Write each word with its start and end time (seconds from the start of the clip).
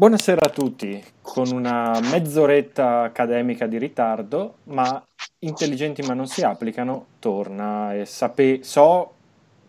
Buonasera 0.00 0.46
a 0.46 0.48
tutti, 0.48 0.98
con 1.20 1.50
una 1.52 2.00
mezz'oretta 2.00 3.02
accademica 3.02 3.66
di 3.66 3.76
ritardo, 3.76 4.60
ma 4.64 5.06
intelligenti 5.40 6.00
ma 6.00 6.14
non 6.14 6.26
si 6.26 6.40
applicano, 6.40 7.04
torna 7.18 7.92
e 7.92 8.06
sape- 8.06 8.60
so 8.62 9.12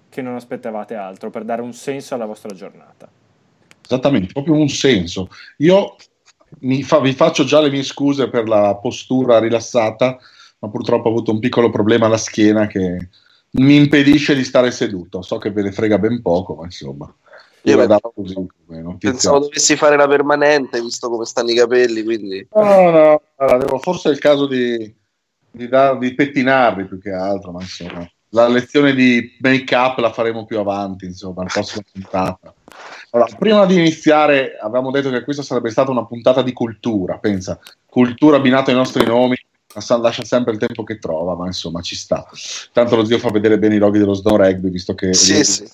che 0.07 0.21
non 0.21 0.36
aspettavate 0.36 0.95
altro 0.95 1.31
per 1.31 1.44
dare 1.44 1.62
un 1.62 1.73
senso 1.73 2.16
alla 2.16 2.25
vostra 2.25 2.55
giornata. 2.55 3.09
Esattamente, 3.84 4.31
proprio 4.31 4.54
un 4.54 4.70
senso. 4.70 5.27
Io 5.57 5.98
fa- 6.84 7.02
vi 7.02 7.11
faccio 7.11 7.43
già 7.43 7.59
le 7.59 7.70
mie 7.70 7.84
scuse 7.84 8.29
per 8.29 8.48
la 8.48 8.79
postura 8.82 9.38
rilassata, 9.38 10.18
ma 10.59 10.70
purtroppo 10.70 11.09
ho 11.09 11.11
avuto 11.11 11.34
un 11.34 11.39
piccolo 11.39 11.70
problema 11.70 12.05
alla 12.05 12.16
schiena 12.16 12.68
che 12.68 13.09
mi 13.50 13.75
impedisce 13.75 14.34
di 14.34 14.45
stare 14.45 14.71
seduto. 14.71 15.21
So 15.23 15.38
che 15.40 15.52
ve 15.52 15.63
ne 15.63 15.73
frega 15.73 15.99
ben 15.99 16.21
poco, 16.21 16.55
ma 16.55 16.63
insomma. 16.63 17.13
Io 17.63 17.99
così, 18.15 18.33
come, 18.33 18.97
pensavo 18.97 19.39
dovessi 19.39 19.75
fare 19.75 19.95
la 19.95 20.07
permanente, 20.07 20.81
visto 20.81 21.09
come 21.09 21.25
stanno 21.25 21.51
i 21.51 21.55
capelli, 21.55 22.03
quindi... 22.03 22.47
No, 22.53 22.89
no, 22.89 23.21
allora, 23.35 23.77
forse 23.77 24.09
è 24.09 24.11
il 24.11 24.20
caso 24.20 24.47
di, 24.47 24.93
di, 25.51 25.67
dar, 25.67 25.97
di 25.97 26.13
pettinarli 26.13 26.85
più 26.85 26.99
che 26.99 27.11
altro, 27.11 27.51
ma 27.51 27.61
insomma... 27.61 28.09
La 28.34 28.47
lezione 28.47 28.93
di 28.93 29.37
make 29.41 29.75
up 29.75 29.97
la 29.97 30.13
faremo 30.13 30.45
più 30.45 30.57
avanti, 30.57 31.05
insomma, 31.05 31.43
la 31.43 31.49
prossima 31.51 31.84
puntata. 31.91 32.53
Allora, 33.11 33.29
prima 33.37 33.65
di 33.65 33.75
iniziare, 33.75 34.57
avevamo 34.57 34.89
detto 34.89 35.09
che 35.09 35.23
questa 35.23 35.43
sarebbe 35.43 35.70
stata 35.70 35.91
una 35.91 36.05
puntata 36.05 36.41
di 36.41 36.53
cultura. 36.53 37.17
Pensa, 37.17 37.59
cultura 37.85 38.37
abbinata 38.37 38.71
ai 38.71 38.77
nostri 38.77 39.05
nomi, 39.05 39.35
lascia 39.99 40.23
sempre 40.23 40.53
il 40.53 40.59
tempo 40.59 40.84
che 40.84 40.98
trova, 40.98 41.35
ma 41.35 41.45
insomma 41.45 41.81
ci 41.81 41.98
sta. 41.98 42.25
Tanto 42.71 42.95
lo 42.95 43.03
zio 43.03 43.17
fa 43.17 43.29
vedere 43.31 43.59
bene 43.59 43.75
i 43.75 43.79
loghi 43.79 43.99
dello 43.99 44.13
Snow 44.13 44.37
Rugby, 44.37 44.70
visto 44.70 44.95
che 44.95 45.13
sì, 45.13 45.43
sì. 45.43 45.65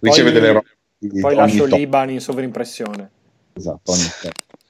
riceve 0.00 0.30
Poi... 0.30 0.40
delle 0.40 0.52
robe 0.52 0.77
poi 1.20 1.34
lascio 1.34 1.64
l'Iban 1.64 2.10
in 2.10 2.20
sovrimpressione. 2.20 3.10
Esatto, 3.52 3.92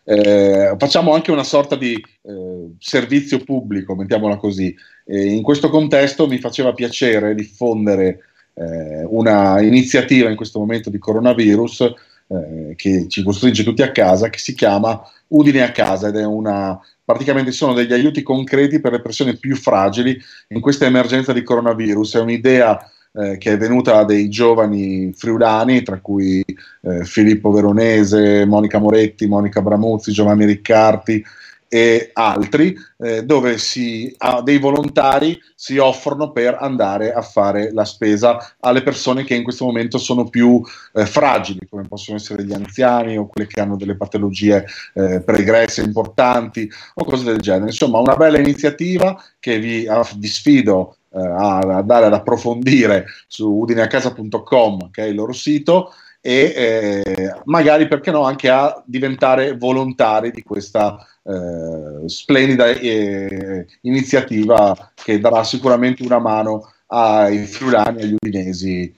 eh, 0.04 0.74
facciamo 0.78 1.12
anche 1.12 1.30
una 1.30 1.44
sorta 1.44 1.76
di 1.76 1.92
eh, 1.94 2.70
servizio 2.78 3.44
pubblico, 3.44 3.94
mettiamola 3.94 4.36
così. 4.36 4.74
E 5.04 5.26
in 5.26 5.42
questo 5.42 5.68
contesto 5.68 6.26
mi 6.26 6.38
faceva 6.38 6.72
piacere 6.72 7.34
diffondere 7.34 8.20
eh, 8.54 9.04
una 9.04 9.60
iniziativa 9.60 10.30
in 10.30 10.36
questo 10.36 10.58
momento 10.58 10.88
di 10.88 10.98
coronavirus 10.98 11.92
eh, 12.28 12.74
che 12.74 13.06
ci 13.08 13.22
costringe 13.22 13.62
tutti 13.64 13.82
a 13.82 13.92
casa, 13.92 14.30
che 14.30 14.38
si 14.38 14.54
chiama 14.54 14.98
Udine 15.28 15.62
a 15.62 15.72
casa 15.72 16.08
ed 16.08 16.16
è 16.16 16.24
una 16.24 16.80
praticamente 17.04 17.52
sono 17.52 17.72
degli 17.72 17.92
aiuti 17.92 18.22
concreti 18.22 18.80
per 18.80 18.92
le 18.92 19.00
persone 19.00 19.36
più 19.36 19.56
fragili 19.56 20.18
in 20.48 20.60
questa 20.60 20.84
emergenza 20.84 21.32
di 21.32 21.42
coronavirus. 21.42 22.16
È 22.16 22.20
un'idea 22.20 22.78
eh, 23.12 23.38
che 23.38 23.52
è 23.52 23.56
venuta 23.56 24.04
dei 24.04 24.28
giovani 24.28 25.12
friulani, 25.12 25.82
tra 25.82 26.00
cui 26.00 26.44
eh, 26.82 27.04
Filippo 27.04 27.50
Veronese, 27.50 28.44
Monica 28.44 28.78
Moretti, 28.78 29.26
Monica 29.26 29.60
Bramuzzi, 29.62 30.12
Giovanni 30.12 30.44
Riccardi 30.44 31.24
e 31.68 32.10
altri, 32.14 32.74
eh, 32.96 33.24
dove 33.24 33.58
si, 33.58 34.12
ah, 34.18 34.40
dei 34.40 34.58
volontari 34.58 35.38
si 35.54 35.76
offrono 35.76 36.32
per 36.32 36.56
andare 36.58 37.12
a 37.12 37.20
fare 37.20 37.72
la 37.72 37.84
spesa 37.84 38.54
alle 38.60 38.82
persone 38.82 39.24
che 39.24 39.34
in 39.34 39.42
questo 39.42 39.66
momento 39.66 39.98
sono 39.98 40.28
più 40.28 40.62
eh, 40.94 41.04
fragili, 41.04 41.66
come 41.68 41.86
possono 41.86 42.16
essere 42.16 42.44
gli 42.44 42.54
anziani 42.54 43.18
o 43.18 43.26
quelle 43.26 43.46
che 43.46 43.60
hanno 43.60 43.76
delle 43.76 43.96
patologie 43.96 44.64
eh, 44.94 45.20
pregresse 45.20 45.82
importanti 45.82 46.70
o 46.94 47.04
cose 47.04 47.24
del 47.24 47.40
genere. 47.40 47.66
Insomma, 47.66 47.98
una 47.98 48.16
bella 48.16 48.38
iniziativa 48.38 49.22
che 49.38 49.58
vi, 49.58 49.86
ah, 49.86 50.06
vi 50.16 50.28
sfido 50.28 50.96
eh, 51.10 51.20
a 51.20 51.58
andare 51.58 52.06
ad 52.06 52.12
approfondire 52.12 53.06
su 53.26 53.48
udineacasa.com, 53.50 54.90
che 54.90 55.04
è 55.04 55.06
il 55.06 55.14
loro 55.14 55.32
sito, 55.32 55.92
e 56.20 57.02
eh, 57.04 57.34
magari 57.44 57.86
perché 57.86 58.10
no 58.10 58.22
anche 58.22 58.48
a 58.48 58.82
diventare 58.84 59.56
volontari 59.56 60.30
di 60.30 60.42
questa 60.42 60.98
eh, 61.22 62.08
splendida 62.08 62.66
eh, 62.66 63.66
iniziativa 63.82 64.92
che 64.94 65.20
darà 65.20 65.44
sicuramente 65.44 66.02
una 66.02 66.18
mano 66.18 66.72
ai 66.86 67.44
friulani 67.44 68.02
agli 68.02 68.16
udinesi 68.20 68.94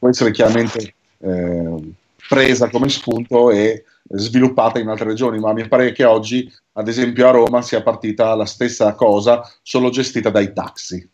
può 0.00 0.08
essere 0.08 0.32
chiaramente 0.32 0.94
eh, 1.18 1.92
presa 2.28 2.68
come 2.68 2.88
spunto 2.88 3.50
e 3.50 3.84
sviluppata 4.02 4.78
in 4.78 4.88
altre 4.88 5.10
regioni, 5.10 5.38
ma 5.38 5.52
mi 5.52 5.68
pare 5.68 5.92
che 5.92 6.04
oggi, 6.04 6.50
ad 6.72 6.88
esempio 6.88 7.28
a 7.28 7.32
Roma, 7.32 7.62
sia 7.62 7.82
partita 7.82 8.34
la 8.34 8.46
stessa 8.46 8.94
cosa, 8.94 9.42
solo 9.62 9.90
gestita 9.90 10.30
dai 10.30 10.52
taxi. 10.52 11.08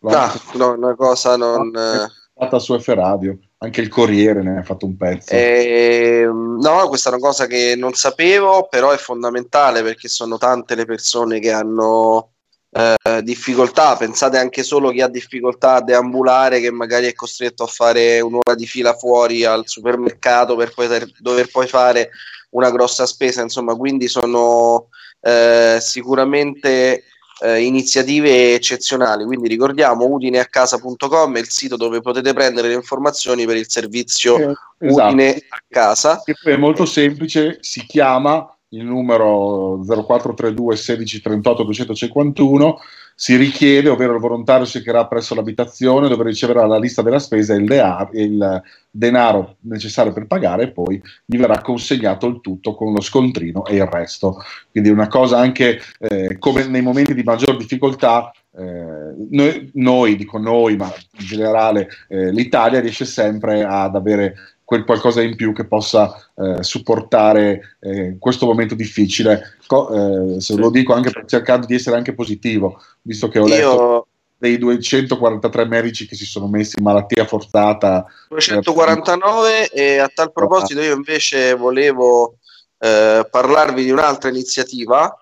No, 0.00 0.32
no 0.54 0.72
una 0.72 0.94
cosa 0.94 1.36
non... 1.36 1.70
È 1.76 2.46
stata 2.46 2.58
su 2.58 2.78
F 2.78 2.88
Radio, 2.88 3.38
anche 3.58 3.82
il 3.82 3.88
Corriere 3.88 4.42
ne 4.42 4.58
ha 4.58 4.62
fatto 4.62 4.86
un 4.86 4.96
pezzo. 4.96 5.34
Eh, 5.34 6.26
no, 6.26 6.88
questa 6.88 7.10
è 7.10 7.12
una 7.12 7.20
cosa 7.20 7.46
che 7.46 7.74
non 7.76 7.92
sapevo, 7.92 8.66
però 8.70 8.92
è 8.92 8.96
fondamentale 8.96 9.82
perché 9.82 10.08
sono 10.08 10.38
tante 10.38 10.74
le 10.74 10.86
persone 10.86 11.38
che 11.38 11.52
hanno 11.52 12.30
eh, 12.70 13.22
difficoltà. 13.22 13.96
Pensate 13.96 14.38
anche 14.38 14.62
solo 14.62 14.90
chi 14.90 15.02
ha 15.02 15.08
difficoltà 15.08 15.74
a 15.74 15.82
deambulare, 15.82 16.60
che 16.60 16.70
magari 16.70 17.06
è 17.06 17.12
costretto 17.12 17.64
a 17.64 17.66
fare 17.66 18.20
un'ora 18.20 18.54
di 18.54 18.66
fila 18.66 18.94
fuori 18.94 19.44
al 19.44 19.64
supermercato 19.66 20.56
per 20.56 20.72
poter, 20.72 21.06
dover 21.18 21.50
poi 21.50 21.66
fare 21.66 22.10
una 22.50 22.70
grossa 22.70 23.04
spesa. 23.04 23.42
Insomma, 23.42 23.74
quindi 23.74 24.08
sono 24.08 24.88
eh, 25.20 25.76
sicuramente 25.78 27.04
eh, 27.42 27.62
iniziative 27.62 28.54
eccezionali. 28.54 29.24
Quindi 29.24 29.48
ricordiamo 29.48 30.06
udineacasa.com 30.06 31.36
è 31.36 31.38
il 31.38 31.50
sito 31.50 31.76
dove 31.76 32.00
potete 32.00 32.32
prendere 32.32 32.68
le 32.68 32.74
informazioni 32.74 33.46
per 33.46 33.56
il 33.56 33.68
servizio 33.68 34.36
eh, 34.38 34.56
esatto. 34.86 35.06
Udine 35.06 35.42
a 35.48 35.62
casa. 35.68 36.22
Che 36.24 36.34
poi 36.42 36.52
è 36.52 36.56
molto 36.56 36.84
semplice, 36.84 37.58
si 37.60 37.84
chiama 37.86 38.54
il 38.72 38.84
numero 38.84 39.80
0432 39.84 40.76
16 40.76 41.20
38 41.20 41.62
251 41.64 42.78
si 43.22 43.36
richiede, 43.36 43.90
ovvero 43.90 44.14
il 44.14 44.18
volontario 44.18 44.64
si 44.64 44.78
recherà 44.78 45.06
presso 45.06 45.34
l'abitazione 45.34 46.08
dove 46.08 46.24
riceverà 46.24 46.64
la 46.64 46.78
lista 46.78 47.02
della 47.02 47.18
spesa 47.18 47.52
e 47.52 47.58
il, 47.58 47.66
dea- 47.66 48.08
il, 48.14 48.62
denaro 48.90 49.56
necessario 49.60 50.10
per 50.10 50.26
pagare 50.26 50.62
e 50.62 50.70
poi 50.72 50.98
gli 51.26 51.36
verrà 51.36 51.60
consegnato 51.60 52.26
il 52.28 52.40
tutto 52.40 52.74
con 52.74 52.94
lo 52.94 53.02
scontrino 53.02 53.66
e 53.66 53.76
il 53.76 53.84
resto. 53.84 54.42
Quindi 54.70 54.88
una 54.88 55.06
cosa 55.08 55.36
anche 55.36 55.82
eh, 55.98 56.38
come 56.38 56.66
nei 56.66 56.80
momenti 56.80 57.12
di 57.12 57.22
maggior 57.22 57.58
difficoltà 57.58 58.32
eh, 58.56 59.14
noi, 59.28 59.70
noi, 59.74 60.16
dico 60.16 60.38
noi, 60.38 60.76
ma 60.76 60.86
in 60.86 61.26
generale 61.26 61.90
eh, 62.08 62.32
l'Italia 62.32 62.80
riesce 62.80 63.04
sempre 63.04 63.64
ad 63.64 63.96
avere 63.96 64.34
quel 64.70 64.84
qualcosa 64.84 65.20
in 65.20 65.34
più 65.34 65.52
che 65.52 65.66
possa 65.66 66.30
eh, 66.36 66.62
supportare 66.62 67.76
eh, 67.80 68.18
questo 68.20 68.46
momento 68.46 68.76
difficile. 68.76 69.56
Co- 69.66 70.36
eh, 70.36 70.40
se 70.40 70.54
lo 70.54 70.70
dico 70.70 70.92
anche 70.92 71.10
per, 71.10 71.24
cercando 71.24 71.66
di 71.66 71.74
essere 71.74 71.96
anche 71.96 72.14
positivo, 72.14 72.80
visto 73.02 73.26
che 73.26 73.40
ho 73.40 73.48
letto 73.48 73.56
Io... 73.58 74.06
dei 74.38 74.58
243 74.58 75.64
medici 75.66 76.06
che 76.06 76.14
si 76.14 76.24
sono 76.24 76.46
messi 76.46 76.76
in 76.78 76.84
malattia 76.84 77.24
forzata. 77.24 78.06
249 78.28 79.70
e 79.70 79.98
a 79.98 80.08
tal 80.14 80.30
proposito 80.30 80.80
io 80.80 80.94
invece 80.94 81.54
volevo 81.54 82.36
eh, 82.78 83.26
parlarvi 83.28 83.82
di 83.82 83.90
un'altra 83.90 84.28
iniziativa 84.28 85.12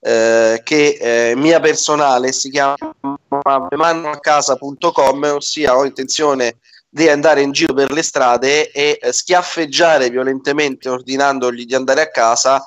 eh, 0.00 0.60
che 0.62 0.98
eh, 1.00 1.34
mia 1.34 1.60
personale 1.60 2.30
si 2.32 2.50
chiama 2.50 2.76
memannoacasa.com 3.70 5.22
ossia 5.34 5.78
ho 5.78 5.86
intenzione 5.86 6.58
di 6.94 7.08
andare 7.08 7.40
in 7.40 7.52
giro 7.52 7.72
per 7.72 7.90
le 7.90 8.02
strade 8.02 8.70
e 8.70 8.98
eh, 9.00 9.12
schiaffeggiare 9.14 10.10
violentemente, 10.10 10.90
ordinandogli 10.90 11.64
di 11.64 11.74
andare 11.74 12.02
a 12.02 12.10
casa 12.10 12.62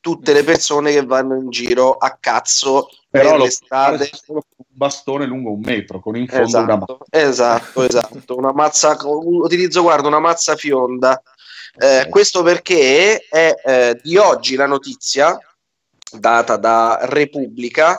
tutte 0.00 0.34
le 0.34 0.44
persone 0.44 0.92
che 0.92 1.02
vanno 1.02 1.36
in 1.36 1.48
giro 1.48 1.92
a 1.92 2.14
cazzo 2.20 2.90
Però 3.08 3.30
per 3.30 3.40
le 3.40 3.50
strade. 3.50 4.10
Solo 4.12 4.44
con 4.54 4.66
un 4.68 4.76
bastone 4.76 5.24
lungo 5.24 5.52
un 5.52 5.60
metro, 5.60 5.98
con 6.00 6.14
in 6.16 6.26
fondo 6.26 6.44
esatto, 6.44 6.62
una 6.62 6.76
mazza. 6.76 6.98
Esatto, 7.08 7.82
esatto. 7.82 8.36
Una 8.36 8.52
mazza, 8.52 8.98
utilizzo, 9.02 9.80
guarda, 9.80 10.08
una 10.08 10.20
mazza 10.20 10.56
fionda. 10.56 11.22
Eh, 11.78 12.06
questo 12.10 12.42
perché 12.42 13.26
è 13.30 13.54
eh, 13.64 13.98
di 14.02 14.18
oggi 14.18 14.56
la 14.56 14.66
notizia 14.66 15.38
data 16.12 16.58
da 16.58 16.98
Repubblica 17.04 17.98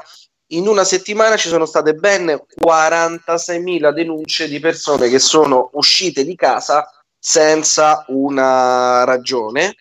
in 0.52 0.68
una 0.68 0.84
settimana 0.84 1.38
ci 1.38 1.50
sono 1.50 1.66
state 1.66 1.94
ben 1.94 2.40
46.000 2.64 3.92
denunce 3.92 4.48
di 4.48 4.60
persone 4.60 5.10
che 5.10 5.18
sono 5.20 5.70
uscite 5.74 6.24
di 6.24 6.36
casa 6.36 6.88
senza 7.18 8.06
una 8.08 9.04
ragione. 9.04 9.76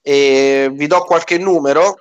E 0.00 0.70
vi 0.72 0.86
do 0.86 1.04
qualche 1.04 1.36
numero. 1.38 2.00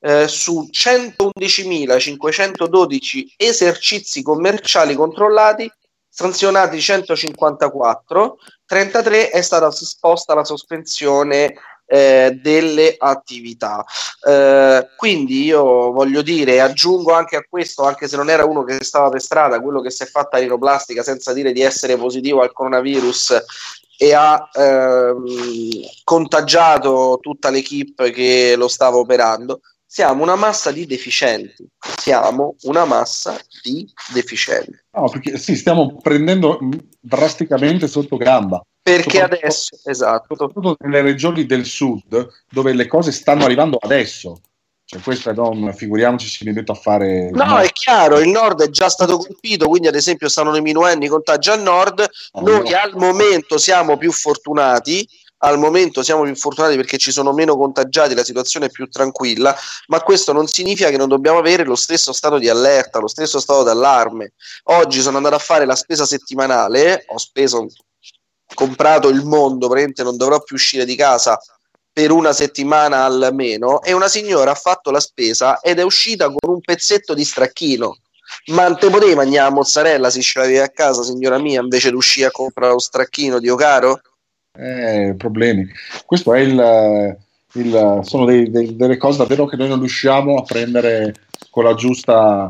eh, 0.00 0.26
su 0.26 0.70
111.512 0.72 3.24
esercizi 3.36 4.22
commerciali 4.22 4.94
controllati 4.94 5.70
sanzionati 6.08 6.80
154 6.80 8.38
33 8.72 9.28
è 9.28 9.42
stata 9.42 9.70
sposta 9.70 10.32
la 10.32 10.44
sospensione 10.44 11.52
eh, 11.84 12.38
delle 12.40 12.94
attività. 12.96 13.84
Eh, 14.26 14.88
quindi 14.96 15.44
io 15.44 15.92
voglio 15.92 16.22
dire, 16.22 16.58
aggiungo 16.58 17.12
anche 17.12 17.36
a 17.36 17.44
questo, 17.46 17.82
anche 17.82 18.08
se 18.08 18.16
non 18.16 18.30
era 18.30 18.46
uno 18.46 18.64
che 18.64 18.82
stava 18.82 19.10
per 19.10 19.20
strada, 19.20 19.60
quello 19.60 19.82
che 19.82 19.90
si 19.90 20.04
è 20.04 20.06
fatta 20.06 20.38
rinoplastica 20.38 21.02
senza 21.02 21.34
dire 21.34 21.52
di 21.52 21.60
essere 21.60 21.98
positivo 21.98 22.40
al 22.40 22.54
coronavirus 22.54 23.44
e 23.98 24.14
ha 24.14 24.48
ehm, 24.50 25.22
contagiato 26.02 27.18
tutta 27.20 27.50
l'equipe 27.50 28.10
che 28.10 28.54
lo 28.56 28.68
stava 28.68 28.96
operando. 28.96 29.60
Siamo 29.94 30.22
una 30.22 30.36
massa 30.36 30.72
di 30.72 30.86
deficienti. 30.86 31.68
Siamo 31.98 32.56
una 32.62 32.86
massa 32.86 33.38
di 33.62 33.86
deficienti. 34.14 34.78
No, 34.92 35.10
perché 35.10 35.36
sì, 35.36 35.54
stiamo 35.54 35.98
prendendo 36.00 36.58
drasticamente 36.98 37.86
sotto 37.88 38.16
gamba. 38.16 38.62
Perché 38.80 39.20
adesso, 39.20 39.76
esatto. 39.84 40.34
Soprattutto 40.34 40.78
nelle 40.80 41.02
regioni 41.02 41.44
del 41.44 41.66
sud, 41.66 42.26
dove 42.48 42.72
le 42.72 42.86
cose 42.86 43.12
stanno 43.12 43.44
arrivando 43.44 43.76
adesso. 43.78 44.40
Cioè, 44.86 45.02
questo 45.02 45.30
non 45.34 45.70
figuriamoci 45.74 46.26
si 46.26 46.48
è 46.48 46.52
detto 46.52 46.72
a 46.72 46.76
fare. 46.76 47.28
No, 47.30 47.44
no, 47.44 47.58
è 47.58 47.68
chiaro, 47.68 48.18
il 48.18 48.30
nord 48.30 48.62
è 48.62 48.70
già 48.70 48.88
stato 48.88 49.18
colpito, 49.18 49.68
quindi 49.68 49.88
ad 49.88 49.94
esempio 49.94 50.30
stanno 50.30 50.54
diminuendo 50.54 51.04
i 51.04 51.08
contagi 51.08 51.50
al 51.50 51.60
nord. 51.60 52.08
Oh, 52.30 52.40
Noi 52.40 52.70
no. 52.70 52.78
al 52.78 52.96
momento 52.96 53.58
siamo 53.58 53.98
più 53.98 54.10
fortunati 54.10 55.06
al 55.44 55.58
momento 55.58 56.02
siamo 56.02 56.22
più 56.22 56.36
fortunati 56.36 56.76
perché 56.76 56.98
ci 56.98 57.10
sono 57.10 57.32
meno 57.32 57.56
contagiati, 57.56 58.14
la 58.14 58.24
situazione 58.24 58.66
è 58.66 58.70
più 58.70 58.88
tranquilla, 58.88 59.56
ma 59.88 60.00
questo 60.00 60.32
non 60.32 60.46
significa 60.46 60.90
che 60.90 60.96
non 60.96 61.08
dobbiamo 61.08 61.38
avere 61.38 61.64
lo 61.64 61.74
stesso 61.74 62.12
stato 62.12 62.38
di 62.38 62.48
allerta, 62.48 63.00
lo 63.00 63.08
stesso 63.08 63.40
stato 63.40 63.62
d'allarme. 63.62 64.32
Oggi 64.64 65.00
sono 65.00 65.16
andato 65.16 65.34
a 65.34 65.40
fare 65.40 65.64
la 65.64 65.74
spesa 65.74 66.06
settimanale, 66.06 67.04
ho 67.08 67.18
speso, 67.18 67.66
comprato 68.54 69.08
il 69.08 69.24
mondo, 69.24 69.66
praticamente 69.66 70.02
non 70.02 70.16
dovrò 70.16 70.40
più 70.42 70.54
uscire 70.54 70.84
di 70.84 70.94
casa 70.94 71.38
per 71.92 72.10
una 72.10 72.32
settimana 72.32 73.04
almeno, 73.04 73.82
e 73.82 73.92
una 73.92 74.08
signora 74.08 74.52
ha 74.52 74.56
fatto 74.56 74.90
la 74.90 75.00
spesa 75.00 75.60
ed 75.60 75.78
è 75.78 75.82
uscita 75.82 76.26
con 76.26 76.54
un 76.54 76.60
pezzetto 76.60 77.14
di 77.14 77.24
stracchino. 77.24 77.98
Ma 78.46 78.72
te 78.74 78.88
potevi 78.88 79.14
mangiare 79.14 79.48
la 79.48 79.54
mozzarella 79.54 80.08
se 80.08 80.22
ce 80.22 80.38
l'avevi 80.38 80.58
a 80.58 80.68
casa, 80.68 81.02
signora 81.02 81.38
mia, 81.38 81.60
invece 81.60 81.90
di 81.90 81.96
uscire 81.96 82.28
a 82.28 82.30
comprare 82.30 82.72
lo 82.72 82.78
stracchino, 82.78 83.40
Dio 83.40 83.56
caro? 83.56 84.00
Eh, 84.58 85.14
problemi. 85.16 85.66
Questo 86.04 86.34
è 86.34 86.40
il, 86.40 87.16
il 87.54 88.00
sono 88.02 88.24
dei, 88.24 88.50
dei, 88.50 88.76
delle 88.76 88.96
cose 88.96 89.18
davvero 89.18 89.46
che 89.46 89.56
noi 89.56 89.68
non 89.68 89.78
riusciamo 89.78 90.36
a 90.36 90.42
prendere 90.42 91.14
con 91.50 91.64
la 91.64 91.74
giusta 91.74 92.46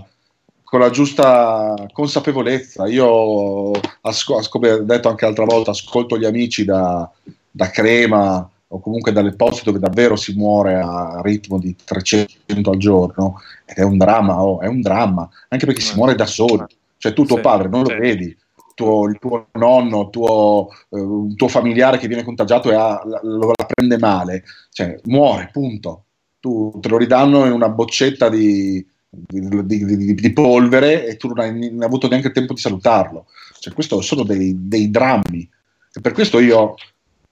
con 0.73 0.81
la 0.81 0.89
giusta 0.89 1.75
consapevolezza. 1.93 2.87
Io, 2.87 3.73
asco, 4.01 4.41
come 4.49 4.73
ho 4.73 4.83
detto 4.83 5.11
anche 5.11 5.27
l'altra 5.27 5.45
volta, 5.45 5.73
ascolto 5.73 6.17
gli 6.17 6.25
amici 6.25 6.65
da, 6.65 7.11
da 7.51 7.69
Crema 7.69 8.49
o 8.69 8.81
comunque 8.81 9.13
dalle 9.13 9.35
poste 9.35 9.65
dove 9.65 9.79
davvero 9.79 10.17
si 10.17 10.33
muore 10.35 10.77
a 10.77 11.21
ritmo 11.23 11.59
di 11.59 11.77
300 11.85 12.71
al 12.71 12.79
giorno 12.79 13.43
ed 13.67 13.77
è 13.77 13.83
un 13.83 13.99
dramma, 13.99 14.43
oh, 14.43 14.61
è 14.61 14.67
un 14.67 14.81
dramma, 14.81 15.29
anche 15.49 15.67
perché 15.67 15.83
si 15.83 15.95
muore 15.95 16.15
da 16.15 16.25
solo, 16.25 16.67
cioè 16.97 17.13
tu 17.13 17.27
tuo 17.27 17.37
sì, 17.37 17.43
padre 17.43 17.69
non 17.69 17.83
lo 17.83 17.95
vedi, 17.95 18.35
tuo, 18.75 19.09
il 19.09 19.19
tuo 19.19 19.47
nonno, 19.53 20.11
tuo, 20.11 20.69
eh, 20.91 21.01
un 21.01 21.35
tuo 21.37 21.49
familiare 21.49 21.99
che 21.99 22.09
viene 22.09 22.25
contagiato 22.25 22.71
e 22.71 22.75
ha, 22.75 23.01
lo, 23.05 23.53
la 23.57 23.67
prende 23.67 23.99
male, 23.99 24.45
cioè 24.71 24.99
muore, 25.05 25.51
punto. 25.53 26.05
Tu 26.41 26.77
te 26.81 26.89
lo 26.89 26.97
ridanno 26.97 27.47
in 27.47 27.53
una 27.53 27.69
boccetta 27.69 28.29
di, 28.29 28.85
di, 29.09 29.67
di, 29.67 30.15
di 30.15 30.33
polvere 30.33 31.07
e 31.07 31.17
tu 31.17 31.29
non 31.29 31.39
hai, 31.39 31.71
non 31.71 31.81
hai, 31.81 31.87
avuto 31.87 32.09
neanche 32.09 32.29
il 32.29 32.35
tempo 32.35 32.55
di 32.55 32.61
salutarlo. 32.61 33.27
Cioè, 33.59 33.73
questo 33.73 34.01
sono 34.01 34.25
dei, 34.25 34.55
dei 34.69 34.91
drammi. 34.91 35.49
E 35.95 36.01
per 36.01 36.13
questo 36.13 36.41
io 36.41 36.75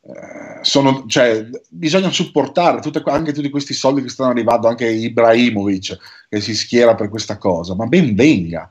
eh, 0.02 0.58
sono, 0.62 1.04
cioè, 1.06 1.46
bisogna 1.68 2.10
supportare 2.10 2.80
tutte, 2.80 3.02
anche 3.06 3.32
tutti 3.32 3.50
questi 3.50 3.74
soldi 3.74 4.02
che 4.02 4.08
stanno 4.08 4.30
arrivando, 4.30 4.68
anche 4.68 4.88
Ibrahimovic 4.88 5.98
che 6.28 6.40
si 6.40 6.54
schiera 6.54 6.94
per 6.94 7.08
questa 7.08 7.36
cosa, 7.36 7.74
ma 7.74 7.86
ben 7.86 8.14
venga. 8.14 8.70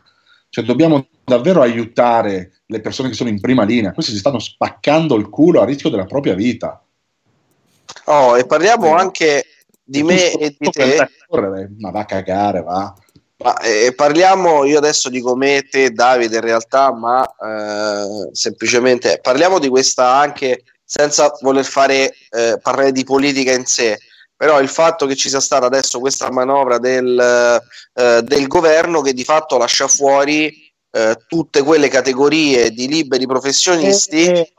Cioè, 0.50 0.66
dobbiamo 0.66 1.08
davvero 1.24 1.62
aiutare 1.62 2.62
le 2.66 2.82
persone 2.82 3.10
che 3.10 3.16
sono 3.16 3.30
in 3.30 3.40
prima 3.40 3.64
linea. 3.64 3.94
Questi 3.94 4.12
si 4.12 4.18
stanno 4.18 4.40
spaccando 4.40 5.16
il 5.16 5.30
culo 5.30 5.62
a 5.62 5.66
rischio 5.66 5.90
della 5.90 6.06
propria 6.06 6.34
vita. 6.34 6.84
Oh, 8.06 8.38
e 8.38 8.46
parliamo 8.46 8.96
anche 8.96 9.46
di 9.84 10.04
me 10.04 10.32
e 10.34 10.56
di 10.58 10.70
te. 10.70 11.08
Ma 11.78 11.92
va 11.92 12.00
a 12.00 12.06
cagare, 12.06 12.62
va. 12.62 12.94
Ma, 13.42 13.58
eh, 13.60 13.94
parliamo, 13.96 14.66
io 14.66 14.80
adesso 14.80 15.10
dico 15.10 15.36
me, 15.36 15.66
te, 15.70 15.92
Davide, 15.92 16.36
in 16.36 16.42
realtà, 16.42 16.94
ma 16.94 17.24
eh, 17.24 18.30
semplicemente 18.34 19.20
parliamo 19.22 19.60
di 19.60 19.70
questa 19.70 20.18
anche 20.18 20.64
senza 20.84 21.32
voler 21.42 21.64
fare 21.64 22.14
eh, 22.32 22.58
parlare 22.62 22.92
di 22.92 23.04
politica 23.04 23.54
in 23.54 23.66
sé 23.66 23.98
però 24.40 24.62
il 24.62 24.70
fatto 24.70 25.06
che 25.06 25.18
ci 25.18 25.28
sia 25.28 25.42
stata 25.42 25.66
adesso 25.66 26.00
questa 26.00 26.32
manovra 26.32 26.78
del, 26.78 27.60
eh, 27.94 28.22
del 28.24 28.48
governo 28.48 29.02
che 29.02 29.12
di 29.12 29.26
fatto 29.26 29.58
lascia 29.58 29.90
fuori 29.90 30.72
eh, 30.92 31.18
tutte 31.28 31.62
quelle 31.62 31.90
categorie 31.90 32.72
di 32.72 32.88
liberi 32.88 33.28
professionisti, 33.28 34.28
eh, 34.28 34.54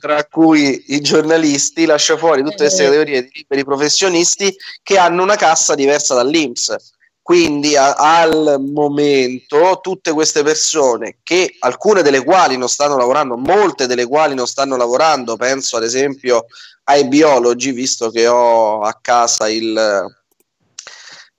tra 0.00 0.24
cui 0.24 0.86
i 0.88 1.00
giornalisti, 1.00 1.84
lascia 1.84 2.16
fuori 2.16 2.42
tutte 2.42 2.56
queste 2.56 2.82
eh. 2.82 2.86
categorie 2.86 3.22
di 3.22 3.30
liberi 3.32 3.64
professionisti 3.64 4.52
che 4.82 4.98
hanno 4.98 5.22
una 5.22 5.36
cassa 5.36 5.76
diversa 5.76 6.14
dall'Inps. 6.14 6.96
Quindi 7.28 7.76
a, 7.76 7.92
al 7.92 8.58
momento 8.58 9.80
tutte 9.82 10.12
queste 10.12 10.42
persone, 10.42 11.18
che 11.22 11.56
alcune 11.58 12.00
delle 12.00 12.24
quali 12.24 12.56
non 12.56 12.70
stanno 12.70 12.96
lavorando, 12.96 13.36
molte 13.36 13.86
delle 13.86 14.06
quali 14.06 14.34
non 14.34 14.46
stanno 14.46 14.76
lavorando, 14.76 15.36
penso 15.36 15.76
ad 15.76 15.82
esempio 15.82 16.46
ai 16.84 17.06
biologi, 17.06 17.72
visto 17.72 18.08
che 18.08 18.26
ho 18.26 18.80
a 18.80 18.96
casa 18.98 19.46
il, 19.46 20.06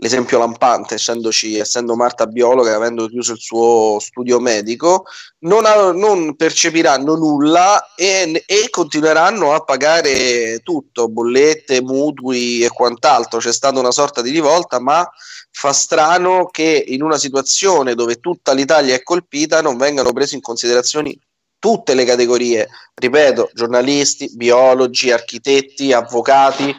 l'esempio 0.02 0.40
lampante, 0.40 0.96
essendoci, 0.96 1.58
essendo 1.58 1.96
Marta 1.96 2.26
biologa 2.26 2.72
e 2.72 2.74
avendo 2.74 3.08
chiuso 3.08 3.34
il 3.34 3.40
suo 3.40 4.00
studio 4.00 4.40
medico, 4.40 5.06
non, 5.40 5.66
ha, 5.66 5.92
non 5.92 6.36
percepiranno 6.36 7.16
nulla 7.16 7.94
e, 7.96 8.44
e, 8.46 8.70
continueranno 8.70 9.54
a 9.54 9.62
pagare 9.62 10.60
tutto, 10.64 11.10
bollette, 11.10 11.82
mutui 11.82 12.64
e 12.64 12.70
quant'altro. 12.70 13.40
C'è 13.40 13.54
stata 13.54 13.80
una 13.80 13.92
sorta 13.92 14.22
di 14.22 14.32
rivolta, 14.32 14.80
ma 14.80 15.10
fa 15.52 15.74
strano 15.74 16.46
che 16.46 16.84
in 16.88 17.02
una 17.02 17.18
situazione 17.18 17.96
dove 17.96 18.20
tutta 18.20 18.54
l'Italia 18.54 18.96
è 18.96 19.04
colpita 19.04 19.62
non 19.62 19.78
vengano 19.78 20.14
prese 20.14 20.36
in 20.36 20.42
considerazione 20.42 21.16
tutte 21.60 21.94
le 21.94 22.06
categorie, 22.06 22.70
ripeto, 22.94 23.50
giornalisti, 23.54 24.32
biologi, 24.34 25.12
architetti, 25.12 25.92
avvocati, 25.92 26.74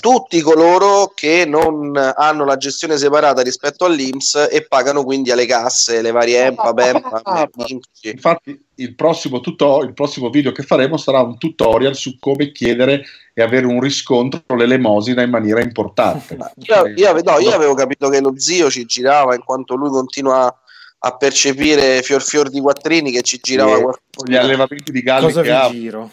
tutti 0.00 0.40
coloro 0.40 1.12
che 1.14 1.44
non 1.46 1.96
hanno 1.96 2.44
la 2.44 2.56
gestione 2.56 2.96
separata 2.96 3.42
rispetto 3.42 3.84
all'Inps 3.84 4.48
e 4.50 4.66
pagano 4.66 5.04
quindi 5.04 5.30
alle 5.30 5.46
casse 5.46 6.02
le 6.02 6.10
varie 6.10 6.46
EMPA, 6.46 6.72
BEMPA. 6.72 7.48
Infatti, 8.02 8.60
il 8.76 8.94
prossimo, 8.94 9.40
tuto- 9.40 9.82
il 9.82 9.92
prossimo 9.92 10.30
video 10.30 10.52
che 10.52 10.62
faremo 10.62 10.96
sarà 10.96 11.20
un 11.20 11.38
tutorial 11.38 11.96
su 11.96 12.18
come 12.18 12.52
chiedere 12.52 13.02
e 13.34 13.42
avere 13.42 13.66
un 13.66 13.80
riscontro 13.80 14.56
l'elemosina 14.56 15.22
in 15.22 15.30
maniera 15.30 15.60
importante. 15.60 16.36
io, 16.56 16.86
io, 16.94 17.12
no, 17.22 17.38
io 17.38 17.52
avevo 17.52 17.74
capito 17.74 18.08
che 18.08 18.20
lo 18.20 18.34
zio 18.36 18.70
ci 18.70 18.84
girava 18.84 19.34
in 19.34 19.44
quanto 19.44 19.74
lui 19.74 19.90
continua 19.90 20.54
a 21.00 21.16
percepire 21.16 22.02
fior 22.02 22.22
fior 22.22 22.50
di 22.50 22.60
quattrini 22.60 23.12
che 23.12 23.22
ci 23.22 23.38
girava 23.40 23.76
yeah, 23.76 23.92
gli 24.24 24.34
allevamenti 24.34 24.90
di 24.90 25.00
galli 25.00 25.32
cosa 25.32 25.42
vi 25.42 25.78
giro? 25.78 26.10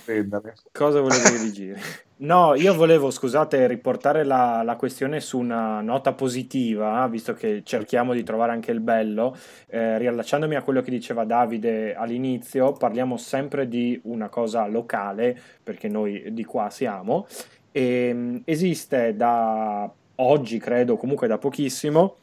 cosa 0.71 1.01
volete 1.01 1.31
che 1.31 1.37
vi 1.39 1.51
giri? 1.51 1.81
No 2.17 2.53
io 2.53 2.73
volevo 2.75 3.09
scusate 3.09 3.67
riportare 3.67 4.23
la, 4.23 4.61
la, 4.63 4.75
questione 4.77 5.19
su 5.19 5.37
una 5.37 5.81
nota 5.81 6.13
positiva 6.13 7.05
visto 7.07 7.33
che 7.33 7.61
cerchiamo 7.65 8.13
di 8.13 8.23
trovare 8.23 8.53
anche 8.53 8.71
il 8.71 8.79
bello. 8.79 9.35
Eh, 9.67 9.97
riallacciandomi 9.97 10.55
a 10.55 10.61
quello 10.61 10.81
che 10.81 10.91
diceva 10.91 11.25
Davide 11.25 11.93
all'inizio 11.93 12.71
parliamo 12.71 13.17
sempre 13.17 13.67
di 13.67 13.99
una 14.03 14.29
cosa 14.29 14.65
locale 14.67 15.37
perché 15.61 15.89
noi 15.89 16.31
di 16.31 16.45
qua 16.45 16.69
siamo. 16.69 17.27
E, 17.71 17.81
ehm, 17.81 18.41
esiste 18.45 19.13
da 19.15 19.91
oggi 20.17 20.57
credo 20.59 20.95
comunque 20.95 21.27
da 21.27 21.37
pochissimo 21.37 22.15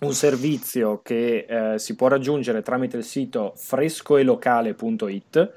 un 0.00 0.12
servizio 0.12 1.00
che 1.02 1.46
eh, 1.48 1.78
si 1.78 1.94
può 1.94 2.08
raggiungere 2.08 2.62
tramite 2.62 2.98
il 2.98 3.04
sito 3.04 3.54
frescoelocale.it 3.56 5.52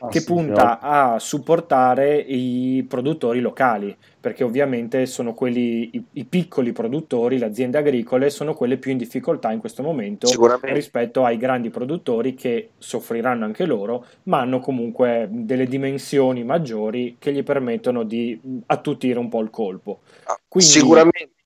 ah, 0.00 0.08
che 0.08 0.20
sì, 0.20 0.26
punta 0.26 0.80
a 0.80 1.18
supportare 1.18 2.16
i 2.16 2.84
produttori 2.88 3.40
locali, 3.40 3.96
perché 4.20 4.42
ovviamente 4.42 5.06
sono 5.06 5.32
quelli, 5.34 5.90
i, 5.92 6.04
i, 6.12 6.24
piccoli 6.24 6.72
produttori, 6.72 7.38
le 7.38 7.44
aziende 7.44 7.78
agricole, 7.78 8.30
sono 8.30 8.54
quelle 8.54 8.78
più 8.78 8.90
in 8.90 8.98
difficoltà 8.98 9.52
in 9.52 9.60
questo 9.60 9.82
momento 9.82 10.28
rispetto 10.62 11.24
ai 11.24 11.36
grandi 11.36 11.70
produttori 11.70 12.34
che 12.34 12.70
soffriranno 12.78 13.44
anche 13.44 13.64
loro, 13.64 14.06
ma 14.24 14.40
hanno 14.40 14.58
comunque 14.58 15.28
delle 15.30 15.66
dimensioni 15.66 16.42
maggiori 16.42 17.16
che 17.18 17.32
gli 17.32 17.44
permettono 17.44 18.02
di 18.02 18.40
attutire 18.66 19.18
un 19.18 19.28
po' 19.28 19.40
il 19.40 19.50
colpo. 19.50 20.00
Ah, 20.24 20.38
Quindi, 20.48 20.70
Sicuramente 20.70 21.43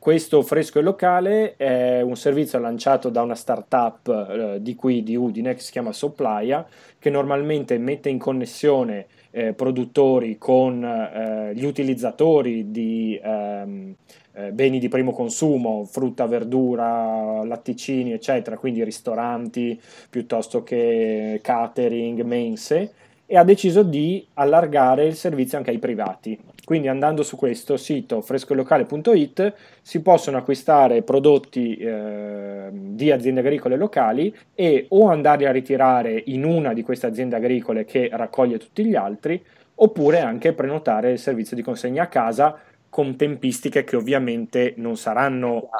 questo 0.00 0.40
fresco 0.40 0.78
e 0.78 0.82
locale 0.82 1.56
è 1.56 2.00
un 2.00 2.16
servizio 2.16 2.58
lanciato 2.58 3.10
da 3.10 3.20
una 3.20 3.34
startup 3.34 4.08
eh, 4.08 4.62
di 4.62 4.74
qui 4.74 5.02
di 5.02 5.14
Udine 5.14 5.52
che 5.52 5.60
si 5.60 5.70
chiama 5.70 5.92
Supplya, 5.92 6.66
che 6.98 7.10
normalmente 7.10 7.76
mette 7.76 8.08
in 8.08 8.18
connessione 8.18 9.06
eh, 9.30 9.52
produttori 9.52 10.38
con 10.38 10.82
eh, 10.82 11.52
gli 11.54 11.66
utilizzatori 11.66 12.70
di 12.70 13.20
ehm, 13.22 13.94
eh, 14.32 14.52
beni 14.52 14.78
di 14.78 14.88
primo 14.88 15.12
consumo, 15.12 15.84
frutta, 15.84 16.26
verdura, 16.26 17.44
latticini, 17.44 18.12
eccetera, 18.12 18.56
quindi 18.56 18.82
ristoranti 18.82 19.78
piuttosto 20.08 20.62
che 20.62 21.40
catering, 21.42 22.22
mense 22.22 22.92
e 23.26 23.36
ha 23.36 23.44
deciso 23.44 23.82
di 23.82 24.26
allargare 24.34 25.04
il 25.04 25.14
servizio 25.14 25.58
anche 25.58 25.70
ai 25.70 25.78
privati. 25.78 26.36
Quindi 26.70 26.86
andando 26.86 27.24
su 27.24 27.34
questo 27.34 27.76
sito 27.76 28.20
frescolocale.it 28.20 29.54
si 29.82 30.02
possono 30.02 30.36
acquistare 30.36 31.02
prodotti 31.02 31.74
eh, 31.74 32.68
di 32.70 33.10
aziende 33.10 33.40
agricole 33.40 33.76
locali 33.76 34.32
e 34.54 34.86
o 34.90 35.08
andarli 35.08 35.46
a 35.46 35.50
ritirare 35.50 36.22
in 36.26 36.44
una 36.44 36.72
di 36.72 36.84
queste 36.84 37.08
aziende 37.08 37.34
agricole 37.34 37.84
che 37.84 38.08
raccoglie 38.12 38.58
tutti 38.58 38.84
gli 38.84 38.94
altri, 38.94 39.44
oppure 39.74 40.20
anche 40.20 40.52
prenotare 40.52 41.10
il 41.10 41.18
servizio 41.18 41.56
di 41.56 41.62
consegna 41.62 42.04
a 42.04 42.06
casa 42.06 42.56
con 42.88 43.16
tempistiche 43.16 43.82
che 43.82 43.96
ovviamente 43.96 44.74
non 44.76 44.96
saranno 44.96 45.70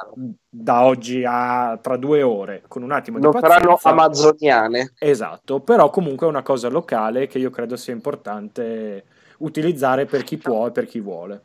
da 0.48 0.82
oggi 0.82 1.22
a 1.24 1.78
tra 1.80 1.96
due 1.98 2.22
ore, 2.22 2.64
con 2.66 2.82
un 2.82 2.90
attimo 2.90 3.18
non 3.18 3.30
di 3.30 3.38
pazienza. 3.38 3.64
Non 3.64 3.78
saranno 3.78 4.02
amazoniane. 4.02 4.94
Esatto, 4.98 5.60
però 5.60 5.88
comunque 5.90 6.26
è 6.26 6.30
una 6.30 6.42
cosa 6.42 6.68
locale 6.68 7.28
che 7.28 7.38
io 7.38 7.50
credo 7.50 7.76
sia 7.76 7.92
importante 7.92 9.04
utilizzare 9.40 10.06
per 10.06 10.24
chi 10.24 10.36
può 10.36 10.66
e 10.66 10.70
per 10.70 10.86
chi 10.86 11.00
vuole. 11.00 11.40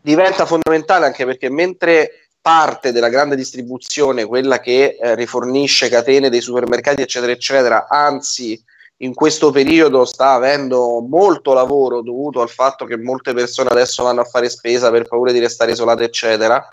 Diventa 0.00 0.44
fondamentale 0.44 1.06
anche 1.06 1.24
perché 1.24 1.48
mentre 1.48 2.28
parte 2.40 2.92
della 2.92 3.08
grande 3.08 3.36
distribuzione, 3.36 4.26
quella 4.26 4.60
che 4.60 4.98
eh, 5.00 5.14
rifornisce 5.14 5.88
catene 5.88 6.28
dei 6.28 6.42
supermercati, 6.42 7.00
eccetera, 7.00 7.32
eccetera, 7.32 7.86
anzi 7.88 8.62
in 8.98 9.14
questo 9.14 9.50
periodo 9.50 10.04
sta 10.04 10.32
avendo 10.32 11.00
molto 11.00 11.52
lavoro 11.52 12.02
dovuto 12.02 12.40
al 12.40 12.50
fatto 12.50 12.84
che 12.84 12.98
molte 12.98 13.32
persone 13.32 13.70
adesso 13.70 14.02
vanno 14.02 14.20
a 14.20 14.24
fare 14.24 14.48
spesa 14.48 14.90
per 14.90 15.08
paura 15.08 15.32
di 15.32 15.38
restare 15.38 15.72
isolate, 15.72 16.04
eccetera. 16.04 16.64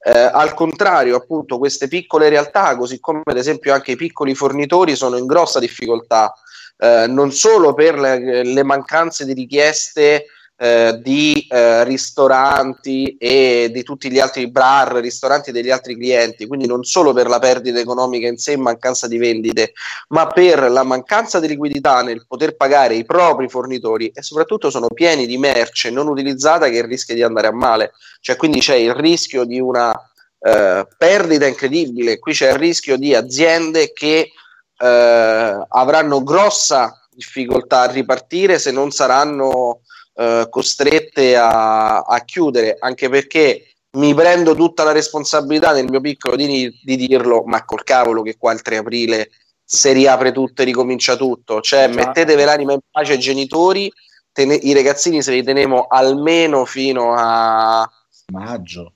Eh, 0.00 0.12
al 0.12 0.54
contrario, 0.54 1.16
appunto, 1.16 1.58
queste 1.58 1.88
piccole 1.88 2.28
realtà, 2.28 2.76
così 2.76 3.00
come 3.00 3.22
ad 3.24 3.36
esempio 3.36 3.74
anche 3.74 3.92
i 3.92 3.96
piccoli 3.96 4.34
fornitori, 4.34 4.94
sono 4.94 5.16
in 5.16 5.26
grossa 5.26 5.58
difficoltà, 5.58 6.32
eh, 6.78 7.06
non 7.08 7.32
solo 7.32 7.74
per 7.74 7.98
le, 7.98 8.44
le 8.44 8.62
mancanze 8.62 9.24
di 9.24 9.32
richieste 9.32 10.26
eh, 10.58 10.98
di 11.02 11.46
eh, 11.50 11.84
ristoranti 11.84 13.16
e 13.18 13.68
di 13.70 13.82
tutti 13.82 14.10
gli 14.10 14.18
altri 14.18 14.50
bar, 14.50 14.94
ristoranti 14.94 15.52
degli 15.52 15.70
altri 15.70 15.94
clienti, 15.94 16.46
quindi 16.46 16.66
non 16.66 16.82
solo 16.82 17.12
per 17.12 17.28
la 17.28 17.38
perdita 17.38 17.78
economica 17.78 18.26
in 18.26 18.38
sé 18.38 18.52
e 18.52 18.56
mancanza 18.56 19.06
di 19.06 19.18
vendite, 19.18 19.72
ma 20.08 20.26
per 20.26 20.70
la 20.70 20.82
mancanza 20.82 21.40
di 21.40 21.48
liquidità 21.48 22.02
nel 22.02 22.24
poter 22.26 22.56
pagare 22.56 22.94
i 22.94 23.04
propri 23.04 23.50
fornitori 23.50 24.10
e 24.14 24.22
soprattutto 24.22 24.70
sono 24.70 24.86
pieni 24.88 25.26
di 25.26 25.36
merce 25.36 25.90
non 25.90 26.08
utilizzata 26.08 26.70
che 26.70 26.86
rischia 26.86 27.14
di 27.14 27.22
andare 27.22 27.48
a 27.48 27.52
male, 27.52 27.92
cioè 28.20 28.36
quindi 28.36 28.60
c'è 28.60 28.76
il 28.76 28.94
rischio 28.94 29.44
di 29.44 29.60
una 29.60 29.92
eh, 30.40 30.86
perdita 30.96 31.46
incredibile, 31.46 32.18
qui 32.18 32.32
c'è 32.32 32.52
il 32.52 32.58
rischio 32.58 32.96
di 32.96 33.14
aziende 33.14 33.92
che 33.92 34.30
eh, 34.78 35.66
avranno 35.68 36.22
grossa 36.22 37.00
difficoltà 37.10 37.82
a 37.82 37.90
ripartire 37.90 38.58
se 38.58 38.70
non 38.70 38.90
saranno 38.90 39.80
eh, 40.14 40.46
costrette 40.50 41.36
a, 41.36 42.00
a, 42.00 42.24
chiudere, 42.24 42.76
anche 42.78 43.08
perché 43.08 43.74
mi 43.92 44.14
prendo 44.14 44.54
tutta 44.54 44.84
la 44.84 44.92
responsabilità 44.92 45.72
nel 45.72 45.88
mio 45.88 46.00
piccolo 46.00 46.36
di, 46.36 46.70
di 46.82 46.96
dirlo, 46.96 47.42
ma 47.44 47.64
col 47.64 47.84
cavolo 47.84 48.22
che 48.22 48.36
qua 48.36 48.52
il 48.52 48.62
3 48.62 48.76
aprile 48.76 49.30
si 49.64 49.92
riapre 49.92 50.32
tutto 50.32 50.62
e 50.62 50.66
ricomincia 50.66 51.16
tutto, 51.16 51.60
cioè 51.60 51.88
esatto. 51.88 51.96
mettetevi 51.96 52.44
l'anima 52.44 52.72
in 52.72 52.80
pace 52.90 53.12
ai 53.12 53.18
genitori, 53.18 53.90
tene, 54.30 54.54
i 54.54 54.74
ragazzini 54.74 55.22
se 55.22 55.32
li 55.32 55.42
teniamo 55.42 55.86
almeno 55.88 56.64
fino 56.66 57.14
a 57.16 57.90
maggio 58.32 58.92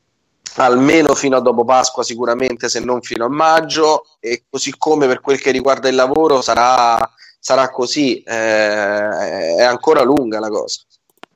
almeno 0.57 1.15
fino 1.15 1.37
a 1.37 1.41
dopo 1.41 1.65
Pasqua 1.65 2.03
sicuramente 2.03 2.69
se 2.69 2.81
non 2.81 3.03
fino 3.03 3.25
a 3.25 3.29
maggio 3.29 4.05
e 4.19 4.45
così 4.49 4.75
come 4.77 5.07
per 5.07 5.21
quel 5.21 5.41
che 5.41 5.51
riguarda 5.51 5.89
il 5.89 5.95
lavoro 5.95 6.41
sarà, 6.41 6.99
sarà 7.39 7.71
così 7.71 8.23
eh, 8.23 9.55
è 9.57 9.63
ancora 9.63 10.03
lunga 10.03 10.41
la 10.41 10.49
cosa 10.49 10.81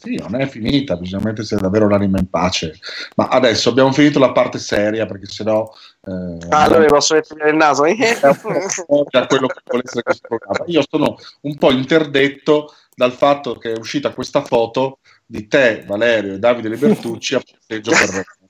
sì, 0.04 0.16
non 0.16 0.38
è 0.38 0.46
finita, 0.46 0.96
bisogna 0.96 1.24
mettersi 1.24 1.56
davvero 1.56 1.88
l'anima 1.88 2.18
in 2.18 2.28
pace. 2.28 2.78
Ma 3.16 3.28
adesso 3.28 3.70
abbiamo 3.70 3.90
finito 3.90 4.18
la 4.18 4.32
parte 4.32 4.58
seria, 4.58 5.06
perché 5.06 5.24
sennò... 5.24 5.66
Eh, 6.06 6.46
ah, 6.50 6.64
allora 6.64 6.84
posso 6.84 7.14
mettere 7.14 7.48
il 7.48 7.56
naso? 7.56 7.84
da 9.08 9.26
quello 9.26 9.46
che 9.46 9.60
vuole 9.64 9.82
essere 9.82 10.02
questo 10.02 10.28
programma. 10.28 10.64
Io 10.66 10.84
sono 10.86 11.16
un 11.40 11.56
po' 11.56 11.70
interdetto 11.70 12.74
dal 12.94 13.12
fatto 13.12 13.56
che 13.56 13.72
è 13.72 13.78
uscita 13.78 14.12
questa 14.12 14.42
foto 14.42 14.98
di 15.24 15.48
te, 15.48 15.84
Valerio 15.86 16.34
e 16.34 16.38
Davide 16.38 16.68
Libertucci 16.68 17.36
a 17.36 17.40
passeggio 17.40 17.92
per 17.92 18.24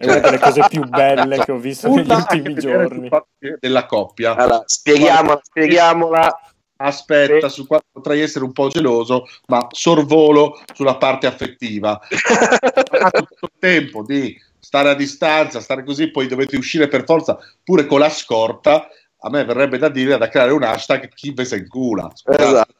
è 0.00 0.06
una 0.06 0.18
delle 0.18 0.38
cose 0.38 0.64
più 0.68 0.88
belle 0.88 1.44
che 1.44 1.52
ho 1.52 1.58
visto 1.58 1.92
negli 1.94 2.10
ultimi 2.10 2.54
giorni 2.54 3.10
della 3.58 3.84
coppia. 3.84 4.34
Allora, 4.34 4.62
spieghiamola, 4.64 5.40
spieghiamola 5.42 6.40
aspetta, 6.76 7.48
sì. 7.50 7.56
su 7.56 7.66
qua 7.66 7.80
potrei 7.92 8.22
essere 8.22 8.44
un 8.44 8.52
po' 8.52 8.68
geloso, 8.68 9.26
ma 9.48 9.66
sorvolo 9.70 10.58
sulla 10.72 10.96
parte 10.96 11.26
affettiva. 11.26 12.00
Tutto 12.08 13.46
il 13.46 13.52
tempo 13.58 14.02
di 14.02 14.34
stare 14.58 14.88
a 14.88 14.94
distanza, 14.94 15.60
stare 15.60 15.84
così, 15.84 16.10
poi 16.10 16.26
dovete 16.28 16.56
uscire 16.56 16.88
per 16.88 17.04
forza 17.04 17.38
pure 17.62 17.84
con 17.84 17.98
la 17.98 18.10
scorta. 18.10 18.88
A 19.22 19.28
me 19.28 19.44
verrebbe 19.44 19.76
da 19.76 19.90
dire 19.90 20.16
da 20.16 20.28
creare 20.28 20.52
un 20.52 20.62
hashtag 20.62 21.10
chi 21.10 21.32
ve 21.34 21.44
se 21.44 21.56
incula. 21.56 22.10
Esatto. 22.24 22.74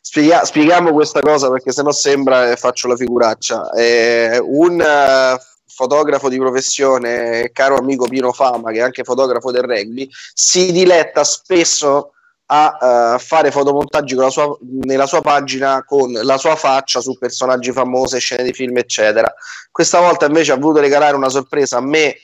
Spiega- 0.00 0.44
spieghiamo 0.44 0.92
questa 0.92 1.20
cosa 1.20 1.48
perché 1.50 1.70
sennò 1.70 1.92
sembra 1.92 2.48
che 2.48 2.56
faccio 2.56 2.88
la 2.88 2.96
figuraccia. 2.96 3.70
Eh, 3.74 4.40
un 4.42 4.80
uh, 4.80 5.38
fotografo 5.78 6.28
di 6.28 6.38
professione, 6.38 7.50
caro 7.52 7.76
amico 7.76 8.08
Pino 8.08 8.32
Fama, 8.32 8.72
che 8.72 8.78
è 8.78 8.82
anche 8.82 9.04
fotografo 9.04 9.52
del 9.52 9.62
rugby, 9.62 10.08
si 10.34 10.72
diletta 10.72 11.22
spesso 11.22 12.14
a 12.46 13.14
uh, 13.14 13.18
fare 13.20 13.52
fotomontaggi 13.52 14.16
sua, 14.28 14.56
nella 14.82 15.06
sua 15.06 15.20
pagina 15.20 15.84
con 15.84 16.10
la 16.10 16.36
sua 16.36 16.56
faccia 16.56 17.00
su 17.00 17.16
personaggi 17.16 17.70
famosi, 17.70 18.18
scene 18.18 18.42
di 18.42 18.52
film, 18.52 18.76
eccetera. 18.78 19.32
Questa 19.70 20.00
volta 20.00 20.26
invece 20.26 20.50
ha 20.50 20.56
voluto 20.56 20.80
regalare 20.80 21.14
una 21.14 21.28
sorpresa 21.28 21.76
a 21.76 21.80
me 21.80 22.18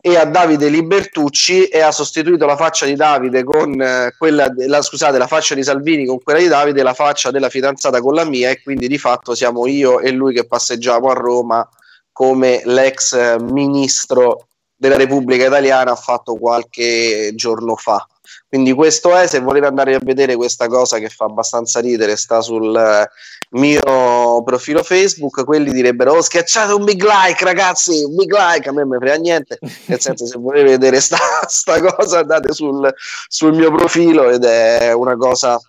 e 0.00 0.16
a 0.16 0.24
Davide 0.24 0.68
Libertucci 0.68 1.66
e 1.66 1.80
ha 1.80 1.92
sostituito 1.92 2.44
la 2.44 2.56
faccia 2.56 2.86
di 2.86 2.96
Davide 2.96 3.44
con 3.44 3.80
eh, 3.80 4.12
quella 4.18 4.52
la, 4.66 4.82
scusate, 4.82 5.16
la 5.16 5.28
faccia 5.28 5.54
di 5.54 5.62
Salvini 5.62 6.04
con 6.06 6.20
quella 6.22 6.40
di 6.40 6.48
Davide 6.48 6.82
la 6.82 6.92
faccia 6.92 7.30
della 7.30 7.48
fidanzata 7.48 8.02
con 8.02 8.12
la 8.12 8.24
mia 8.24 8.50
e 8.50 8.60
quindi 8.62 8.86
di 8.86 8.98
fatto 8.98 9.34
siamo 9.34 9.66
io 9.66 10.00
e 10.00 10.10
lui 10.10 10.34
che 10.34 10.46
passeggiamo 10.46 11.08
a 11.08 11.14
Roma 11.14 11.66
come 12.14 12.62
l'ex 12.64 13.36
ministro 13.40 14.46
della 14.76 14.96
Repubblica 14.96 15.46
Italiana 15.46 15.90
ha 15.90 15.96
fatto 15.96 16.36
qualche 16.36 17.32
giorno 17.34 17.74
fa. 17.74 18.06
Quindi 18.48 18.72
questo 18.72 19.16
è, 19.16 19.26
se 19.26 19.40
volete 19.40 19.66
andare 19.66 19.96
a 19.96 20.00
vedere 20.00 20.36
questa 20.36 20.68
cosa 20.68 20.98
che 20.98 21.08
fa 21.08 21.24
abbastanza 21.24 21.80
ridere, 21.80 22.14
sta 22.14 22.40
sul 22.40 22.74
eh, 22.76 23.10
mio 23.58 24.42
profilo 24.44 24.84
Facebook, 24.84 25.44
quelli 25.44 25.72
direbbero 25.72 26.12
oh 26.12 26.22
schiacciate 26.22 26.72
un 26.72 26.84
big 26.84 27.02
like 27.02 27.44
ragazzi, 27.44 28.04
un 28.04 28.14
big 28.14 28.32
like, 28.32 28.68
a 28.68 28.72
me 28.72 28.82
non 28.82 28.90
mi 28.90 28.98
frega 28.98 29.16
niente, 29.16 29.58
nel 29.86 30.00
senso 30.00 30.26
se 30.26 30.38
volete 30.38 30.70
vedere 30.70 31.00
sta, 31.00 31.18
sta 31.48 31.80
cosa 31.80 32.20
andate 32.20 32.52
sul, 32.52 32.94
sul 33.26 33.54
mio 33.54 33.72
profilo 33.72 34.30
ed 34.30 34.44
è 34.44 34.92
una 34.92 35.16
cosa 35.16 35.60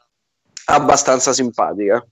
abbastanza 0.66 1.34
simpatica. 1.34 2.06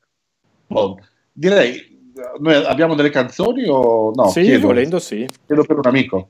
Oh, 0.69 0.97
direi, 1.31 1.92
noi 2.39 2.55
abbiamo 2.65 2.96
delle 2.96 3.10
canzoni 3.10 3.65
o 3.67 4.12
no? 4.13 4.29
Sì, 4.29 4.41
chiedo, 4.41 4.67
volendo 4.67 5.00
sì. 5.00 5.27
Chiedo 5.46 5.63
per 5.63 5.77
un 5.77 5.88
amico. 5.88 6.29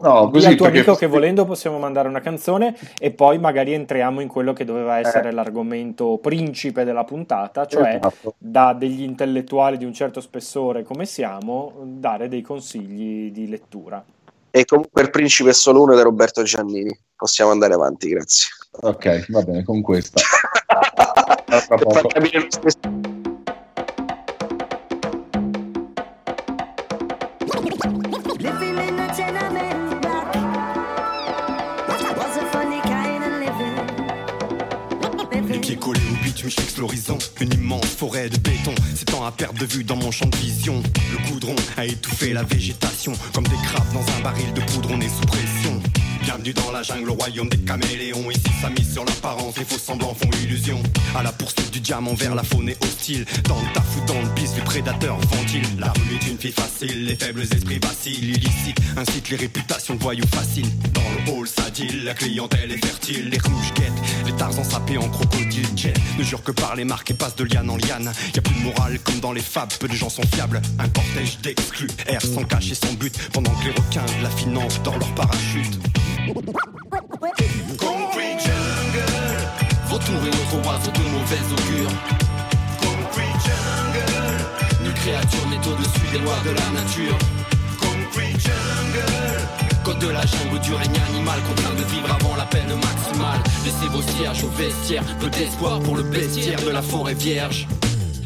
No, 0.00 0.30
così 0.30 0.46
al 0.46 0.54
tuo 0.54 0.66
perché... 0.66 0.80
amico 0.80 0.94
che 0.94 1.06
volendo 1.06 1.44
possiamo 1.44 1.78
mandare 1.78 2.08
una 2.08 2.20
canzone 2.20 2.76
e 2.98 3.10
poi 3.10 3.38
magari 3.38 3.72
entriamo 3.72 4.20
in 4.20 4.28
quello 4.28 4.52
che 4.52 4.64
doveva 4.64 4.98
essere 4.98 5.30
eh. 5.30 5.32
l'argomento 5.32 6.18
principe 6.22 6.84
della 6.84 7.04
puntata, 7.04 7.66
cioè 7.66 7.96
esatto. 7.96 8.34
da 8.38 8.74
degli 8.74 9.02
intellettuali 9.02 9.76
di 9.76 9.84
un 9.84 9.92
certo 9.92 10.20
spessore 10.20 10.84
come 10.84 11.04
siamo, 11.04 11.72
dare 11.82 12.28
dei 12.28 12.42
consigli 12.42 13.32
di 13.32 13.48
lettura. 13.48 14.04
E 14.50 14.64
comunque 14.64 15.02
il 15.02 15.10
principe 15.10 15.50
è 15.50 15.54
solo 15.54 15.82
uno 15.82 15.92
ed 15.92 15.98
è 15.98 16.02
Roberto 16.02 16.42
Giannini. 16.42 16.96
Possiamo 17.14 17.50
andare 17.50 17.74
avanti, 17.74 18.08
grazie. 18.08 18.48
Ok, 18.80 19.30
va 19.30 19.42
bene, 19.42 19.64
con 19.64 19.82
questa. 19.82 20.22
je 36.46 36.48
fixe 36.48 36.76
l'horizon. 36.76 37.18
Une 37.40 37.52
immense 37.52 37.86
forêt 37.86 38.28
de 38.28 38.38
béton 38.38 38.74
s'étend 38.94 39.24
à 39.24 39.32
perte 39.32 39.56
de 39.56 39.66
vue 39.66 39.82
dans 39.82 39.96
mon 39.96 40.10
champ 40.10 40.26
de 40.26 40.36
vision. 40.36 40.82
Le 41.10 41.30
goudron 41.30 41.56
a 41.76 41.84
étouffé 41.84 42.32
la 42.32 42.44
végétation. 42.44 43.12
Comme 43.34 43.44
des 43.44 43.56
crabes 43.64 43.92
dans 43.92 44.12
un 44.12 44.20
baril 44.22 44.52
de 44.52 44.60
poudre, 44.60 44.90
on 44.92 45.00
est 45.00 45.08
sous 45.08 45.26
pression. 45.26 45.80
Bienvenue 46.22 46.52
dans 46.52 46.70
la 46.72 46.82
jungle, 46.82 47.10
au 47.10 47.14
royaume 47.14 47.48
des 47.48 47.58
caméléons. 47.58 48.30
Ici, 48.30 48.42
ça 48.60 48.68
mise 48.70 48.92
sur 48.92 49.04
l'apparence, 49.04 49.56
les 49.56 49.64
faux 49.64 49.78
semblants 49.78 50.14
font 50.14 50.30
illusion. 50.42 50.82
À 51.16 51.22
la 51.22 51.32
poursuite 51.32 51.70
du 51.70 51.80
diamant 51.80 52.14
vers 52.14 52.34
la 52.34 52.42
faune 52.42 52.68
est 52.68 52.84
hostile. 52.84 53.24
Dans 53.44 53.60
le 53.60 53.72
taf 53.72 53.96
ou 53.96 54.06
dans 54.06 54.20
le 54.20 54.28
bis, 54.34 54.50
les 54.56 54.62
prédateurs 54.62 55.18
ventilent. 55.18 55.78
La 55.78 55.92
rue 55.92 56.16
est 56.20 56.30
une 56.30 56.38
fille 56.38 56.52
facile, 56.52 57.06
les 57.06 57.16
faibles 57.16 57.42
esprits 57.42 57.78
vacillent. 57.78 58.30
Illicite, 58.30 58.78
incite 58.96 59.30
les 59.30 59.36
réputations 59.36 59.94
de 59.94 60.02
voyous 60.02 60.26
faciles. 60.34 60.68
Dans 60.92 61.32
le 61.32 61.32
hall, 61.32 61.48
ça 61.48 61.70
deal, 61.70 62.04
la 62.04 62.14
clientèle 62.14 62.72
est 62.72 62.84
fertile. 62.84 63.28
Les 63.30 63.38
rouges 63.38 63.74
guettent, 63.74 64.26
les 64.26 64.32
tarzans 64.32 64.64
sapés 64.64 64.98
en 64.98 65.08
crocodile. 65.08 65.66
Jet 65.76 65.94
ne 66.18 66.24
jure 66.24 66.42
que 66.42 66.52
par 66.52 66.76
les 66.76 66.84
marques 66.84 67.10
et 67.10 67.14
passe 67.14 67.36
de 67.36 67.44
liane 67.44 67.70
en 67.70 67.76
liane. 67.76 68.12
Y 68.34 68.38
a 68.38 68.42
plus 68.42 68.54
de 68.54 68.64
morale 68.64 68.98
comme 69.00 69.20
dans 69.20 69.32
les 69.32 69.40
fables, 69.40 69.72
peu 69.78 69.88
de 69.88 69.94
gens 69.94 70.10
sont 70.10 70.26
fiables. 70.34 70.60
Un 70.78 70.88
cortège 70.88 71.38
d'exclus, 71.42 71.90
erre 72.06 72.22
sans 72.22 72.44
cacher 72.44 72.74
son 72.74 72.92
but. 72.94 73.16
Pendant 73.32 73.52
que 73.52 73.64
les 73.64 73.70
requins 73.70 74.04
la 74.22 74.30
finance 74.30 74.82
dans 74.82 74.96
leur 74.96 75.14
parachute. 75.14 75.78
Concrete 76.28 76.44
jungle, 78.38 79.08
vautour 79.86 80.20
et 80.24 80.28
autres 80.28 80.60
oiseaux 80.68 80.90
de 80.92 81.04
mauvais 81.08 81.44
augure. 81.52 81.90
Concrete 82.82 83.40
jungle, 83.46 84.82
nulle 84.82 84.94
créature 84.94 85.46
n'est 85.48 85.66
au-dessus 85.66 86.06
des 86.12 86.18
lois 86.18 86.36
de 86.44 86.50
la 86.50 86.68
nature. 86.80 87.18
Concrete 87.80 88.40
jungle, 88.40 89.40
code 89.84 89.98
de 90.00 90.08
la 90.08 90.26
jungle 90.26 90.60
du 90.60 90.74
règne 90.74 91.00
animal, 91.08 91.40
contraint 91.48 91.74
de 91.74 91.84
vivre 91.84 92.14
avant 92.20 92.36
la 92.36 92.44
peine 92.44 92.74
maximale. 92.74 93.40
Laissez 93.64 93.88
vos 93.90 94.02
cierges 94.02 94.44
au 94.44 94.50
vestiaire, 94.50 95.04
peu 95.20 95.30
d'espoir 95.30 95.80
pour 95.80 95.96
le 95.96 96.02
bestiaire 96.02 96.60
de 96.62 96.70
la 96.70 96.82
forêt 96.82 97.14
vierge. 97.14 97.66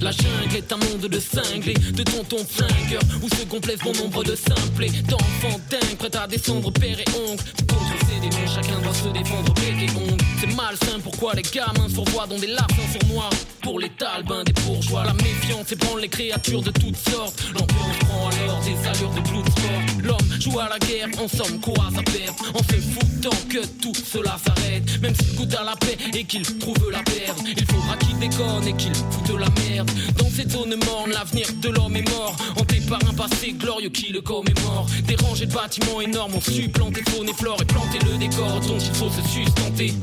La 0.02 0.10
jungle 0.10 0.56
est 0.56 0.72
un 0.72 0.78
monde 0.78 1.06
de 1.08 1.20
cinglés, 1.20 1.74
de 1.74 2.02
tontons 2.02 2.44
flingueurs, 2.44 3.02
où 3.22 3.28
se 3.28 3.44
complaisent 3.44 3.78
bon 3.78 3.92
nombre 3.92 4.24
de 4.24 4.34
simplés, 4.34 4.90
d'enfants 5.08 5.60
dingues, 5.70 5.96
prêts 5.96 6.16
à 6.16 6.26
descendre 6.26 6.72
père 6.72 6.98
et 6.98 7.04
oncle. 7.30 7.44
Contre 7.68 7.94
ces 8.08 8.18
démons, 8.20 8.48
chacun 8.52 8.80
doit 8.80 8.94
se 8.94 9.08
défendre 9.16 9.54
bec 9.54 9.76
et 9.80 9.96
ongle. 9.96 10.24
C'est 10.40 10.56
malsain, 10.56 10.98
pourquoi 11.04 11.34
les 11.34 11.42
gamins 11.42 11.88
survoient 11.88 12.26
dans 12.26 12.38
des 12.38 12.48
larcins 12.48 12.90
sur 12.90 13.14
noir? 13.14 13.30
Pour 13.62 13.78
les 13.78 13.90
talbins, 13.90 14.42
des 14.42 14.52
bourgeois, 14.64 15.04
la 15.04 15.14
méfiance 15.14 15.70
ébranle 15.70 16.00
les 16.00 16.08
créatures 16.08 16.62
de 16.62 16.72
toutes 16.72 16.96
sortes. 17.08 17.40
L'ambiance 17.54 17.98
prend 18.00 18.28
alors 18.28 18.60
des 18.64 18.88
allures 18.88 19.14
de 19.14 19.20
bloodsport. 19.20 19.82
L'homme 20.02 20.40
joue 20.40 20.58
à 20.58 20.68
la 20.68 20.80
guerre, 20.80 21.08
en 21.22 21.28
somme, 21.28 21.60
courage 21.60 21.94
à 21.96 22.02
perdre, 22.02 22.34
en 22.54 22.58
se 22.58 22.80
foutant 22.80 23.36
que 23.48 23.64
tout 23.80 23.94
cela 23.94 24.36
s'arrête. 24.44 25.00
Même 25.00 25.14
s'il 25.14 25.36
goûte 25.36 25.54
à 25.54 25.62
la 25.62 25.76
paix 25.76 25.96
et 26.12 26.24
qu'il 26.24 26.42
trouve 26.58 26.90
la 26.90 27.04
perdre, 27.04 27.44
il 27.46 27.64
faudra 27.66 27.96
qu'il 27.98 28.18
déconne 28.18 28.66
et 28.66 28.74
qu'il 28.74 28.94
foute 28.94 29.38
la 29.38 29.48
merde. 29.62 29.91
Dans 30.18 30.30
cette 30.30 30.50
zone 30.50 30.74
morne, 30.86 31.10
l'avenir 31.12 31.46
de 31.60 31.68
l'homme 31.68 31.96
est 31.96 32.08
mort. 32.10 32.36
Hanté 32.56 32.80
par 32.88 33.00
un 33.08 33.14
passé 33.14 33.52
glorieux 33.52 33.90
qui 33.90 34.12
le 34.12 34.20
commémore. 34.20 34.86
Des 35.06 35.16
rangées 35.16 35.46
de 35.46 35.52
bâtiments 35.52 36.00
énormes 36.00 36.34
ont 36.34 36.40
su 36.40 36.68
planter 36.68 37.02
faune 37.10 37.28
et 37.28 37.34
flore 37.34 37.58
et 37.60 37.64
planter 37.64 37.98
le 38.10 38.18
décor 38.18 38.60
dont 38.60 38.78
il 38.78 38.94
faut 38.94 39.10
se 39.10 39.22
sustenter. 39.28 39.94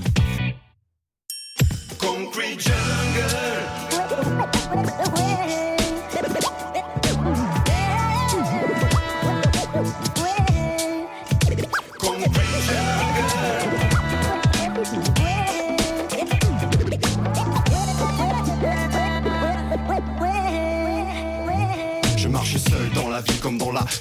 Concrete 1.98 2.60
jungle. 2.60 3.00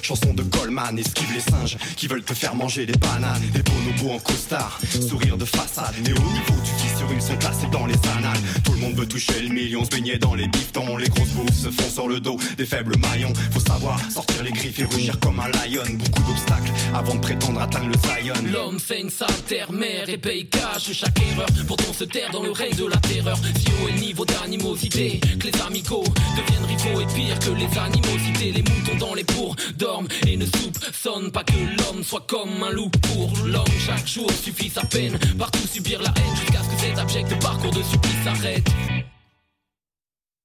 Chanson 0.01 0.33
de 0.33 0.43
Goldman. 0.43 0.97
Esquive 0.97 1.33
les 1.33 1.41
singes 1.41 1.77
qui 1.95 2.07
veulent 2.07 2.23
te 2.23 2.33
faire 2.33 2.55
manger 2.55 2.85
des 2.85 2.97
bananes. 2.97 3.41
Des 3.53 3.63
bonobos 3.63 4.15
en 4.15 4.19
costard, 4.19 4.79
sourire 5.07 5.37
de 5.37 5.45
façade. 5.45 5.95
Mais 6.03 6.11
au 6.11 6.21
niveau 6.21 6.61
du 6.63 6.79
une 7.13 7.21
sont 7.21 7.37
placés 7.37 7.67
dans 7.71 7.85
les 7.85 7.95
annales. 8.17 8.39
Tout 8.63 8.73
le 8.73 8.79
monde 8.79 8.95
veut 8.95 9.07
toucher 9.07 9.39
le 9.41 9.49
million, 9.49 9.83
se 9.83 9.89
baigner 9.89 10.17
dans 10.17 10.35
les 10.35 10.47
bifetons. 10.47 10.97
Les 10.97 11.07
grosses 11.07 11.29
bouffes 11.29 11.55
se 11.55 11.69
font 11.69 11.89
sur 11.89 12.07
le 12.07 12.19
dos 12.19 12.37
des 12.57 12.65
faibles 12.65 12.97
maillons. 12.97 13.33
Faut 13.51 13.59
savoir 13.59 13.99
sortir 14.11 14.43
les 14.43 14.51
griffes 14.51 14.79
et 14.79 14.85
rugir 14.85 15.19
comme 15.19 15.39
un 15.39 15.47
lion. 15.47 15.83
Beaucoup 15.93 16.23
d'obstacles 16.23 16.71
avant 16.93 17.15
de 17.15 17.19
prétendre 17.19 17.61
atteindre 17.61 17.87
le 17.87 17.93
Zion. 17.93 18.33
L'homme 18.51 18.79
fait 18.79 19.01
une 19.01 19.09
sale 19.09 19.29
terre 19.47 19.71
mère 19.71 20.09
et 20.09 20.17
paye 20.17 20.47
cash 20.47 20.91
chaque 20.91 21.19
erreur. 21.31 21.47
Pourtant 21.67 21.93
se 21.93 22.03
taire 22.03 22.31
dans 22.31 22.43
le 22.43 22.51
règne 22.51 22.75
de 22.75 22.85
la 22.85 22.97
terreur. 22.97 23.37
Si 23.37 23.67
haut 23.67 23.87
est 23.87 23.93
le 23.93 23.99
niveau 23.99 24.25
d'animosité 24.25 25.19
Que 25.39 25.47
les 25.47 25.61
amicaux 25.61 26.03
deviennent 26.37 26.65
rivaux 26.65 27.01
et 27.01 27.05
pire 27.13 27.39
que 27.39 27.51
les 27.51 27.79
animosités. 27.79 28.51
Les 28.51 28.63
moutons 28.63 29.07
dans 29.07 29.13
les 29.13 29.23
bourgs 29.23 29.55
dorment 29.79 30.07
et 30.27 30.35
ne 30.35 30.45
soupçonnent 30.45 31.31
pas 31.31 31.43
que 31.43 31.53
l'homme 31.53 32.03
soit 32.03 32.25
comme 32.27 32.63
un 32.63 32.71
loup 32.71 32.89
Pour 33.01 33.31
l'homme. 33.45 33.63
Chaque 33.85 34.05
jour 34.05 34.29
suffit 34.31 34.69
sa 34.69 34.81
peine 34.85 35.17
Partout 35.37 35.65
subir 35.67 36.01
la 36.01 36.09
haine 36.09 36.35
jusqu'à 36.35 36.61
ce 36.61 36.69
que 36.69 36.81
cet 36.81 36.99
abject 36.99 37.41
parcours 37.41 37.71
de 37.71 37.81
supplice 37.81 38.23
s'arrête. 38.23 38.67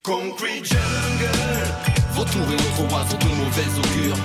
Concrete 0.03 0.65
jungle. 0.65 1.67
Vautour 2.13 2.43
et 2.43 2.55
autres 2.55 2.95
oiseaux 2.95 3.17
de 3.17 3.35
mauvais 3.41 3.71
augure. 3.83 4.17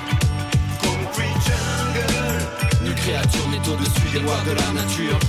Concrete 0.80 1.41
jungle. 1.50 2.84
Nulle 2.84 2.95
créature 2.95 3.48
n'est 3.50 3.67
au-dessus 3.67 4.10
des 4.13 4.19
lois 4.19 4.41
de 4.45 4.52
la 4.52 4.82
nature. 4.82 5.19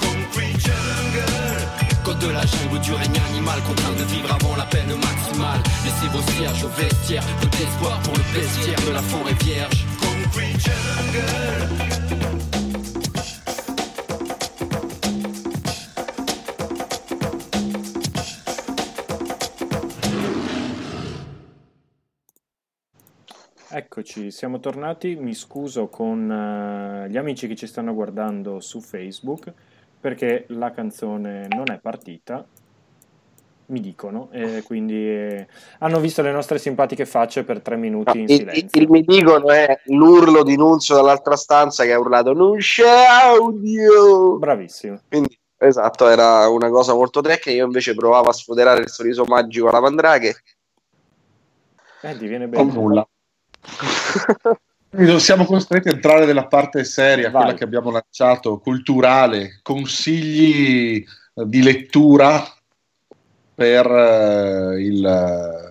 Concrete 0.00 0.60
jungle 0.60 1.87
Code 2.08 2.20
de 2.20 2.32
la 2.32 2.40
jungle 2.40 2.80
du 2.80 2.92
règne 2.94 3.20
animal. 3.28 3.60
Contraint 3.66 3.92
de 3.92 4.04
vivre 4.04 4.32
avant 4.32 4.56
la 4.56 4.64
peine 4.64 4.94
maximale. 4.96 5.60
Laissez 5.84 6.08
vos 6.10 6.22
cierges 6.32 6.64
au 6.64 6.68
vestiaire. 6.68 7.22
Peu 7.38 7.48
d'espoir 7.48 8.00
pour 8.00 8.14
le 8.14 8.22
bestiaire 8.32 8.80
de 8.86 8.92
la 8.94 9.02
forêt 9.02 9.34
vierge. 9.44 9.84
Concrete 10.00 10.58
jungle. 10.58 11.98
Eccoci, 23.70 24.30
siamo 24.30 24.60
tornati. 24.60 25.14
Mi 25.14 25.34
scuso 25.34 25.88
con 25.88 26.32
eh, 26.32 27.10
gli 27.10 27.18
amici 27.18 27.46
che 27.46 27.54
ci 27.54 27.66
stanno 27.66 27.92
guardando 27.92 28.60
su 28.60 28.80
Facebook 28.80 29.52
perché 30.00 30.44
la 30.48 30.70
canzone 30.72 31.46
non 31.48 31.70
è 31.70 31.78
partita, 31.78 32.44
mi 33.66 33.80
dicono, 33.80 34.28
e 34.32 34.62
quindi 34.64 34.94
eh, 34.94 35.46
hanno 35.80 36.00
visto 36.00 36.22
le 36.22 36.32
nostre 36.32 36.58
simpatiche 36.58 37.04
facce 37.04 37.44
per 37.44 37.60
tre 37.60 37.76
minuti 37.76 38.16
in 38.18 38.24
il, 38.24 38.36
silenzio. 38.36 38.80
il 38.80 38.88
mi 38.90 39.02
dicono 39.02 39.50
è 39.50 39.80
l'urlo 39.86 40.42
di 40.42 40.56
Nunzio 40.56 40.94
dall'altra 40.94 41.36
stanza 41.36 41.84
che 41.84 41.92
ha 41.92 41.98
urlato 41.98 42.32
non 42.32 42.56
c'è 42.56 43.04
audio 43.06 44.38
Bravissimo. 44.38 45.00
quindi 45.08 45.38
esatto 45.58 46.08
era 46.08 46.48
una 46.48 46.70
cosa 46.70 46.94
molto 46.94 47.20
tecnica 47.20 47.50
io 47.50 47.66
invece 47.66 47.94
provavo 47.94 48.30
a 48.30 48.32
sfoderare 48.32 48.80
il 48.80 48.88
sorriso 48.88 49.24
magico 49.26 49.68
alla 49.68 49.80
mandraghe 49.80 50.34
Eh, 52.00 52.16
diviene 52.16 52.44
O 52.44 52.48
bene. 52.48 52.72
nulla. 52.72 53.06
Siamo 55.18 55.44
costretti 55.44 55.88
a 55.88 55.92
entrare 55.92 56.26
nella 56.26 56.46
parte 56.46 56.82
seria, 56.84 57.30
Vai. 57.30 57.42
quella 57.42 57.56
che 57.56 57.64
abbiamo 57.64 57.90
lanciato, 57.90 58.58
culturale, 58.58 59.60
consigli 59.62 61.04
eh, 61.34 61.44
di 61.46 61.62
lettura 61.62 62.44
per 63.54 63.86
eh, 63.86 64.82
il 64.82 65.67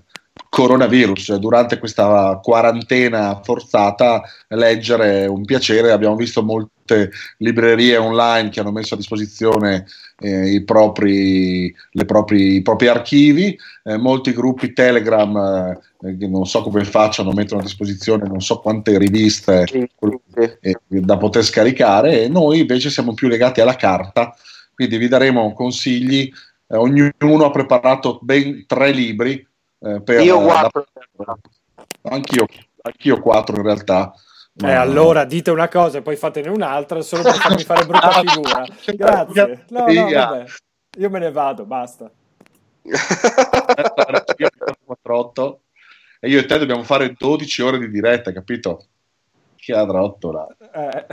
coronavirus. 0.49 1.23
Cioè, 1.23 1.37
Durante 1.37 1.79
questa 1.79 2.39
quarantena 2.41 3.41
forzata, 3.43 4.21
leggere 4.49 5.23
è 5.23 5.27
un 5.27 5.45
piacere. 5.45 5.91
Abbiamo 5.91 6.15
visto 6.15 6.43
molte 6.43 7.11
librerie 7.37 7.97
online 7.97 8.49
che 8.49 8.59
hanno 8.59 8.71
messo 8.71 8.93
a 8.93 8.97
disposizione 8.97 9.85
eh, 10.19 10.49
i, 10.49 10.63
propri, 10.63 11.73
le 11.91 12.05
propri, 12.05 12.55
i 12.55 12.61
propri 12.61 12.87
archivi, 12.87 13.57
eh, 13.83 13.97
molti 13.97 14.33
gruppi 14.33 14.73
Telegram, 14.73 15.77
eh, 16.01 16.17
che 16.17 16.27
non 16.27 16.45
so 16.45 16.61
come 16.61 16.83
facciano, 16.83 17.31
mettono 17.31 17.61
a 17.61 17.63
disposizione 17.63 18.27
non 18.27 18.41
so 18.41 18.59
quante 18.59 18.97
riviste 18.97 19.65
eh, 20.61 20.77
da 20.87 21.17
poter 21.17 21.43
scaricare 21.43 22.23
e 22.23 22.27
noi 22.29 22.59
invece 22.61 22.89
siamo 22.89 23.13
più 23.13 23.27
legati 23.27 23.61
alla 23.61 23.75
carta, 23.75 24.35
quindi 24.73 24.97
vi 24.97 25.07
daremo 25.07 25.53
consigli. 25.53 26.29
Eh, 26.67 26.75
ognuno 26.75 27.45
ha 27.45 27.51
preparato 27.51 28.19
ben 28.21 28.65
tre 28.65 28.91
libri. 28.91 29.45
Eh, 29.79 30.01
per, 30.01 30.21
io 30.21 30.39
eh, 30.39 30.43
guardo 30.43 30.85
da- 31.11 31.37
anch'io, 32.03 32.45
anch'io 32.81 33.19
quattro 33.19 33.55
in 33.55 33.63
realtà. 33.63 34.13
Eh, 34.59 34.65
Ma- 34.65 34.79
allora 34.81 35.23
dite 35.25 35.51
una 35.51 35.67
cosa 35.67 35.99
e 35.99 36.01
poi 36.01 36.15
fatene 36.15 36.49
un'altra 36.49 37.01
solo 37.01 37.23
per 37.23 37.35
farmi 37.35 37.63
fare 37.63 37.85
brutta 37.85 38.11
figura. 38.25 38.65
Grazie. 38.95 39.65
No, 39.69 39.85
no. 39.85 40.45
Io 40.97 41.09
me 41.09 41.19
ne 41.19 41.31
vado, 41.31 41.65
basta. 41.65 42.09
Io 42.81 44.49
48 44.85 45.61
e 46.19 46.29
io 46.29 46.39
e 46.39 46.45
te 46.45 46.57
dobbiamo 46.57 46.83
fare 46.83 47.13
12 47.15 47.61
ore 47.61 47.77
di 47.77 47.89
diretta, 47.89 48.31
capito? 48.31 48.87
Che 49.55 49.73
adrottola. 49.73 50.47
Eh, 50.73 51.05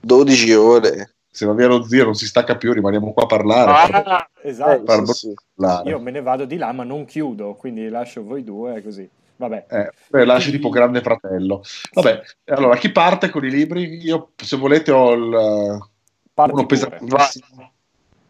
12 0.00 0.52
ore. 0.52 1.11
Se 1.34 1.46
va 1.46 1.54
via 1.54 1.66
lo 1.66 1.82
zio 1.82 2.04
non 2.04 2.14
si 2.14 2.26
stacca 2.26 2.56
più, 2.56 2.74
rimaniamo 2.74 3.12
qua 3.14 3.22
a 3.22 3.26
parlare. 3.26 3.92
Ah, 4.04 4.28
esatto. 4.42 4.92
eh, 4.92 5.06
sì, 5.06 5.12
sì. 5.12 5.34
Parlare. 5.54 5.88
Io 5.88 5.98
me 5.98 6.10
ne 6.10 6.20
vado 6.20 6.44
di 6.44 6.58
là, 6.58 6.72
ma 6.72 6.84
non 6.84 7.06
chiudo, 7.06 7.54
quindi 7.54 7.88
lascio 7.88 8.22
voi 8.22 8.44
due 8.44 8.82
così. 8.82 9.08
Vabbè. 9.36 9.64
Eh, 9.68 9.90
beh, 10.10 10.24
lasci 10.26 10.50
tipo 10.50 10.68
grande 10.68 11.00
fratello. 11.00 11.62
Vabbè, 11.92 12.20
allora 12.46 12.76
chi 12.76 12.92
parte 12.92 13.30
con 13.30 13.44
i 13.46 13.50
libri? 13.50 14.04
Io, 14.04 14.32
se 14.36 14.56
volete, 14.56 14.90
ho 14.92 15.12
il 15.12 15.90
Parti 16.34 16.52
uno 16.52 16.66
pesantissimo. 16.66 17.72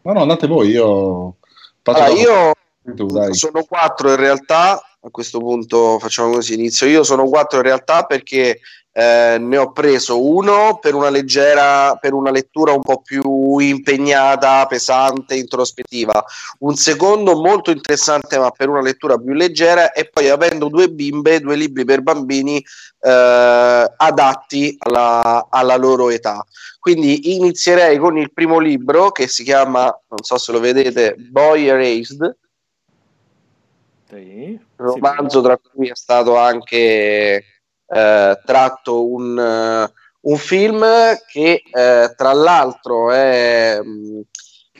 No, 0.01 0.13
no, 0.13 0.21
andate 0.21 0.47
voi. 0.47 0.69
Io 0.69 1.37
Allora, 1.83 2.07
io 2.07 2.51
tu, 2.95 3.07
sono 3.33 3.63
quattro 3.63 4.09
in 4.09 4.17
realtà. 4.17 4.81
A 5.05 5.09
questo 5.09 5.39
punto 5.39 5.99
facciamo 5.99 6.31
così 6.31 6.53
inizio. 6.53 6.87
Io 6.87 7.03
sono 7.03 7.27
quattro 7.27 7.57
in 7.59 7.65
realtà 7.65 8.03
perché 8.03 8.59
eh, 8.95 9.37
ne 9.39 9.57
ho 9.57 9.71
preso 9.71 10.23
uno 10.23 10.77
per 10.79 10.93
una 10.93 11.09
leggera, 11.09 11.95
per 11.95 12.13
una 12.13 12.29
lettura 12.29 12.73
un 12.73 12.81
po' 12.81 13.01
più 13.01 13.57
impegnata, 13.57 14.67
pesante, 14.67 15.35
introspettiva. 15.35 16.23
Un 16.59 16.75
secondo 16.75 17.35
molto 17.35 17.71
interessante, 17.71 18.37
ma 18.37 18.51
per 18.51 18.69
una 18.69 18.81
lettura 18.81 19.17
più 19.17 19.33
leggera. 19.33 19.93
E 19.93 20.09
poi 20.09 20.29
avendo 20.29 20.67
due 20.69 20.89
bimbe, 20.89 21.39
due 21.39 21.55
libri 21.55 21.85
per 21.85 22.01
bambini 22.01 22.63
eh, 22.99 23.93
adatti 23.97 24.75
alla, 24.77 25.47
alla 25.49 25.75
loro 25.75 26.11
età. 26.11 26.45
Quindi 26.79 27.35
inizierei 27.35 27.97
con 27.97 28.15
il 28.17 28.31
primo 28.31 28.59
libro 28.59 29.11
che 29.11 29.27
si 29.27 29.43
chiama, 29.43 29.85
non 29.85 30.21
so 30.21 30.37
se 30.37 30.51
lo 30.51 30.59
vedete, 30.59 31.15
Boy 31.17 31.67
Erased, 31.67 32.37
Sì. 34.07 34.59
romanzo 34.75 35.41
tra 35.41 35.57
cui 35.57 35.87
è 35.87 35.95
stato 35.95 36.37
anche 36.37 37.43
eh, 37.87 38.39
tratto 38.45 39.09
un, 39.09 39.37
eh, 39.39 39.91
un 40.21 40.37
film 40.37 40.85
che 41.27 41.63
eh, 41.71 42.13
tra 42.15 42.33
l'altro 42.33 43.11
è, 43.11 43.79
mh, 43.81 44.21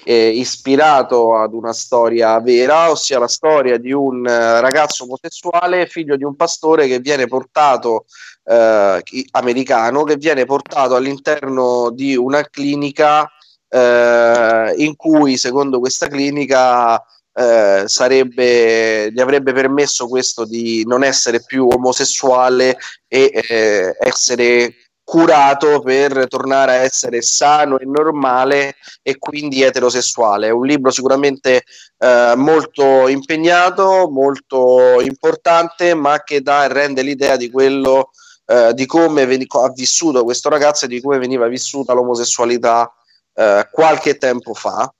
è 0.03 0.11
ispirato 0.11 1.35
ad 1.37 1.53
una 1.53 1.73
storia 1.73 2.39
vera, 2.39 2.91
ossia 2.91 3.19
la 3.19 3.27
storia 3.27 3.77
di 3.77 3.91
un 3.91 4.27
eh, 4.27 4.61
ragazzo 4.61 5.03
omosessuale, 5.05 5.87
figlio 5.87 6.15
di 6.15 6.23
un 6.23 6.35
pastore 6.35 6.87
che 6.87 6.99
viene 6.99 7.27
portato 7.27 8.05
eh, 8.45 9.03
americano, 9.31 10.03
che 10.03 10.17
viene 10.17 10.45
portato 10.45 10.95
all'interno 10.95 11.89
di 11.91 12.15
una 12.15 12.43
clinica 12.49 13.29
eh, 13.69 14.73
in 14.77 14.95
cui, 14.95 15.37
secondo 15.37 15.79
questa 15.79 16.07
clinica, 16.07 17.03
eh, 17.33 17.83
sarebbe, 17.87 19.11
gli 19.11 19.19
avrebbe 19.19 19.53
permesso 19.53 20.07
questo 20.07 20.45
di 20.45 20.85
non 20.85 21.03
essere 21.03 21.43
più 21.43 21.67
omosessuale 21.67 22.77
e 23.07 23.31
eh, 23.33 23.95
essere 23.99 24.75
curato 25.03 25.81
per 25.81 26.27
tornare 26.27 26.71
a 26.71 26.75
essere 26.75 27.21
sano 27.21 27.77
e 27.77 27.85
normale 27.85 28.75
e 29.01 29.17
quindi 29.17 29.61
eterosessuale. 29.61 30.47
È 30.47 30.51
un 30.51 30.65
libro 30.65 30.91
sicuramente 30.91 31.63
eh, 31.97 32.33
molto 32.35 33.07
impegnato, 33.07 34.07
molto 34.09 35.01
importante, 35.01 35.93
ma 35.93 36.23
che 36.23 36.41
dà 36.41 36.65
e 36.65 36.67
rende 36.69 37.01
l'idea 37.01 37.35
di 37.35 37.51
quello 37.51 38.11
eh, 38.45 38.73
di 38.73 38.85
come 38.85 39.25
veni- 39.25 39.47
ha 39.49 39.71
vissuto 39.71 40.23
questo 40.23 40.49
ragazzo 40.49 40.85
e 40.85 40.87
di 40.87 41.01
come 41.01 41.17
veniva 41.17 41.47
vissuta 41.47 41.93
l'omosessualità 41.93 42.91
eh, 43.33 43.67
qualche 43.71 44.17
tempo 44.17 44.53
fa. 44.53 44.91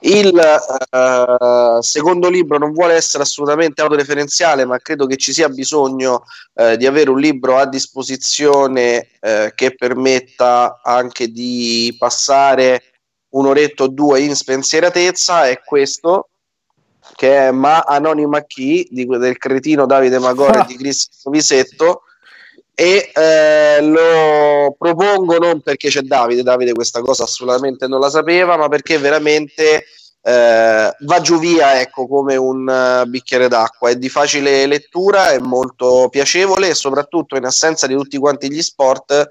Il 0.00 0.38
eh, 0.38 1.78
secondo 1.80 2.28
libro 2.28 2.58
non 2.58 2.72
vuole 2.72 2.94
essere 2.94 3.22
assolutamente 3.22 3.80
autoreferenziale, 3.80 4.64
ma 4.64 4.78
credo 4.78 5.06
che 5.06 5.16
ci 5.16 5.32
sia 5.32 5.48
bisogno 5.48 6.24
eh, 6.54 6.76
di 6.76 6.86
avere 6.86 7.10
un 7.10 7.18
libro 7.18 7.56
a 7.56 7.66
disposizione 7.66 9.08
eh, 9.20 9.52
che 9.54 9.74
permetta 9.74 10.80
anche 10.82 11.28
di 11.28 11.94
passare 11.98 12.82
un'oretta 13.30 13.84
o 13.84 13.88
due 13.88 14.20
in 14.20 14.34
spensieratezza. 14.34 15.48
È 15.48 15.60
questo 15.64 16.28
che 17.14 17.48
è 17.48 17.50
Ma 17.50 17.80
Anonima 17.80 18.42
Chi 18.42 18.86
di, 18.90 19.06
del 19.06 19.38
cretino 19.38 19.86
Davide 19.86 20.18
Magore 20.18 20.60
e 20.60 20.64
di 20.66 20.76
Cristian 20.78 21.32
Visetto 21.32 22.02
e 22.78 23.10
eh, 23.14 23.80
lo 23.80 24.76
propongo 24.78 25.38
non 25.38 25.62
perché 25.62 25.88
c'è 25.88 26.02
Davide, 26.02 26.42
Davide 26.42 26.74
questa 26.74 27.00
cosa 27.00 27.22
assolutamente 27.22 27.86
non 27.86 28.00
la 28.00 28.10
sapeva, 28.10 28.58
ma 28.58 28.68
perché 28.68 28.98
veramente 28.98 29.86
eh, 30.20 30.94
va 30.98 31.20
giù 31.22 31.38
via 31.38 31.80
ecco, 31.80 32.06
come 32.06 32.36
un 32.36 32.68
eh, 32.68 33.06
bicchiere 33.06 33.48
d'acqua, 33.48 33.88
è 33.88 33.96
di 33.96 34.10
facile 34.10 34.66
lettura, 34.66 35.30
è 35.30 35.38
molto 35.38 36.08
piacevole 36.10 36.68
e 36.68 36.74
soprattutto 36.74 37.36
in 37.36 37.46
assenza 37.46 37.86
di 37.86 37.94
tutti 37.94 38.18
quanti 38.18 38.52
gli 38.52 38.60
sport 38.60 39.26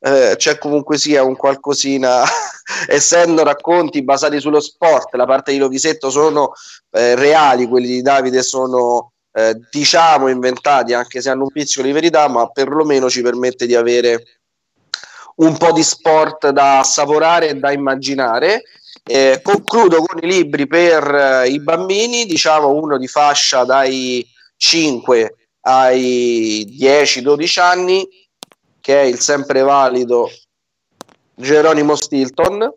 eh, 0.00 0.34
c'è 0.36 0.58
comunque 0.58 0.98
sia 0.98 1.22
un 1.22 1.36
qualcosina, 1.36 2.24
essendo 2.88 3.44
racconti 3.44 4.02
basati 4.02 4.40
sullo 4.40 4.58
sport, 4.58 5.14
la 5.14 5.26
parte 5.26 5.52
di 5.52 5.58
Lovisetto 5.58 6.10
sono 6.10 6.50
eh, 6.90 7.14
reali, 7.14 7.68
quelli 7.68 7.86
di 7.86 8.02
Davide 8.02 8.42
sono 8.42 9.12
eh, 9.32 9.60
diciamo 9.70 10.28
inventati 10.28 10.94
anche 10.94 11.20
se 11.20 11.30
hanno 11.30 11.44
un 11.44 11.50
pizzico 11.50 11.82
di 11.82 11.92
verità 11.92 12.28
ma 12.28 12.48
perlomeno 12.48 13.10
ci 13.10 13.22
permette 13.22 13.66
di 13.66 13.74
avere 13.74 14.38
un 15.36 15.56
po' 15.56 15.72
di 15.72 15.82
sport 15.82 16.48
da 16.50 16.80
assaporare 16.80 17.50
e 17.50 17.54
da 17.54 17.70
immaginare. 17.70 18.62
Eh, 19.04 19.40
concludo 19.42 20.02
con 20.02 20.18
i 20.22 20.26
libri 20.26 20.66
per 20.66 21.14
eh, 21.14 21.48
i 21.48 21.60
bambini 21.60 22.26
diciamo 22.26 22.70
uno 22.70 22.98
di 22.98 23.06
fascia 23.06 23.64
dai 23.64 24.26
5 24.56 25.34
ai 25.62 26.76
10-12 26.78 27.60
anni 27.60 28.06
che 28.80 29.00
è 29.00 29.04
il 29.04 29.18
sempre 29.20 29.60
valido 29.60 30.28
Geronimo 31.34 31.94
Stilton 31.94 32.70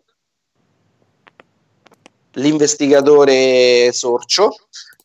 l'investigatore 2.32 3.90
sorcio 3.92 4.54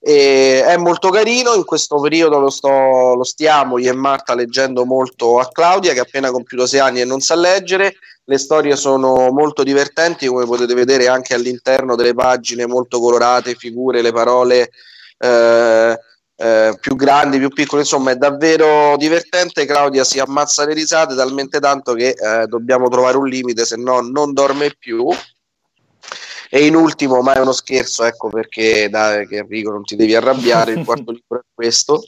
e 0.07 0.63
è 0.63 0.77
molto 0.77 1.09
carino 1.09 1.53
in 1.53 1.65
questo 1.65 1.99
periodo 1.99 2.39
lo, 2.39 2.49
sto, 2.49 3.13
lo 3.13 3.25
stiamo 3.25 3.77
io 3.77 3.91
e 3.91 3.93
Marta 3.93 4.35
leggendo 4.35 4.85
molto 4.85 5.37
a 5.37 5.49
Claudia 5.51 5.91
che 5.91 5.99
ha 5.99 6.03
appena 6.03 6.31
compiuto 6.31 6.65
6 6.65 6.79
anni 6.79 7.01
e 7.01 7.05
non 7.05 7.19
sa 7.19 7.35
leggere 7.35 7.95
le 8.23 8.37
storie 8.37 8.77
sono 8.77 9.31
molto 9.31 9.63
divertenti 9.63 10.25
come 10.27 10.45
potete 10.45 10.73
vedere 10.73 11.09
anche 11.09 11.33
all'interno 11.33 11.95
delle 11.95 12.13
pagine 12.13 12.65
molto 12.65 13.01
colorate 13.01 13.55
figure 13.55 14.01
le 14.01 14.13
parole 14.13 14.69
eh, 15.17 15.99
eh, 16.37 16.77
più 16.79 16.95
grandi, 16.95 17.39
più 17.39 17.49
piccole, 17.49 17.81
insomma 17.81 18.11
è 18.11 18.15
davvero 18.15 18.95
divertente. 18.95 19.65
Claudia 19.65 20.03
si 20.03 20.19
ammazza 20.19 20.65
le 20.65 20.73
risate 20.73 21.15
talmente 21.15 21.59
tanto 21.59 21.93
che 21.93 22.09
eh, 22.09 22.45
dobbiamo 22.47 22.87
trovare 22.87 23.17
un 23.17 23.27
limite, 23.27 23.65
se 23.65 23.75
no 23.75 23.99
non 24.01 24.33
dorme 24.33 24.73
più. 24.77 25.09
E 26.49 26.65
in 26.65 26.75
ultimo, 26.75 27.21
ma 27.21 27.33
è 27.33 27.39
uno 27.39 27.51
scherzo, 27.51 28.03
ecco 28.03 28.29
perché 28.29 28.89
dai, 28.89 29.27
che 29.27 29.37
Enrico 29.37 29.71
non 29.71 29.83
ti 29.83 29.95
devi 29.95 30.15
arrabbiare. 30.15 30.73
Il 30.73 30.85
quarto 30.85 31.11
libro 31.11 31.39
è 31.39 31.43
questo, 31.53 32.03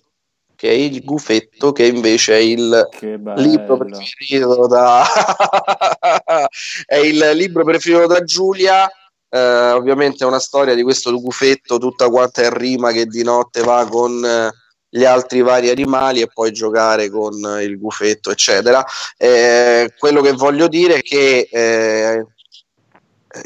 che 0.56 0.70
è 0.70 0.74
il 0.74 1.04
gufetto, 1.04 1.72
che 1.72 1.86
invece 1.86 2.34
è 2.34 2.40
il 2.40 2.90
libro 3.36 3.78
preferito 3.78 4.68
da 4.68 5.06
è 6.86 6.96
il 6.98 7.32
libro 7.34 7.64
preferito 7.64 8.08
da 8.08 8.24
Giulia 8.24 8.90
eh, 9.30 9.72
ovviamente 9.72 10.24
è 10.24 10.28
una 10.28 10.40
storia 10.40 10.74
di 10.74 10.82
questo 10.82 11.12
gufetto 11.20 11.78
tutta 11.78 12.10
quanta 12.10 12.44
in 12.44 12.54
rima 12.54 12.92
che 12.92 13.06
di 13.06 13.24
notte 13.24 13.62
va 13.62 13.88
con 13.88 14.26
eh, 14.26 14.52
gli 14.90 15.06
altri 15.06 15.42
vari 15.42 15.70
animali 15.70 16.22
e 16.22 16.30
poi 16.34 16.52
giocare 16.52 17.10
con 17.12 17.34
eh, 17.46 17.64
il 17.64 17.78
gufetto 17.78 18.32
eccetera 18.32 18.84
Eh, 19.18 19.94
quello 19.98 20.22
che 20.22 20.32
voglio 20.32 20.68
dire 20.68 20.96
è 20.96 21.02
che 21.02 21.48
eh, 21.52 22.26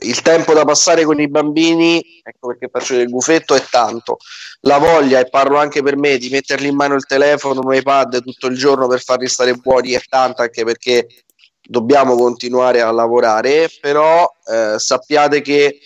il 0.02 0.22
tempo 0.22 0.54
da 0.54 0.66
passare 0.66 1.04
con 1.04 1.20
i 1.20 1.28
bambini, 1.28 2.22
ecco 2.24 2.48
perché 2.48 2.70
faccio 2.72 2.96
del 2.96 3.10
gufetto, 3.10 3.56
è 3.56 3.64
tanto. 3.70 4.18
La 4.62 4.78
voglia, 4.78 5.20
e 5.20 5.30
parlo 5.30 5.58
anche 5.58 5.82
per 5.82 5.98
me, 5.98 6.18
di 6.18 6.30
metterli 6.30 6.68
in 6.68 6.76
mano 6.76 6.96
il 6.96 7.06
telefono, 7.06 7.62
un 7.64 7.74
iPad 7.74 8.24
tutto 8.24 8.48
il 8.48 8.58
giorno 8.58 8.88
per 8.88 9.02
farli 9.02 9.28
stare 9.28 9.54
buoni 9.56 9.92
è 9.92 10.02
tanta, 10.08 10.44
anche 10.44 10.64
perché 10.64 11.08
dobbiamo 11.62 12.16
continuare 12.16 12.82
a 12.82 12.92
lavorare, 12.92 13.70
però 13.80 14.30
eh, 14.46 14.76
sappiate 14.78 15.42
che 15.42 15.80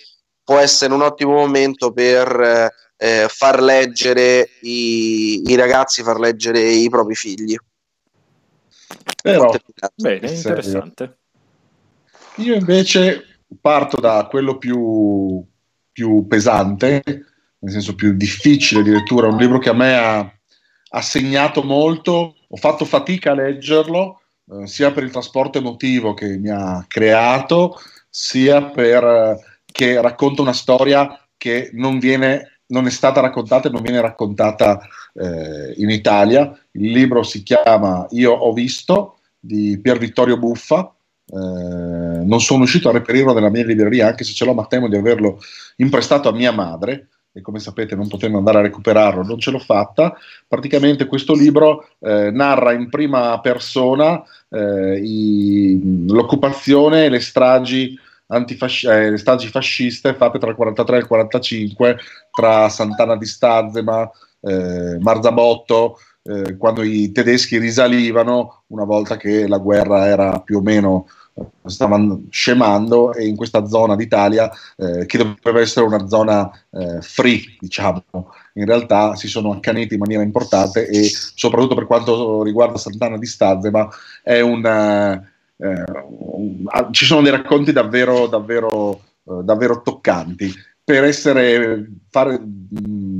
può 0.44 0.58
essere 0.58 0.94
un 0.94 1.02
ottimo 1.02 1.34
momento 1.34 1.92
per 1.92 2.72
eh, 2.98 3.28
far 3.30 3.62
leggere 3.62 4.50
i, 4.62 5.44
i 5.46 5.56
ragazzi, 5.56 6.04
far 6.04 6.20
leggere 6.20 6.62
i 6.62 6.90
propri 6.90 7.16
figli. 7.16 7.56
Però 9.22 9.54
Bene, 9.96 10.32
interessante. 10.32 11.18
io 12.36 12.56
invece 12.56 13.37
parto 13.62 14.00
da 14.00 14.28
quello 14.30 14.58
più, 14.58 15.44
più 15.92 16.28
pesante, 16.28 17.02
nel 17.60 17.72
senso 17.72 17.96
più 17.96 18.14
difficile 18.14 18.84
di 18.84 18.92
lettura, 18.92 19.28
un 19.28 19.38
libro 19.38 19.60
che 19.60 19.70
a 19.70 19.74
me 19.74 19.98
ha, 19.98 20.20
ha 20.90 21.02
segnato 21.02 21.64
molto, 21.64 22.36
ho 22.48 22.56
fatto 22.58 22.86
fatica 22.86 23.32
a 23.32 23.36
leggerlo, 23.36 24.22
eh, 24.50 24.68
sia 24.68 24.92
per 24.92 25.04
il 25.04 25.12
trasporto 25.12 25.58
emotivo 25.58 26.14
che 26.14 26.38
mi 26.38 26.50
ha 26.50 26.86
creato, 26.88 27.78
sia 28.10 28.64
per 28.64 29.04
eh, 29.04 30.02
racconta 30.02 30.42
una 30.42 30.54
storia 30.54 31.20
che 31.38 31.70
non, 31.74 32.00
viene, 32.00 32.62
non 32.68 32.88
è 32.88 32.90
stata 32.90 33.22
raccontata 33.22 33.68
e 33.68 33.72
non 33.72 33.82
viene 33.82 34.02
raccontata 34.02 34.80
eh, 35.14 35.74
in 35.78 35.90
Italia. 35.90 36.52
Il 36.72 36.92
libro 36.92 37.24
si 37.24 37.44
chiama 37.44 38.06
Io 38.12 38.32
ho 38.32 38.54
visto 38.54 39.20
di 39.40 39.80
Pier 39.80 39.98
Vittorio 39.98 40.38
Buffa. 40.38 40.92
Non 42.28 42.42
sono 42.42 42.60
riuscito 42.60 42.90
a 42.90 42.92
reperirlo 42.92 43.34
nella 43.34 43.50
mia 43.50 43.66
libreria, 43.66 44.08
anche 44.08 44.24
se 44.24 44.34
ce 44.34 44.46
l'ho, 44.46 44.54
ma 44.54 44.66
temo 44.66 44.88
di 44.88 44.96
averlo 44.96 45.40
imprestato 45.78 46.30
a 46.30 46.34
mia 46.34 46.52
madre 46.52 47.08
e 47.38 47.42
come 47.42 47.60
sapete 47.60 47.96
non 47.96 48.08
potevo 48.08 48.40
andare 48.40 48.58
a 48.58 48.62
recuperarlo, 48.62 49.24
non 49.24 49.40
ce 49.40 49.52
l'ho 49.52 49.60
fatta. 49.60 50.18
Praticamente 50.48 51.06
questo 51.06 51.34
libro 51.34 51.88
eh, 52.00 52.32
narra 52.32 52.74
in 52.74 52.90
prima 52.90 53.40
persona 53.42 54.24
eh, 54.50 55.00
i, 55.00 56.08
l'occupazione 56.08 57.06
e 57.06 57.10
le 57.10 57.20
stragi, 57.20 57.98
antifasci- 58.28 58.88
eh, 58.88 59.12
le 59.12 59.18
fasciste 59.18 60.16
fatte 60.16 60.40
tra 60.40 60.50
il 60.50 60.56
43 60.56 60.96
e 60.96 61.00
il 61.00 61.08
45 61.08 61.98
tra 62.32 62.70
Sant'Anna 62.70 63.16
di 63.16 63.26
Stazzema, 63.26 64.10
eh, 64.42 64.98
Marzabotto, 65.00 66.00
eh, 66.24 66.58
quando 66.58 66.82
i 66.82 67.12
tedeschi 67.12 67.60
risalivano 67.60 68.64
una 68.68 68.84
volta 68.84 69.16
che 69.16 69.48
la 69.48 69.60
guerra 69.60 70.08
era 70.08 70.40
più 70.42 70.58
o 70.58 70.62
meno 70.62 71.08
stavano 71.66 72.24
scemando 72.30 73.14
e 73.14 73.28
in 73.28 73.36
questa 73.36 73.66
zona 73.66 73.96
d'Italia 73.96 74.50
eh, 74.76 75.06
che 75.06 75.18
doveva 75.18 75.62
essere 75.62 75.86
una 75.86 76.08
zona 76.08 76.50
eh, 76.72 77.02
free, 77.02 77.58
diciamo, 77.60 78.04
in 78.54 78.66
realtà 78.66 79.16
si 79.16 79.28
sono 79.28 79.52
accaniti 79.52 79.94
in 79.94 80.00
maniera 80.00 80.24
importante 80.24 80.88
e 80.88 81.10
soprattutto 81.10 81.76
per 81.76 81.86
quanto 81.86 82.44
riguarda 82.44 82.78
Sant'Anna 82.78 83.18
di 83.18 83.26
Stazzema 83.26 83.88
è 84.24 84.40
un, 84.40 84.66
eh, 84.66 85.84
un, 86.08 86.64
ah, 86.66 86.90
ci 86.92 87.06
sono 87.06 87.22
dei 87.22 87.32
racconti 87.32 87.72
davvero, 87.72 88.28
davvero, 88.28 89.02
eh, 89.24 89.44
davvero 89.44 89.82
toccanti. 89.82 90.52
Per 90.84 91.04
essere 91.04 91.86
fare 92.10 92.40
mh, 92.40 93.17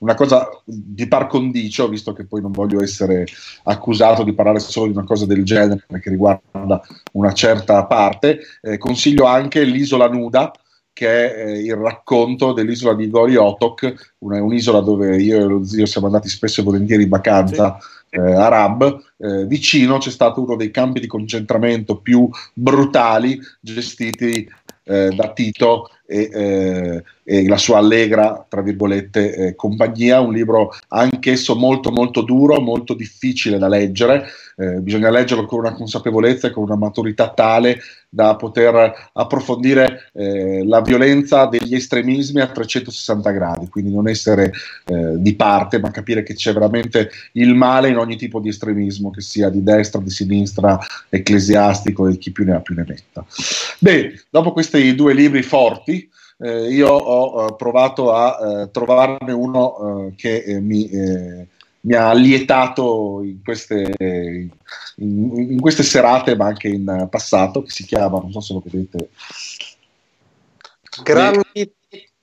una 0.00 0.14
cosa 0.14 0.48
di 0.64 1.06
par 1.08 1.26
condicio, 1.26 1.88
visto 1.88 2.12
che 2.12 2.26
poi 2.26 2.40
non 2.40 2.52
voglio 2.52 2.82
essere 2.82 3.26
accusato 3.64 4.22
di 4.22 4.34
parlare 4.34 4.58
solo 4.58 4.86
di 4.86 4.96
una 4.96 5.04
cosa 5.04 5.26
del 5.26 5.44
genere 5.44 5.84
che 6.00 6.10
riguarda 6.10 6.80
una 7.12 7.32
certa 7.32 7.84
parte, 7.86 8.40
eh, 8.62 8.78
consiglio 8.78 9.24
anche 9.24 9.64
L'isola 9.64 10.08
nuda, 10.08 10.52
che 10.96 11.34
è 11.34 11.46
eh, 11.46 11.58
il 11.58 11.74
racconto 11.74 12.54
dell'isola 12.54 12.94
di 12.94 13.10
Gori 13.10 13.36
Otok, 13.36 14.14
una, 14.20 14.42
un'isola 14.42 14.80
dove 14.80 15.20
io 15.20 15.36
e 15.36 15.44
lo 15.44 15.62
zio 15.62 15.84
siamo 15.84 16.06
andati 16.06 16.26
spesso 16.28 16.62
e 16.62 16.64
volentieri 16.64 17.02
in 17.02 17.10
vacanza 17.10 17.76
eh, 18.08 18.18
a 18.18 18.48
Rab. 18.48 19.02
Eh, 19.18 19.44
vicino 19.44 19.98
c'è 19.98 20.10
stato 20.10 20.42
uno 20.42 20.56
dei 20.56 20.70
campi 20.70 21.00
di 21.00 21.06
concentramento 21.06 21.98
più 21.98 22.26
brutali 22.54 23.38
gestiti 23.60 24.48
eh, 24.84 25.10
da 25.14 25.32
Tito 25.34 25.90
e, 26.06 26.30
eh, 26.32 27.04
e, 27.24 27.48
la 27.48 27.56
sua 27.56 27.78
allegra, 27.78 28.44
tra 28.48 28.62
virgolette, 28.62 29.34
eh, 29.34 29.54
compagnia, 29.54 30.20
un 30.20 30.32
libro 30.32 30.72
anch'esso 30.88 31.56
molto 31.56 31.90
molto 31.90 32.22
duro, 32.22 32.60
molto 32.60 32.94
difficile 32.94 33.58
da 33.58 33.68
leggere, 33.68 34.26
eh, 34.56 34.80
bisogna 34.80 35.10
leggerlo 35.10 35.44
con 35.44 35.58
una 35.58 35.74
consapevolezza 35.74 36.48
e 36.48 36.50
con 36.50 36.62
una 36.62 36.76
maturità 36.76 37.30
tale 37.30 37.80
da 38.08 38.34
poter 38.36 39.10
approfondire 39.12 40.10
eh, 40.14 40.64
la 40.64 40.80
violenza 40.80 41.44
degli 41.44 41.74
estremismi 41.74 42.40
a 42.40 42.46
360 42.46 43.30
gradi, 43.30 43.68
quindi 43.68 43.92
non 43.92 44.08
essere 44.08 44.52
eh, 44.86 45.14
di 45.16 45.34
parte, 45.34 45.78
ma 45.78 45.90
capire 45.90 46.22
che 46.22 46.32
c'è 46.32 46.54
veramente 46.54 47.10
il 47.32 47.54
male 47.54 47.90
in 47.90 47.98
ogni 47.98 48.16
tipo 48.16 48.40
di 48.40 48.48
estremismo, 48.48 49.10
che 49.10 49.20
sia 49.20 49.50
di 49.50 49.62
destra, 49.62 50.00
di 50.00 50.08
sinistra, 50.08 50.78
ecclesiastico 51.10 52.08
e 52.08 52.16
chi 52.16 52.30
più 52.30 52.44
ne 52.44 52.54
ha 52.54 52.60
più 52.60 52.74
ne 52.74 52.86
metta. 52.88 53.26
Beh, 53.78 54.22
dopo 54.30 54.52
questi 54.52 54.94
due 54.94 55.12
libri 55.12 55.42
forti, 55.42 55.95
eh, 56.38 56.68
io 56.68 56.88
ho 56.88 57.46
eh, 57.46 57.54
provato 57.56 58.12
a 58.12 58.62
eh, 58.62 58.70
trovarne 58.70 59.32
uno 59.32 60.08
eh, 60.08 60.14
che 60.16 60.58
mi, 60.60 60.88
mi, 61.80 61.94
ha 61.94 62.12
lietato 62.12 63.22
in 63.22 63.42
queste, 63.42 63.94
in, 63.98 64.50
in 64.96 65.60
queste, 65.60 65.82
serate, 65.82 66.36
ma 66.36 66.46
anche 66.46 66.68
in 66.68 67.06
passato, 67.10 67.62
che 67.62 67.70
si 67.70 67.84
chiama, 67.84 68.18
non 68.18 68.32
so 68.32 68.40
se 68.40 68.52
lo 68.52 68.62
vedete. 68.64 69.10
Grandi 71.02 71.74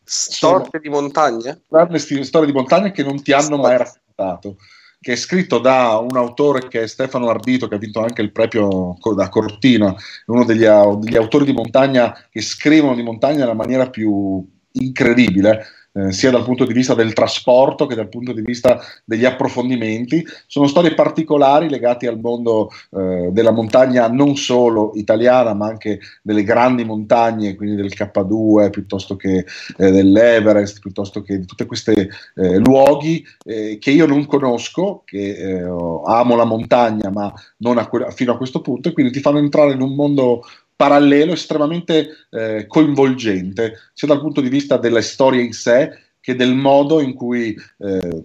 storie 0.04 0.80
di 0.82 0.90
montagna? 0.90 1.60
Grandi 1.68 2.00
storie 2.00 2.48
di 2.48 2.54
montagna 2.54 2.92
che 2.92 3.04
non 3.04 3.22
ti 3.22 3.32
hanno 3.32 3.58
mai 3.58 3.78
raccontato 3.78 4.58
che 5.04 5.12
è 5.12 5.16
scritto 5.18 5.60
da 5.60 5.98
un 5.98 6.16
autore 6.16 6.70
che 6.70 6.84
è 6.84 6.88
Stefano 6.88 7.28
Ardito, 7.28 7.68
che 7.68 7.76
ha 7.76 7.78
vinto 7.78 8.00
anche 8.00 8.22
il 8.22 8.32
premio 8.32 8.98
da 9.14 9.28
Cortina, 9.28 9.94
uno 10.28 10.46
degli, 10.46 10.64
degli 10.64 11.18
autori 11.18 11.44
di 11.44 11.52
montagna 11.52 12.18
che 12.32 12.40
scrivono 12.40 12.96
di 12.96 13.04
montagna 13.04 13.40
nella 13.40 13.54
maniera 13.54 13.90
più 13.90 14.48
incredibile 14.72 15.66
eh, 15.94 16.12
sia 16.12 16.32
dal 16.32 16.44
punto 16.44 16.66
di 16.66 16.74
vista 16.74 16.94
del 16.94 17.14
trasporto 17.14 17.86
che 17.86 17.96
dal 17.96 18.10
punto 18.10 18.34
di 18.34 18.42
vista 18.42 18.82
degli 19.06 19.26
approfondimenti. 19.26 20.26
Sono 20.48 20.68
storie 20.68 20.94
particolari 20.94 21.70
legate 21.70 22.08
al 22.08 22.20
mondo 22.20 22.70
eh, 22.92 23.30
della 23.32 23.52
montagna 23.52 24.08
non 24.08 24.36
solo 24.36 24.92
italiana, 24.96 25.54
ma 25.54 25.68
anche 25.68 26.00
delle 26.22 26.44
grandi 26.44 26.84
montagne, 26.84 27.56
quindi 27.56 27.76
del 27.76 27.94
K2 27.94 28.70
piuttosto 28.70 29.16
che 29.16 29.46
eh, 29.78 29.92
dell'Everest, 29.92 30.80
piuttosto 30.80 31.22
che 31.22 31.40
di 31.40 31.46
tutti 31.46 31.66
questi 31.66 31.92
eh, 32.36 32.58
luoghi 32.58 33.24
eh, 33.46 33.78
che 33.80 33.92
io 33.92 34.06
non 34.06 34.26
conosco, 34.26 35.04
che 35.06 35.62
amo 36.06 36.36
la 36.36 36.46
montagna, 36.46 37.10
ma 37.10 37.32
non 37.58 37.78
a 37.78 37.88
que- 37.88 38.12
fino 38.12 38.34
a 38.34 38.38
questo 38.38 38.62
punto, 38.62 38.90
e 38.90 38.94
quindi 38.94 39.12
ti 39.12 39.20
fanno 39.20 39.38
entrare 39.38 39.74
in 39.74 39.82
un 39.82 39.94
mondo 39.96 40.44
parallelo 40.76 41.34
estremamente 41.34 42.28
eh, 42.30 42.66
coinvolgente, 42.68 43.80
sia 43.94 44.08
dal 44.08 44.20
punto 44.20 44.42
di 44.42 44.50
vista 44.50 44.78
della 44.78 45.02
storia 45.02 45.42
in 45.42 45.54
sé 45.54 45.98
che 46.20 46.36
del 46.36 46.56
modo 46.56 47.02
in 47.02 47.14
cui 47.14 47.56
eh, 47.80 48.24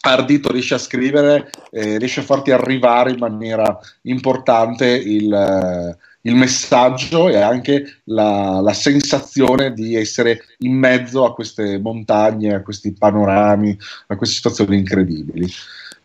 Ardito 0.00 0.50
riesce 0.50 0.74
a 0.74 0.78
scrivere, 0.78 1.50
eh, 1.70 1.98
riesce 1.98 2.20
a 2.20 2.24
farti 2.24 2.50
arrivare 2.50 3.10
in 3.10 3.18
maniera 3.18 3.78
importante 4.02 4.86
il, 4.86 5.32
eh, 5.32 5.96
il 6.22 6.34
messaggio 6.34 7.28
e 7.28 7.36
anche 7.36 8.00
la, 8.04 8.60
la, 8.60 8.72
sensazione 8.72 9.72
di 9.72 9.94
essere 9.94 10.40
in 10.58 10.74
mezzo 10.74 11.24
a 11.24 11.34
queste 11.34 11.78
montagne, 11.78 12.54
a 12.54 12.62
questi 12.62 12.92
panorami, 12.92 13.76
a 14.08 14.16
queste 14.16 14.36
situazioni 14.36 14.78
incredibili. 14.78 15.48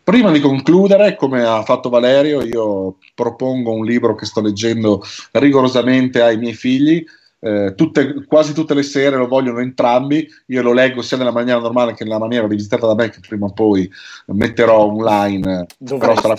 Prima 0.04 0.32
di 0.32 0.40
concludere, 0.40 1.14
come 1.14 1.44
ha 1.44 1.62
fatto 1.62 1.88
Valerio, 1.88 2.42
io 2.42 2.96
propongo 3.14 3.72
un 3.72 3.84
libro 3.84 4.16
che 4.16 4.26
sto 4.26 4.40
leggendo 4.40 5.00
rigorosamente 5.32 6.20
ai 6.20 6.38
miei 6.38 6.54
figli. 6.54 7.04
Eh, 7.38 7.74
tutte, 7.76 8.24
quasi 8.26 8.52
tutte 8.52 8.74
le 8.74 8.82
sere 8.82 9.16
lo 9.16 9.28
vogliono 9.28 9.60
entrambi. 9.60 10.28
Io 10.46 10.62
lo 10.62 10.72
leggo 10.72 11.02
sia 11.02 11.16
nella 11.16 11.30
maniera 11.30 11.60
normale 11.60 11.94
che 11.94 12.02
nella 12.02 12.18
maniera 12.18 12.48
rivisitata 12.48 12.88
da 12.88 12.96
me, 12.96 13.10
che 13.10 13.20
prima 13.20 13.46
o 13.46 13.52
poi 13.52 13.88
metterò 14.26 14.86
online. 14.86 15.66
Però 15.78 16.20
sarà 16.20 16.34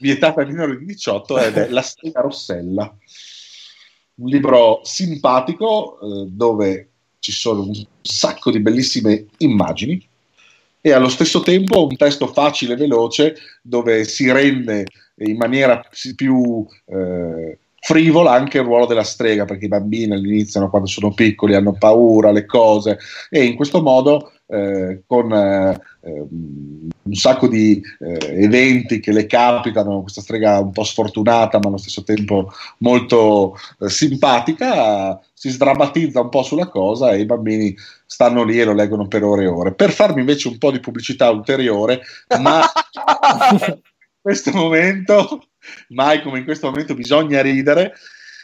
vietata 0.00 0.40
ai 0.40 0.46
minori 0.48 0.78
di 0.78 0.86
18 0.86 1.38
ed 1.38 1.56
è 1.56 1.68
La 1.68 1.82
Stella 1.82 2.20
Rossella. 2.20 2.96
Un 4.16 4.28
libro 4.28 4.80
simpatico 4.82 6.00
eh, 6.00 6.26
dove 6.30 6.88
ci 7.20 7.30
sono 7.30 7.62
un 7.62 7.84
sacco 8.02 8.50
di 8.50 8.58
bellissime 8.58 9.26
immagini 9.38 10.04
e 10.86 10.92
allo 10.92 11.08
stesso 11.08 11.40
tempo 11.40 11.86
un 11.86 11.96
testo 11.96 12.26
facile 12.26 12.74
e 12.74 12.76
veloce 12.76 13.36
dove 13.62 14.04
si 14.04 14.30
rende 14.30 14.84
in 15.20 15.38
maniera 15.38 15.82
più 16.14 16.62
eh, 16.84 17.58
frivola 17.80 18.32
anche 18.32 18.58
il 18.58 18.64
ruolo 18.64 18.84
della 18.84 19.02
strega, 19.02 19.46
perché 19.46 19.64
i 19.64 19.68
bambini 19.68 20.12
all'inizio, 20.12 20.68
quando 20.68 20.86
sono 20.86 21.14
piccoli, 21.14 21.54
hanno 21.54 21.72
paura, 21.72 22.32
le 22.32 22.44
cose, 22.44 22.98
e 23.30 23.44
in 23.44 23.56
questo 23.56 23.80
modo 23.80 24.32
eh, 24.46 25.04
con 25.06 25.32
eh, 25.32 25.80
ehm, 26.02 26.88
un 27.04 27.14
sacco 27.14 27.48
di 27.48 27.82
eh, 28.00 28.42
eventi 28.42 29.00
che 29.00 29.12
le 29.12 29.26
capitano, 29.26 30.02
questa 30.02 30.20
strega 30.20 30.58
un 30.58 30.72
po' 30.72 30.84
sfortunata 30.84 31.58
ma 31.58 31.68
allo 31.68 31.76
stesso 31.76 32.02
tempo 32.02 32.52
molto 32.78 33.56
eh, 33.80 33.88
simpatica, 33.88 35.20
si 35.32 35.50
sdrammatizza 35.50 36.20
un 36.20 36.28
po' 36.30 36.42
sulla 36.42 36.68
cosa 36.68 37.12
e 37.12 37.20
i 37.20 37.26
bambini 37.26 37.74
stanno 38.06 38.44
lì 38.44 38.58
e 38.58 38.64
lo 38.64 38.72
leggono 38.72 39.06
per 39.06 39.22
ore 39.22 39.44
e 39.44 39.48
ore. 39.48 39.74
Per 39.74 39.92
farmi 39.92 40.20
invece 40.20 40.48
un 40.48 40.58
po' 40.58 40.70
di 40.70 40.80
pubblicità 40.80 41.30
ulteriore, 41.30 42.00
ma 42.40 42.62
in 43.52 43.78
questo 44.20 44.50
momento, 44.52 45.48
mai 45.88 46.22
come 46.22 46.38
in 46.38 46.44
questo 46.44 46.68
momento, 46.68 46.94
bisogna 46.94 47.42
ridere 47.42 47.92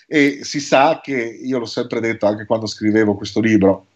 e 0.06 0.40
si 0.42 0.60
sa 0.60 1.00
che, 1.02 1.14
io 1.14 1.58
l'ho 1.58 1.66
sempre 1.66 2.00
detto 2.00 2.26
anche 2.26 2.44
quando 2.44 2.66
scrivevo 2.66 3.14
questo 3.14 3.40
libro, 3.40 3.86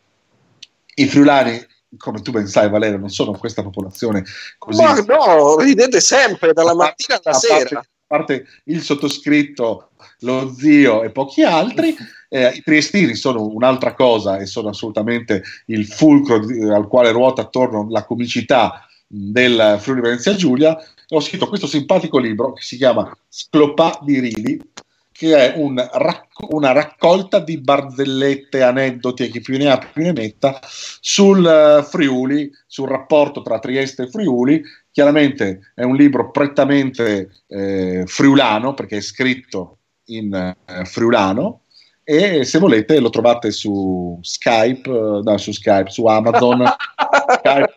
i 0.95 1.07
friulani 1.07 1.61
come 1.99 2.21
tu 2.21 2.31
ben 2.31 2.47
sai 2.47 2.69
Valerio, 2.69 2.99
non 2.99 3.11
sono 3.11 3.33
questa 3.33 3.63
popolazione 3.63 4.25
così... 4.59 4.83
Ma 4.83 4.95
no, 4.95 5.59
ridete 5.59 6.01
sempre 6.01 6.53
dalla 6.53 6.75
mattina 6.75 7.21
alla 7.23 7.35
sera. 7.35 7.81
A 7.81 7.85
parte 8.07 8.47
il 8.65 8.83
sottoscritto, 8.83 9.91
lo 10.21 10.53
zio 10.53 11.03
e 11.03 11.11
pochi 11.11 11.43
altri, 11.43 11.97
eh, 12.29 12.49
i 12.49 12.63
triestini 12.63 13.15
sono 13.15 13.47
un'altra 13.47 13.95
cosa 13.95 14.39
e 14.39 14.47
sono 14.47 14.69
assolutamente 14.69 15.43
il 15.67 15.87
fulcro 15.87 16.45
di, 16.45 16.63
al 16.63 16.87
quale 16.87 17.11
ruota 17.13 17.43
attorno 17.43 17.87
la 17.89 18.05
comicità 18.05 18.87
del 19.07 19.77
Friuli 19.81 20.01
Venezia 20.01 20.35
Giulia. 20.35 20.77
Ho 21.11 21.21
scritto 21.21 21.49
questo 21.49 21.67
simpatico 21.67 22.19
libro 22.19 22.53
che 22.53 22.63
si 22.63 22.77
chiama 22.77 23.17
Sclopà 23.29 24.01
di 24.03 24.19
Rili, 24.21 24.61
che 25.17 25.53
è 25.53 25.57
un 25.57 25.77
racco- 25.93 26.49
una 26.51 26.73
raccolta 26.73 27.39
di 27.39 27.59
barzellette, 27.59 28.63
aneddoti 28.63 29.23
e 29.23 29.29
chi 29.29 29.41
più 29.41 29.57
ne 29.57 29.71
ha 29.71 29.79
più 29.79 30.03
ne 30.03 30.13
metta 30.13 30.59
sul 30.65 31.47
eh, 31.47 31.85
Friuli, 31.85 32.51
sul 32.67 32.89
rapporto 32.89 33.41
tra 33.41 33.61
Trieste 33.61 34.03
e 34.03 34.11
Friuli. 34.11 34.61
Chiaramente 34.91 35.73
è 35.77 35.85
un 35.85 35.95
libro 35.95 36.33
prettamente 36.33 37.31
eh, 37.47 38.03
friulano 38.07 38.75
perché 38.75 38.97
è 38.97 39.01
scritto 39.01 39.79
in 40.07 40.35
eh, 40.35 40.85
friulano 40.85 41.61
e 42.03 42.45
se 42.45 42.59
volete 42.59 42.99
lo 42.99 43.09
trovate 43.09 43.53
su 43.53 44.19
Skype, 44.21 44.91
eh, 44.91 45.21
no, 45.23 45.39
su 45.39 45.53
Skype, 45.53 45.91
su 45.91 46.07
Amazon. 46.07 46.65
Skype, 47.39 47.75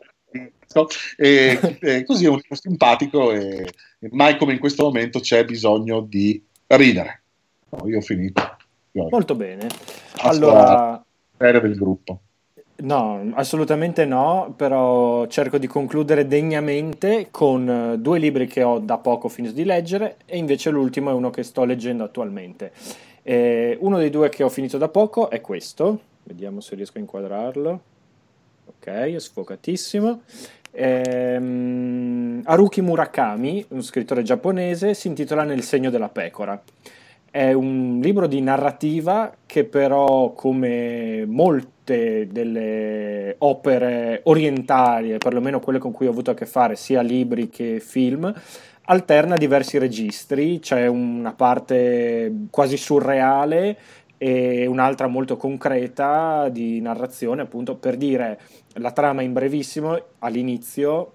e, 1.17 1.77
e 1.81 2.03
così 2.03 2.25
è 2.25 2.29
un 2.29 2.37
libro 2.37 2.55
simpatico 2.55 3.31
e 3.31 3.71
mai 4.11 4.37
come 4.37 4.53
in 4.53 4.59
questo 4.59 4.83
momento 4.83 5.19
c'è 5.19 5.45
bisogno 5.45 6.01
di 6.01 6.43
ridere. 6.65 7.21
No, 7.69 7.87
io 7.87 7.97
ho 7.97 8.01
finito. 8.01 8.41
Io- 8.91 9.07
Molto 9.09 9.35
bene. 9.35 9.67
Allora, 10.21 11.03
Serie 11.37 11.61
del 11.61 11.75
gruppo. 11.75 12.19
no, 12.77 13.31
assolutamente 13.35 14.05
no, 14.05 14.53
però 14.55 15.27
cerco 15.27 15.57
di 15.57 15.67
concludere 15.67 16.25
degnamente 16.27 17.27
con 17.29 17.69
eh, 17.69 17.97
due 17.99 18.17
libri 18.19 18.47
che 18.47 18.63
ho 18.63 18.79
da 18.79 18.97
poco 18.97 19.27
finito 19.27 19.53
di 19.53 19.63
leggere 19.65 20.17
e 20.25 20.37
invece 20.37 20.69
l'ultimo 20.71 21.09
è 21.11 21.13
uno 21.13 21.29
che 21.29 21.43
sto 21.43 21.63
leggendo 21.65 22.03
attualmente. 22.03 22.71
Eh, 23.21 23.77
uno 23.81 23.97
dei 23.97 24.09
due 24.09 24.29
che 24.29 24.43
ho 24.43 24.49
finito 24.49 24.77
da 24.77 24.87
poco 24.87 25.29
è 25.29 25.41
questo, 25.41 25.99
vediamo 26.23 26.61
se 26.61 26.75
riesco 26.75 26.97
a 26.97 27.01
inquadrarlo. 27.01 27.81
Ok, 28.65 28.87
è 28.87 29.19
sfocatissimo. 29.19 30.21
Ehm, 30.71 32.41
Haruki 32.45 32.81
Murakami, 32.81 33.65
uno 33.69 33.81
scrittore 33.81 34.23
giapponese, 34.23 34.93
si 34.93 35.07
intitola 35.07 35.43
Nel 35.43 35.63
segno 35.63 35.89
della 35.89 36.09
pecora. 36.09 36.61
È 37.37 37.53
un 37.53 37.99
libro 38.01 38.25
di 38.25 38.41
narrativa 38.41 39.31
che 39.45 39.63
però, 39.63 40.33
come 40.33 41.23
molte 41.27 42.27
delle 42.31 43.35
opere 43.37 44.21
orientali, 44.23 45.15
perlomeno 45.19 45.59
quelle 45.59 45.77
con 45.77 45.91
cui 45.91 46.07
ho 46.07 46.09
avuto 46.09 46.31
a 46.31 46.33
che 46.33 46.47
fare, 46.47 46.75
sia 46.75 47.01
libri 47.01 47.47
che 47.47 47.79
film, 47.79 48.33
alterna 48.85 49.35
diversi 49.35 49.77
registri. 49.77 50.57
C'è 50.57 50.87
una 50.87 51.33
parte 51.33 52.47
quasi 52.49 52.75
surreale 52.75 53.77
e 54.17 54.65
un'altra 54.65 55.05
molto 55.05 55.37
concreta 55.37 56.49
di 56.49 56.81
narrazione, 56.81 57.43
appunto, 57.43 57.75
per 57.75 57.97
dire 57.97 58.39
la 58.77 58.91
trama 58.91 59.21
in 59.21 59.33
brevissimo 59.33 59.95
all'inizio 60.17 61.11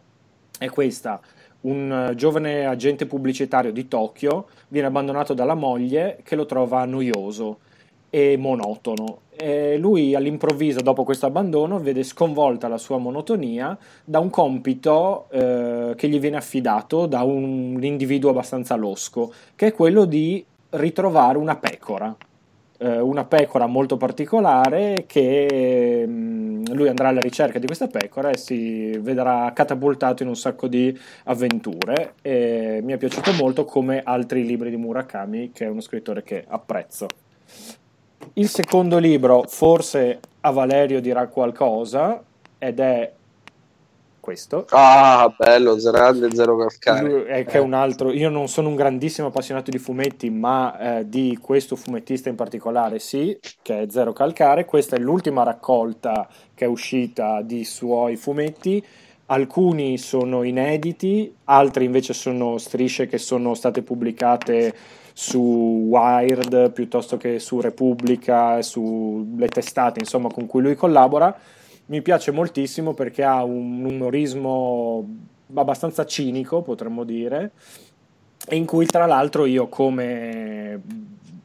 è 0.57 0.69
questa. 0.69 1.21
Un 1.63 2.09
eh, 2.11 2.15
giovane 2.15 2.67
agente 2.67 3.07
pubblicitario 3.07 3.73
di 3.73 3.89
Tokyo 3.89 4.47
viene 4.69 4.89
abbandonato 4.89 5.35
dalla 5.35 5.55
moglie 5.55 6.21
che 6.23 6.37
lo 6.37 6.47
trova 6.47 6.85
noioso 6.85 7.59
e 8.11 8.37
monotono. 8.37 9.21
E 9.35 9.77
lui 9.79 10.15
all'improvviso, 10.15 10.81
dopo 10.81 11.05
questo 11.05 11.27
abbandono, 11.27 11.79
vede 11.79 12.03
sconvolta 12.03 12.69
la 12.69 12.79
sua 12.79 12.99
monotonia 12.99 13.77
da 14.05 14.19
un 14.19 14.31
compito 14.31 15.27
eh, 15.31 15.95
che 15.97 16.09
gli 16.09 16.21
viene 16.21 16.37
affidato 16.37 17.07
da 17.07 17.23
un, 17.23 17.75
un 17.77 17.85
individuo 17.85 18.31
abbastanza 18.31 18.77
losco, 18.77 19.33
che 19.57 19.69
è 19.69 19.73
quello 19.73 20.05
di 20.05 20.45
ritrovare 20.71 21.39
una 21.39 21.57
pecora 21.57 22.15
eh, 22.83 22.99
una 22.99 23.25
pecora 23.25 23.67
molto 23.67 23.97
particolare 23.97 25.05
che 25.07 26.05
mm, 26.05 26.65
lui 26.73 26.89
andrà 26.89 27.09
alla 27.09 27.21
ricerca 27.21 27.61
di 27.61 27.67
questa 27.67 27.87
pecora 27.87 28.31
e 28.31 28.37
si 28.37 28.91
vedrà 28.99 29.53
catapultato 29.55 30.25
in 30.25 30.29
un 30.29 30.37
sacco 30.37 30.67
di 30.67 30.99
avventure 31.25 32.15
e 32.23 32.81
mi 32.83 32.93
è 32.93 32.97
piaciuto 32.97 33.33
molto 33.35 33.65
come 33.65 34.03
altri 34.03 34.45
libri 34.45 34.71
di 34.71 34.77
Murakami 34.77 35.53
che 35.53 35.65
è 35.67 35.69
uno 35.69 35.81
scrittore 35.81 36.25
che 36.25 36.45
apprezzo. 36.47 37.07
Il 38.35 38.49
secondo 38.49 38.99
libro 38.99 39.45
forse 39.47 40.19
a 40.41 40.51
Valerio 40.51 41.01
dirà 41.01 41.29
qualcosa 41.29 42.21
ed 42.59 42.81
è 42.81 43.13
questo. 44.23 44.67
Ah, 44.71 45.35
bello, 45.37 45.75
grande 45.75 46.33
zero 46.33 46.57
calcare. 46.57 47.27
È 47.27 47.45
che 47.45 47.59
è 47.59 47.61
un 47.61 47.75
altro. 47.75 48.13
Io 48.13 48.31
non 48.31 48.47
sono 48.47 48.69
un 48.69 48.77
grandissimo 48.77 49.27
appassionato 49.27 49.73
di 49.73 49.79
fumetti, 49.79 50.31
ma 50.31 51.01
eh, 51.01 51.09
di 51.09 51.37
questo 51.43 51.75
fumettista 51.75 52.29
in 52.29 52.37
particolare 52.37 53.01
sì, 53.01 53.37
che 53.61 53.81
è 53.81 53.87
Zero 53.91 54.13
Calcare. 54.13 54.65
Questa 54.65 54.95
è 54.95 55.01
l'ultima 55.01 55.43
raccolta 55.43 56.29
che 56.55 56.65
è 56.65 56.69
uscita 56.69 57.43
di 57.43 57.65
suoi 57.65 58.15
fumetti. 58.15 58.83
Alcuni 59.27 59.99
sono 59.99 60.45
inediti, 60.45 61.35
altri 61.45 61.85
invece 61.85 62.13
sono 62.13 62.59
strisce 62.59 63.09
che 63.09 63.19
sono 63.19 63.55
state 63.55 63.83
pubblicate 63.83 64.75
su 65.15 65.87
Wired 65.89 66.71
piuttosto 66.71 67.17
che 67.17 67.41
su 67.41 67.61
Repubblica, 67.61 68.63
sulle 68.63 69.49
testate 69.49 69.99
insomma 69.99 70.29
con 70.29 70.47
cui 70.47 70.63
lui 70.63 70.75
collabora 70.75 71.37
mi 71.93 72.01
piace 72.01 72.31
moltissimo 72.31 72.95
perché 72.95 73.23
ha 73.23 73.45
un 73.45 73.85
umorismo 73.85 75.07
abbastanza 75.53 76.07
cinico, 76.07 76.63
potremmo 76.63 77.05
dire, 77.05 77.51
e 78.49 78.57
in 78.57 78.65
cui 78.65 78.87
tra 78.87 79.05
l'altro 79.05 79.45
io 79.45 79.69
come 79.69 80.81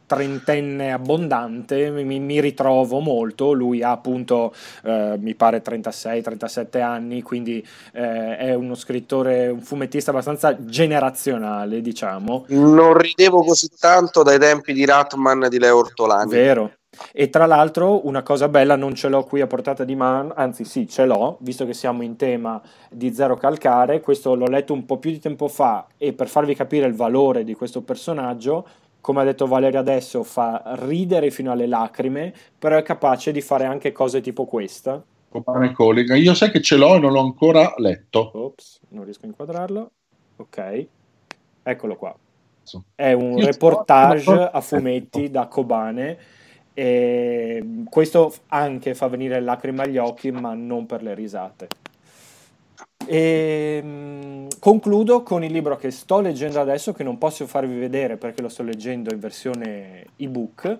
trentenne 0.06 0.94
abbondante 0.94 1.90
mi, 1.90 2.22
mi 2.22 2.40
ritrovo 2.40 3.00
molto, 3.02 3.52
lui 3.52 3.84
ha 3.84 3.92
appunto 3.92 4.54
eh, 4.86 5.18
mi 5.20 5.36
pare 5.36 5.62
36-37 5.62 6.82
anni, 6.82 7.22
quindi 7.22 7.62
eh, 7.92 8.38
è 8.38 8.54
uno 8.54 8.76
scrittore, 8.76 9.50
un 9.50 9.60
fumettista 9.60 10.12
abbastanza 10.12 10.56
generazionale 10.64 11.82
diciamo, 11.82 12.46
Non 12.48 12.98
ridevo 12.98 13.44
così 13.44 13.68
tanto 13.78 14.24
dai 14.24 14.40
tempi 14.40 14.72
di 14.72 14.86
Ratman 14.86 15.48
di 15.50 15.60
Leo 15.60 15.80
Ortolani. 15.80 16.32
Vero. 16.32 16.72
E 17.12 17.30
tra 17.30 17.46
l'altro 17.46 18.06
una 18.08 18.24
cosa 18.24 18.48
bella, 18.48 18.76
non 18.76 18.96
ce 18.96 19.08
l'ho 19.10 19.24
qui 19.24 19.42
a 19.42 19.48
portata 19.48 19.84
di 19.84 19.96
mano, 19.96 20.34
anzi 20.36 20.66
sì, 20.66 20.88
ce 20.88 21.06
l'ho, 21.06 21.38
visto 21.42 21.66
che 21.66 21.74
siamo 21.74 22.04
in 22.04 22.16
tema 22.16 22.62
di 22.90 23.14
Zero 23.14 23.36
Calcare, 23.36 24.02
questo 24.02 24.36
l'ho 24.36 24.48
letto 24.48 24.74
un 24.74 24.86
po' 24.86 24.98
più 24.98 25.12
di 25.12 25.20
tempo 25.20 25.48
fa 25.48 25.88
e 25.98 26.14
per 26.14 26.28
farvi 26.28 26.56
capire 26.56 26.88
il 26.88 26.94
valore 26.94 27.44
di 27.44 27.54
questo 27.54 27.82
personaggio, 27.82 28.68
come 29.02 29.22
ha 29.22 29.24
detto 29.24 29.48
Valerio 29.48 29.80
adesso, 29.80 30.24
fa 30.24 30.62
ridere 30.80 31.32
fino 31.32 31.52
alle 31.52 31.68
lacrime, 31.68 32.34
però 32.60 32.78
è 32.78 32.84
capace 32.84 33.32
di 33.32 33.42
fare 33.42 33.66
anche 33.66 33.92
cose 33.92 34.20
tipo 34.22 34.46
questa. 34.46 35.02
Compare 35.30 35.72
collega. 35.72 36.16
Io 36.16 36.34
sai 36.34 36.52
che 36.52 36.62
ce 36.62 36.76
l'ho 36.76 36.96
e 36.96 37.00
non 37.00 37.12
l'ho 37.14 37.22
ancora 37.22 37.74
letto. 37.78 38.32
Ops, 38.34 38.82
non 38.90 39.04
riesco 39.06 39.24
a 39.24 39.28
inquadrarlo. 39.28 39.92
Ok, 40.38 40.88
eccolo 41.64 41.96
qua. 41.96 42.16
È 42.96 43.14
un 43.14 43.38
Io 43.38 43.46
reportage 43.46 44.50
a 44.52 44.60
fumetti 44.60 45.30
da 45.30 45.48
Kobane 45.48 46.18
e 46.80 47.84
questo 47.90 48.32
anche 48.50 48.94
fa 48.94 49.08
venire 49.08 49.40
lacrime 49.42 49.82
agli 49.82 49.98
occhi, 49.98 50.30
ma 50.30 50.54
non 50.54 50.86
per 50.86 51.02
le 51.02 51.16
risate. 51.16 51.68
E, 53.08 53.82
mm, 53.84 54.48
concludo 54.60 55.24
con 55.24 55.44
il 55.44 55.52
libro 55.52 55.76
che 55.76 55.90
sto 55.90 56.20
leggendo 56.20 56.60
adesso, 56.62 56.94
che 56.94 57.02
non 57.04 57.18
posso 57.18 57.48
farvi 57.48 57.80
vedere 57.80 58.18
perché 58.18 58.44
lo 58.44 58.50
sto 58.50 58.62
leggendo 58.62 59.12
in 59.12 59.20
versione 59.20 60.06
ebook. 60.18 60.78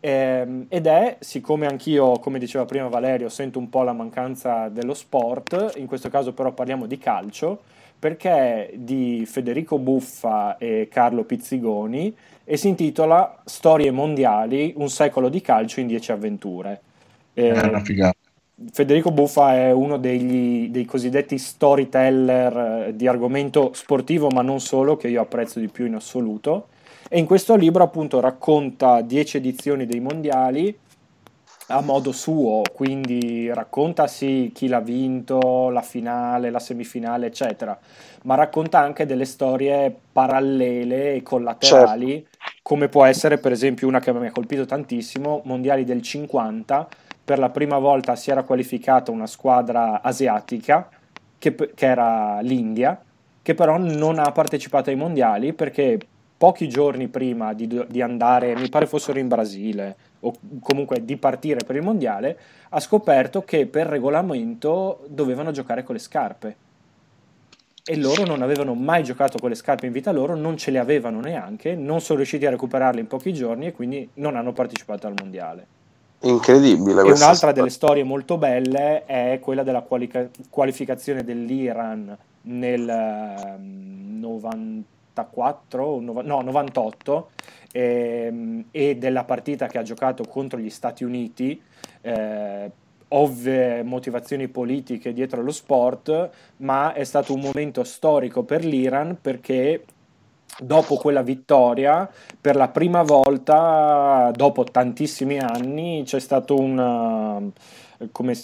ehm, 0.00 0.66
ed 0.68 0.86
è, 0.86 1.16
siccome 1.20 1.66
anch'io, 1.66 2.18
come 2.18 2.38
diceva 2.40 2.64
prima 2.64 2.88
Valerio, 2.88 3.28
sento 3.28 3.58
un 3.60 3.68
po' 3.68 3.82
la 3.82 3.92
mancanza 3.92 4.68
dello 4.68 4.94
sport, 4.94 5.74
in 5.76 5.86
questo 5.86 6.08
caso 6.08 6.32
però 6.32 6.52
parliamo 6.52 6.86
di 6.86 6.98
calcio, 6.98 7.62
perché 7.98 8.30
è 8.30 8.70
di 8.76 9.24
Federico 9.26 9.78
Buffa 9.78 10.56
e 10.58 10.88
Carlo 10.90 11.24
Pizzigoni 11.24 12.14
e 12.44 12.56
si 12.56 12.68
intitola 12.68 13.42
Storie 13.44 13.90
mondiali, 13.90 14.72
un 14.76 14.88
secolo 14.88 15.28
di 15.28 15.40
calcio 15.40 15.80
in 15.80 15.86
dieci 15.88 16.12
avventure. 16.12 16.82
È 17.50 17.60
Eh, 17.62 17.66
una 17.66 17.80
figata. 17.80 18.16
Federico 18.72 19.12
Buffa 19.12 19.54
è 19.54 19.70
uno 19.70 19.98
degli, 19.98 20.68
dei 20.70 20.84
cosiddetti 20.84 21.38
storyteller 21.38 22.88
eh, 22.88 22.96
di 22.96 23.06
argomento 23.06 23.72
sportivo, 23.72 24.30
ma 24.30 24.42
non 24.42 24.60
solo, 24.60 24.96
che 24.96 25.08
io 25.08 25.20
apprezzo 25.20 25.60
di 25.60 25.68
più 25.68 25.86
in 25.86 25.94
assoluto. 25.94 26.68
E 27.08 27.18
in 27.18 27.24
questo 27.26 27.54
libro 27.54 27.84
appunto 27.84 28.18
racconta 28.20 29.00
10 29.00 29.36
edizioni 29.38 29.86
dei 29.86 30.00
mondiali 30.00 30.76
a 31.70 31.80
modo 31.80 32.12
suo, 32.12 32.62
quindi 32.72 33.52
racconta 33.52 34.06
sì 34.06 34.50
chi 34.54 34.68
l'ha 34.68 34.80
vinto, 34.80 35.68
la 35.68 35.82
finale, 35.82 36.50
la 36.50 36.58
semifinale, 36.58 37.26
eccetera, 37.26 37.78
ma 38.22 38.34
racconta 38.34 38.78
anche 38.78 39.04
delle 39.04 39.26
storie 39.26 39.94
parallele 40.12 41.14
e 41.14 41.22
collaterali, 41.22 42.26
come 42.62 42.88
può 42.88 43.04
essere 43.04 43.38
per 43.38 43.52
esempio 43.52 43.86
una 43.86 44.00
che 44.00 44.12
mi 44.12 44.26
ha 44.26 44.32
colpito 44.32 44.64
tantissimo, 44.64 45.42
Mondiali 45.44 45.84
del 45.84 46.00
50, 46.00 46.88
per 47.24 47.38
la 47.38 47.50
prima 47.50 47.78
volta 47.78 48.16
si 48.16 48.30
era 48.30 48.44
qualificata 48.44 49.10
una 49.10 49.26
squadra 49.26 50.00
asiatica, 50.00 50.88
che, 51.38 51.54
che 51.54 51.86
era 51.86 52.40
l'India, 52.40 53.00
che 53.42 53.54
però 53.54 53.76
non 53.76 54.18
ha 54.18 54.32
partecipato 54.32 54.90
ai 54.90 54.96
mondiali 54.96 55.52
perché 55.52 55.98
pochi 56.36 56.68
giorni 56.68 57.08
prima 57.08 57.52
di, 57.52 57.84
di 57.88 58.00
andare, 58.00 58.54
mi 58.54 58.68
pare 58.68 58.86
fossero 58.86 59.18
in 59.18 59.28
Brasile, 59.28 59.96
o 60.20 60.32
comunque 60.60 61.04
di 61.04 61.16
partire 61.16 61.64
per 61.64 61.76
il 61.76 61.82
mondiale, 61.82 62.38
ha 62.70 62.80
scoperto 62.80 63.42
che 63.44 63.66
per 63.66 63.86
regolamento 63.86 65.04
dovevano 65.08 65.50
giocare 65.52 65.82
con 65.84 65.94
le 65.94 66.00
scarpe. 66.00 66.56
e 67.90 67.96
loro 67.96 68.24
non 68.26 68.42
avevano 68.42 68.74
mai 68.74 69.02
giocato 69.02 69.38
con 69.38 69.48
le 69.48 69.54
scarpe 69.54 69.86
in 69.86 69.92
vita 69.92 70.12
loro, 70.12 70.34
non 70.34 70.58
ce 70.58 70.70
le 70.70 70.78
avevano 70.78 71.20
neanche, 71.20 71.74
non 71.74 72.02
sono 72.02 72.18
riusciti 72.18 72.44
a 72.44 72.50
recuperarle 72.50 73.00
in 73.00 73.06
pochi 73.06 73.32
giorni 73.32 73.66
e 73.66 73.72
quindi 73.72 74.06
non 74.14 74.36
hanno 74.36 74.52
partecipato 74.52 75.06
al 75.06 75.14
mondiale. 75.16 75.66
Incredibile 76.20 77.00
E 77.00 77.04
un'altra 77.04 77.32
storia. 77.34 77.54
delle 77.54 77.70
storie 77.70 78.02
molto 78.02 78.36
belle 78.36 79.06
è 79.06 79.38
quella 79.40 79.62
della 79.62 79.80
qualica- 79.80 80.28
qualificazione 80.50 81.24
dell'Iran 81.24 82.14
nel 82.42 82.88
ehm, 82.88 84.18
94, 84.20 85.84
o 85.84 86.00
nova- 86.00 86.22
no, 86.22 86.42
98 86.42 87.30
ehm, 87.78 88.64
e 88.70 88.96
della 88.96 89.24
partita 89.24 89.66
che 89.66 89.78
ha 89.78 89.82
giocato 89.82 90.24
contro 90.24 90.58
gli 90.58 90.70
Stati 90.70 91.04
Uniti. 91.04 91.60
eh, 92.00 92.70
ovvie 93.10 93.82
motivazioni 93.84 94.48
politiche 94.48 95.14
dietro 95.14 95.40
lo 95.42 95.50
sport, 95.50 96.30
ma 96.58 96.92
è 96.92 97.04
stato 97.04 97.32
un 97.32 97.40
momento 97.40 97.82
storico 97.82 98.42
per 98.42 98.62
l'Iran 98.66 99.16
perché 99.18 99.84
dopo 100.60 100.96
quella 100.96 101.22
vittoria 101.22 102.06
per 102.38 102.54
la 102.54 102.68
prima 102.68 103.02
volta, 103.02 104.30
dopo 104.34 104.64
tantissimi 104.64 105.38
anni, 105.38 106.02
c'è 106.04 106.20
stata 106.20 106.52
una, 106.52 107.40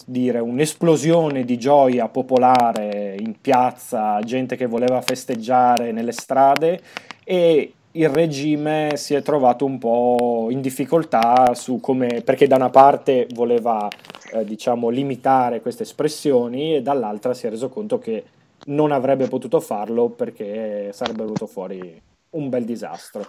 dire, 0.07 0.39
un'esplosione 0.39 1.45
di 1.45 1.59
gioia 1.59 2.09
popolare 2.09 3.16
in 3.18 3.39
piazza, 3.41 4.18
gente 4.20 4.57
che 4.57 4.64
voleva 4.64 5.03
festeggiare 5.03 5.93
nelle 5.93 6.12
strade 6.12 6.80
e 7.22 7.72
il 7.97 8.09
regime 8.09 8.92
si 8.97 9.14
è 9.14 9.22
trovato 9.22 9.64
un 9.64 9.78
po' 9.78 10.49
in 10.51 10.61
difficoltà 10.61 11.55
su 11.55 11.78
come, 11.80 12.22
perché 12.24 12.47
da 12.47 12.57
una 12.57 12.70
parte 12.70 13.26
voleva 13.34 13.88
eh, 14.32 14.45
diciamo 14.45 14.88
limitare 14.88 15.61
queste 15.61 15.84
espressioni 15.84 16.76
e 16.76 16.82
dall'altra 16.82 17.34
si 17.34 17.47
è 17.47 17.51
reso 17.51 17.68
conto 17.68 17.99
che 17.99 18.24
non 18.66 18.90
avrebbe 18.90 19.28
potuto 19.28 19.61
farlo 19.61 20.09
perché 20.09 20.90
sarebbe 20.92 21.22
venuto 21.22 21.47
fuori 21.47 22.01
un 22.30 22.49
bel 22.49 22.64
disastro. 22.64 23.28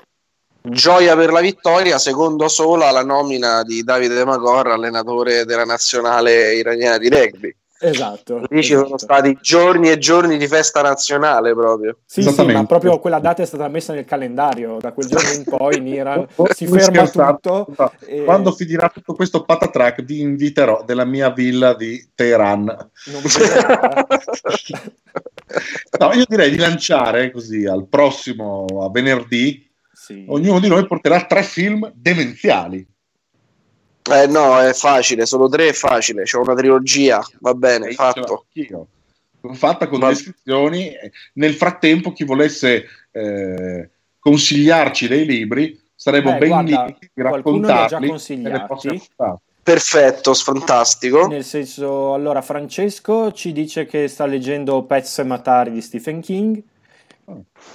Gioia 0.61 1.15
per 1.15 1.31
la 1.31 1.41
vittoria, 1.41 1.99
secondo 1.99 2.47
solo 2.47 2.85
alla 2.85 3.03
nomina 3.03 3.61
di 3.61 3.83
Davide 3.83 4.25
Magor, 4.25 4.69
allenatore 4.69 5.45
della 5.45 5.65
nazionale 5.65 6.55
iraniana 6.55 6.97
di 6.97 7.09
rugby. 7.09 7.55
Esatto. 7.89 8.43
Lì 8.49 8.63
ci 8.63 8.71
esatto. 8.73 8.85
sono 8.85 8.97
stati 8.97 9.37
giorni 9.41 9.89
e 9.89 9.97
giorni 9.97 10.37
di 10.37 10.47
festa 10.47 10.81
nazionale 10.81 11.53
proprio. 11.53 11.97
Sì, 12.05 12.21
sì, 12.21 12.27
Esattamente. 12.29 12.61
ma 12.61 12.65
proprio 12.67 12.99
quella 12.99 13.19
data 13.19 13.43
è 13.43 13.45
stata 13.45 13.67
messa 13.67 13.93
nel 13.93 14.05
calendario, 14.05 14.77
da 14.79 14.91
quel 14.91 15.07
giorno 15.07 15.29
in 15.31 15.43
poi 15.43 15.77
in 15.77 15.87
Iran 15.87 16.27
si 16.53 16.67
ferma 16.67 17.07
tutto. 17.07 17.67
No, 17.77 17.91
e 18.05 18.23
Quando 18.23 18.51
finirà 18.51 18.89
tutto 18.89 19.13
questo 19.13 19.43
patatrack 19.43 20.03
vi 20.03 20.21
inviterò 20.21 20.83
della 20.85 21.05
mia 21.05 21.29
villa 21.31 21.73
di 21.73 22.09
Teheran. 22.13 22.63
non. 22.65 23.21
No, 25.99 26.11
io 26.11 26.25
direi 26.27 26.49
di 26.49 26.57
lanciare 26.57 27.31
così 27.31 27.65
al 27.65 27.87
prossimo, 27.87 28.65
a 28.81 28.89
venerdì, 28.89 29.65
Sì. 29.93 30.25
ognuno 30.27 30.59
di 30.59 30.67
noi 30.67 30.85
porterà 30.87 31.23
tre 31.25 31.43
film 31.43 31.89
demenziali. 31.95 32.85
Eh 34.11 34.27
no, 34.27 34.59
è 34.59 34.73
facile, 34.73 35.25
solo 35.25 35.49
tre 35.49 35.69
è 35.69 35.73
facile, 35.73 36.23
c'è 36.23 36.37
una 36.37 36.53
trilogia, 36.53 37.25
va 37.39 37.53
bene, 37.55 37.87
E 37.87 37.93
fatto. 37.93 38.45
anch'io. 38.53 38.87
Fatta 39.53 39.87
con 39.87 39.99
Ma- 39.99 40.09
descrizioni. 40.09 40.91
Nel 41.33 41.53
frattempo, 41.53 42.11
chi 42.13 42.23
volesse 42.23 42.85
eh, 43.11 43.89
consigliarci 44.19 45.07
dei 45.07 45.25
libri, 45.25 45.79
saremmo 45.95 46.35
Eh, 46.35 46.37
ben 46.37 46.47
guarda, 46.49 46.85
lieti 46.85 47.09
di 47.13 47.21
raccontarli 47.21 48.07
nelle 48.41 48.65
prossime 48.65 48.99
puntate. 49.15 49.41
Perfetto, 49.63 50.33
fantastico. 50.35 51.27
Nel 51.27 51.43
senso, 51.43 52.13
allora 52.13 52.43
Francesco 52.43 53.31
ci 53.31 53.51
dice 53.51 53.87
che 53.87 54.07
sta 54.07 54.27
leggendo 54.27 54.83
Pet 54.83 55.03
Sematari 55.03 55.71
di 55.71 55.81
Stephen 55.81 56.21
King. 56.21 56.61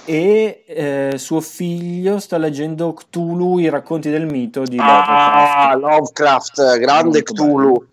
E 0.05 0.63
eh, 0.65 1.13
suo 1.17 1.41
figlio 1.41 2.19
sta 2.19 2.37
leggendo 2.37 2.93
Cthulhu, 2.93 3.59
i 3.59 3.69
racconti 3.69 4.09
del 4.09 4.25
mito 4.25 4.63
di 4.63 4.77
Ah, 4.79 5.73
Lovecraft. 5.75 6.55
Lovecraft, 6.55 6.79
grande 6.79 7.23
Cthulhu. 7.23 7.87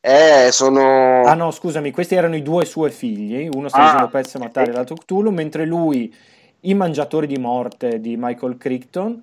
Eh, 0.00 0.50
sono... 0.52 1.22
Ah 1.24 1.34
no, 1.34 1.50
scusami, 1.50 1.90
questi 1.90 2.14
erano 2.14 2.36
i 2.36 2.42
due 2.42 2.64
suoi 2.64 2.90
figli, 2.90 3.48
uno 3.50 3.68
sta 3.68 3.78
Ah. 3.78 3.84
leggendo 3.84 4.08
Pet 4.08 4.26
Sematari 4.26 4.70
e 4.70 4.72
l'altro 4.74 4.96
Cthulhu, 4.96 5.30
mentre 5.30 5.64
lui 5.64 6.14
I 6.60 6.74
mangiatori 6.74 7.26
di 7.26 7.38
morte 7.38 8.00
di 8.00 8.16
Michael 8.18 8.56
Crichton 8.56 9.22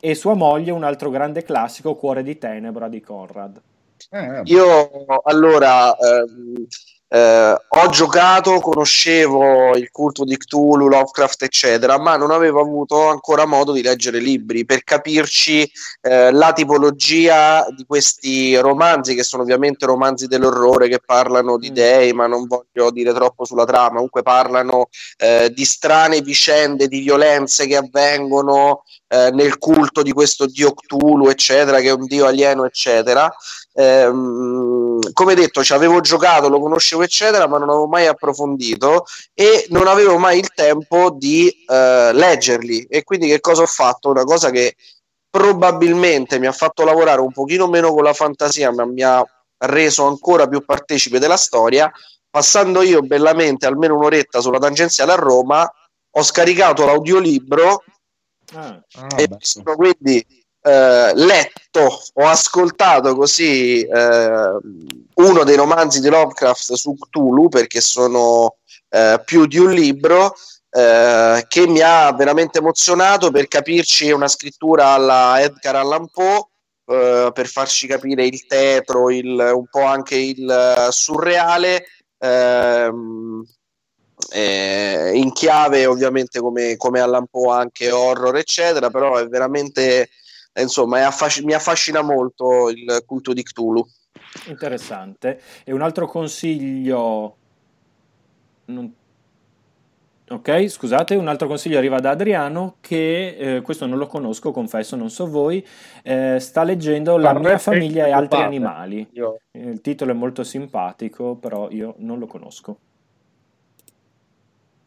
e 0.00 0.14
sua 0.14 0.34
moglie 0.34 0.70
un 0.72 0.84
altro 0.84 1.10
grande 1.10 1.42
classico, 1.42 1.94
Cuore 1.96 2.22
di 2.22 2.38
tenebra 2.38 2.88
di 2.88 3.00
Conrad. 3.00 3.60
Eh. 4.10 4.40
Io 4.44 5.04
allora 5.24 5.96
ehm, 5.96 6.66
eh, 7.12 7.56
ho 7.68 7.88
giocato, 7.88 8.58
conoscevo 8.60 9.76
il 9.76 9.90
culto 9.90 10.24
di 10.24 10.38
Cthulhu, 10.38 10.88
Lovecraft, 10.88 11.42
eccetera, 11.42 11.98
ma 11.98 12.16
non 12.16 12.30
avevo 12.30 12.60
avuto 12.60 13.08
ancora 13.08 13.44
modo 13.44 13.72
di 13.72 13.82
leggere 13.82 14.18
libri 14.18 14.64
per 14.64 14.82
capirci 14.82 15.70
eh, 16.00 16.32
la 16.32 16.54
tipologia 16.54 17.66
di 17.76 17.84
questi 17.84 18.56
romanzi, 18.56 19.14
che 19.14 19.24
sono 19.24 19.42
ovviamente 19.42 19.84
romanzi 19.84 20.26
dell'orrore 20.26 20.88
che 20.88 21.00
parlano 21.04 21.58
di 21.58 21.70
Mm. 21.70 21.74
dei, 21.74 22.12
ma 22.14 22.26
non 22.26 22.46
voglio 22.46 22.90
dire 22.90 23.12
troppo 23.12 23.44
sulla 23.44 23.66
trama, 23.66 23.96
comunque 23.96 24.22
parlano 24.22 24.88
eh, 25.18 25.50
di 25.54 25.64
strane 25.66 26.22
vicende, 26.22 26.88
di 26.88 27.00
violenze 27.00 27.66
che 27.66 27.76
avvengono 27.76 28.84
eh, 29.12 29.30
nel 29.30 29.58
culto 29.58 30.00
di 30.00 30.10
questo 30.10 30.46
dio 30.46 30.72
Cthulhu, 30.72 31.28
eccetera, 31.28 31.80
che 31.80 31.88
è 31.88 31.92
un 31.92 32.06
dio 32.06 32.24
alieno, 32.24 32.64
eccetera. 32.64 33.30
Ehm, 33.74 35.12
come 35.12 35.34
detto, 35.34 35.62
ci 35.62 35.74
avevo 35.74 36.00
giocato, 36.00 36.48
lo 36.48 36.58
conoscevo, 36.58 37.02
eccetera, 37.02 37.46
ma 37.46 37.58
non 37.58 37.68
avevo 37.68 37.86
mai 37.86 38.06
approfondito 38.06 39.04
e 39.34 39.66
non 39.68 39.86
avevo 39.86 40.16
mai 40.16 40.38
il 40.38 40.48
tempo 40.54 41.10
di 41.14 41.46
eh, 41.50 42.10
leggerli. 42.14 42.86
E 42.88 43.04
quindi 43.04 43.28
che 43.28 43.40
cosa 43.40 43.60
ho 43.60 43.66
fatto? 43.66 44.08
Una 44.08 44.24
cosa 44.24 44.48
che 44.48 44.76
probabilmente 45.28 46.38
mi 46.38 46.46
ha 46.46 46.52
fatto 46.52 46.82
lavorare 46.82 47.20
un 47.20 47.32
pochino 47.32 47.66
meno 47.68 47.92
con 47.92 48.04
la 48.04 48.14
fantasia, 48.14 48.72
ma 48.72 48.86
mi 48.86 49.02
ha 49.02 49.22
reso 49.58 50.06
ancora 50.06 50.48
più 50.48 50.64
partecipe 50.64 51.18
della 51.18 51.36
storia. 51.36 51.92
Passando 52.30 52.80
io 52.80 53.02
bellamente 53.02 53.66
almeno 53.66 53.94
un'oretta 53.94 54.40
sulla 54.40 54.58
tangenziale 54.58 55.12
a 55.12 55.16
Roma, 55.16 55.70
ho 56.14 56.22
scaricato 56.22 56.86
l'audiolibro 56.86 57.84
Ah, 58.54 58.82
e 59.16 59.28
sono 59.38 59.76
quindi 59.76 60.24
eh, 60.64 61.12
letto, 61.14 62.00
ho 62.14 62.26
ascoltato 62.26 63.16
così 63.16 63.80
eh, 63.82 64.58
uno 65.14 65.44
dei 65.44 65.56
romanzi 65.56 66.00
di 66.00 66.08
Lovecraft 66.08 66.74
su 66.74 66.94
Cthulhu 66.94 67.48
perché 67.48 67.80
sono 67.80 68.56
eh, 68.88 69.20
più 69.24 69.46
di 69.46 69.58
un 69.58 69.72
libro 69.72 70.34
eh, 70.70 71.44
che 71.48 71.66
mi 71.66 71.80
ha 71.80 72.12
veramente 72.12 72.58
emozionato 72.58 73.30
per 73.30 73.48
capirci 73.48 74.10
una 74.10 74.28
scrittura 74.28 74.90
alla 74.90 75.40
Edgar 75.40 75.76
Allan 75.76 76.08
Poe 76.10 76.46
eh, 76.86 77.30
per 77.32 77.46
farci 77.46 77.86
capire 77.86 78.24
il 78.24 78.46
tetro, 78.46 79.10
il, 79.10 79.52
un 79.54 79.66
po' 79.68 79.82
anche 79.82 80.16
il 80.16 80.48
eh, 80.48 80.92
surreale 80.92 81.86
ehm, 82.18 83.44
eh, 84.30 85.12
in 85.14 85.32
chiave 85.32 85.86
ovviamente 85.86 86.40
come, 86.40 86.76
come 86.76 87.00
Allan 87.00 87.26
Poe 87.30 87.54
anche 87.56 87.90
horror 87.90 88.36
eccetera 88.36 88.90
però 88.90 89.16
è 89.16 89.26
veramente 89.26 90.08
eh, 90.52 90.62
insomma 90.62 90.98
è 90.98 91.02
affasc- 91.02 91.42
mi 91.44 91.54
affascina 91.54 92.02
molto 92.02 92.68
il 92.68 93.02
culto 93.06 93.32
di 93.32 93.42
Cthulhu 93.42 93.86
interessante. 94.46 95.40
E 95.64 95.72
un 95.72 95.82
altro 95.82 96.06
consiglio... 96.06 97.36
non- 98.66 98.94
Ok, 100.28 100.66
scusate, 100.68 101.14
un 101.14 101.28
altro 101.28 101.46
consiglio 101.46 101.76
arriva 101.76 101.98
da 102.00 102.10
Adriano 102.10 102.76
che, 102.80 103.56
eh, 103.56 103.60
questo 103.60 103.84
non 103.84 103.98
lo 103.98 104.06
conosco, 104.06 104.50
confesso, 104.50 104.96
non 104.96 105.10
so 105.10 105.26
voi, 105.26 105.66
eh, 106.02 106.38
sta 106.40 106.62
leggendo 106.62 107.18
La 107.18 107.34
mia 107.34 107.58
famiglia 107.58 108.06
e 108.06 108.12
altri 108.12 108.40
animali. 108.40 109.06
Io- 109.12 109.40
Il 109.50 109.82
titolo 109.82 110.12
è 110.12 110.14
molto 110.14 110.42
simpatico, 110.42 111.34
però 111.34 111.68
io 111.70 111.94
non 111.98 112.18
lo 112.18 112.26
conosco. 112.26 112.78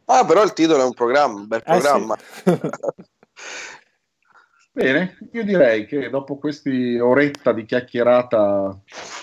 Ah 0.05 0.25
però 0.25 0.43
il 0.43 0.53
titolo 0.53 0.81
è 0.81 0.85
un 0.85 0.93
programma 0.93 1.39
un 1.39 1.47
bel 1.47 1.63
Eh 1.65 1.73
sì. 1.73 1.79
programma 1.79 2.17
Bene, 4.75 5.17
io 5.31 5.45
direi 5.45 5.85
che 5.85 6.09
dopo 6.09 6.37
questi 6.37 6.97
oretta 6.99 7.53
di 7.53 7.63
chiacchierata 7.63 8.77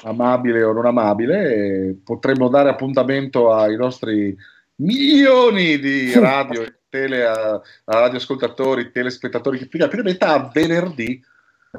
amabile 0.04 0.62
o 0.62 0.72
non 0.72 0.86
amabile, 0.86 1.54
eh, 1.54 1.96
potremmo 2.02 2.48
dare 2.48 2.70
appuntamento 2.70 3.52
ai 3.52 3.76
nostri 3.76 4.34
milioni 4.76 5.78
di 5.78 6.10
radio 6.14 6.62
e 6.62 6.78
tele, 6.88 7.26
a, 7.26 7.52
a 7.52 7.60
radioascoltatori, 7.84 8.92
telespettatori 8.92 9.58
che 9.58 9.68
più 9.68 9.86
finalmente 9.86 10.24
a 10.24 10.50
venerdì 10.50 11.22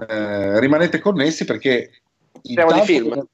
eh, 0.08 0.60
rimanete 0.60 1.00
connessi 1.00 1.44
perché 1.44 2.04
Parliamo 2.54 2.74
di 2.74 2.86
film. 2.86 3.28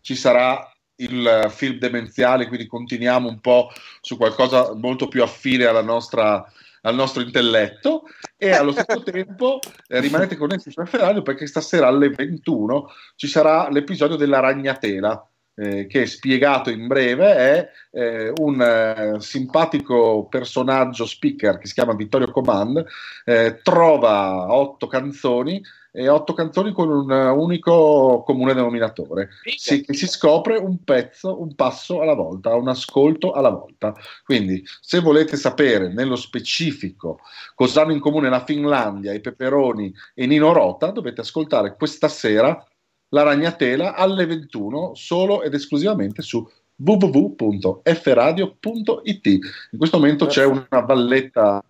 ci 0.00 0.16
sarà 0.16 0.73
il 0.96 1.46
film 1.50 1.78
demenziale, 1.78 2.46
quindi 2.46 2.66
continuiamo 2.66 3.28
un 3.28 3.40
po' 3.40 3.70
su 4.00 4.16
qualcosa 4.16 4.74
molto 4.74 5.08
più 5.08 5.22
affine 5.22 5.64
alla 5.64 5.82
nostra, 5.82 6.44
al 6.82 6.94
nostro 6.94 7.22
intelletto. 7.22 8.02
E 8.36 8.50
allo 8.52 8.72
stesso 8.72 9.02
tempo 9.04 9.58
eh, 9.88 10.00
rimanete 10.00 10.36
connessi 10.36 10.70
su 10.70 10.84
F 10.84 10.94
Radio 10.94 11.22
perché 11.22 11.46
stasera 11.46 11.88
alle 11.88 12.10
21 12.10 12.90
ci 13.16 13.26
sarà 13.26 13.68
l'episodio 13.70 14.16
della 14.16 14.40
ragnatela 14.40 15.28
eh, 15.56 15.86
che 15.86 16.06
spiegato 16.06 16.70
in 16.70 16.86
breve 16.86 17.34
è 17.34 17.70
eh, 17.92 18.32
un 18.38 18.60
eh, 18.60 19.20
simpatico 19.20 20.26
personaggio 20.28 21.06
speaker 21.06 21.58
che 21.58 21.66
si 21.66 21.74
chiama 21.74 21.94
Vittorio 21.94 22.30
Command, 22.30 22.84
eh, 23.24 23.60
trova 23.62 24.52
otto 24.52 24.86
canzoni 24.86 25.62
e 25.96 26.08
otto 26.08 26.32
canzoni 26.32 26.72
con 26.72 26.90
un 26.90 27.08
unico 27.08 28.24
comune 28.26 28.52
denominatore. 28.52 29.28
Si, 29.56 29.84
si 29.86 30.08
scopre 30.08 30.56
un 30.56 30.82
pezzo, 30.82 31.40
un 31.40 31.54
passo 31.54 32.00
alla 32.00 32.14
volta, 32.14 32.56
un 32.56 32.66
ascolto 32.66 33.30
alla 33.30 33.50
volta. 33.50 33.94
Quindi, 34.24 34.60
se 34.80 34.98
volete 34.98 35.36
sapere 35.36 35.92
nello 35.92 36.16
specifico 36.16 37.20
cosa 37.54 37.82
hanno 37.82 37.92
in 37.92 38.00
comune 38.00 38.28
la 38.28 38.44
Finlandia, 38.44 39.12
i 39.12 39.20
peperoni 39.20 39.94
e 40.14 40.26
Nino 40.26 40.52
Rota, 40.52 40.90
dovete 40.90 41.20
ascoltare 41.20 41.76
questa 41.76 42.08
sera 42.08 42.66
la 43.10 43.22
Ragnatela 43.22 43.94
alle 43.94 44.26
21 44.26 44.96
solo 44.96 45.42
ed 45.42 45.54
esclusivamente 45.54 46.22
su 46.22 46.44
www.fradio.it. 46.74 49.26
In 49.26 49.78
questo 49.78 49.98
momento 49.98 50.26
c'è 50.26 50.44
una 50.44 50.80
valletta 50.84 51.62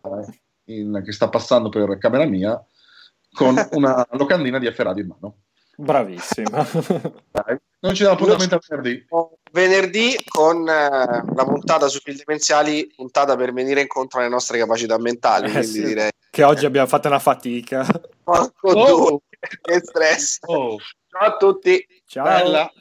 in- 0.65 1.03
che 1.05 1.13
sta 1.13 1.29
passando 1.29 1.69
per 1.69 1.99
camera 1.99 2.25
mia 2.25 2.59
con 3.35 3.69
una 3.73 4.07
locandina 4.13 4.59
di 4.59 4.71
F 4.71 4.79
Radio 4.79 5.03
in 5.03 5.09
mano. 5.09 5.37
Bravissima. 5.77 6.67
Dai, 7.31 7.59
non 7.81 7.95
ci 7.95 8.05
dà 8.05 8.13
appuntamento 8.13 8.55
a 8.55 8.61
venerdì. 8.69 9.07
Venerdì 9.51 10.17
con 10.29 10.69
eh, 10.69 11.25
la 11.35 11.45
puntata 11.45 11.89
sui 11.89 12.01
fili 12.01 12.23
demenziali, 12.25 12.93
puntata 12.95 13.37
per 13.37 13.53
venire 13.53 13.81
incontro 13.81 14.21
alle 14.21 14.29
nostre 14.29 14.59
capacità 14.59 14.99
mentali. 14.99 15.49
Eh, 15.49 15.51
quindi 15.51 15.67
sì. 15.67 15.85
direi. 15.85 16.11
che 16.31 16.43
oggi 16.45 16.65
abbiamo 16.65 16.87
fatto 16.87 17.09
una 17.09 17.19
fatica. 17.19 17.85
Porco 18.23 18.69
Oh. 18.71 19.09
due, 19.09 19.19
che 19.61 19.81
stress. 19.85 20.39
Oh, 20.43 20.79
Ciao 21.11 21.29
a 21.29 21.37
tutti. 21.37 21.85
Ciao. 22.07 22.25
bella. 22.25 22.73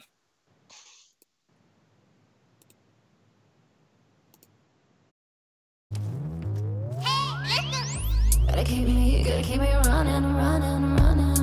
Gotta 8.54 8.66
keep 8.68 8.86
me, 8.86 9.24
gotta 9.24 9.42
keep 9.42 9.60
me 9.60 9.66
running, 9.84 10.36
running, 10.36 10.94
running. 10.94 11.34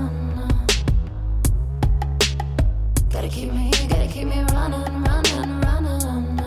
Gotta 3.09 3.28
keep 3.28 3.51
me, 3.51 3.70
gotta 3.89 4.07
keep 4.07 4.28
me 4.28 4.41
running, 4.53 5.03
running, 5.03 5.59
running. 5.59 6.39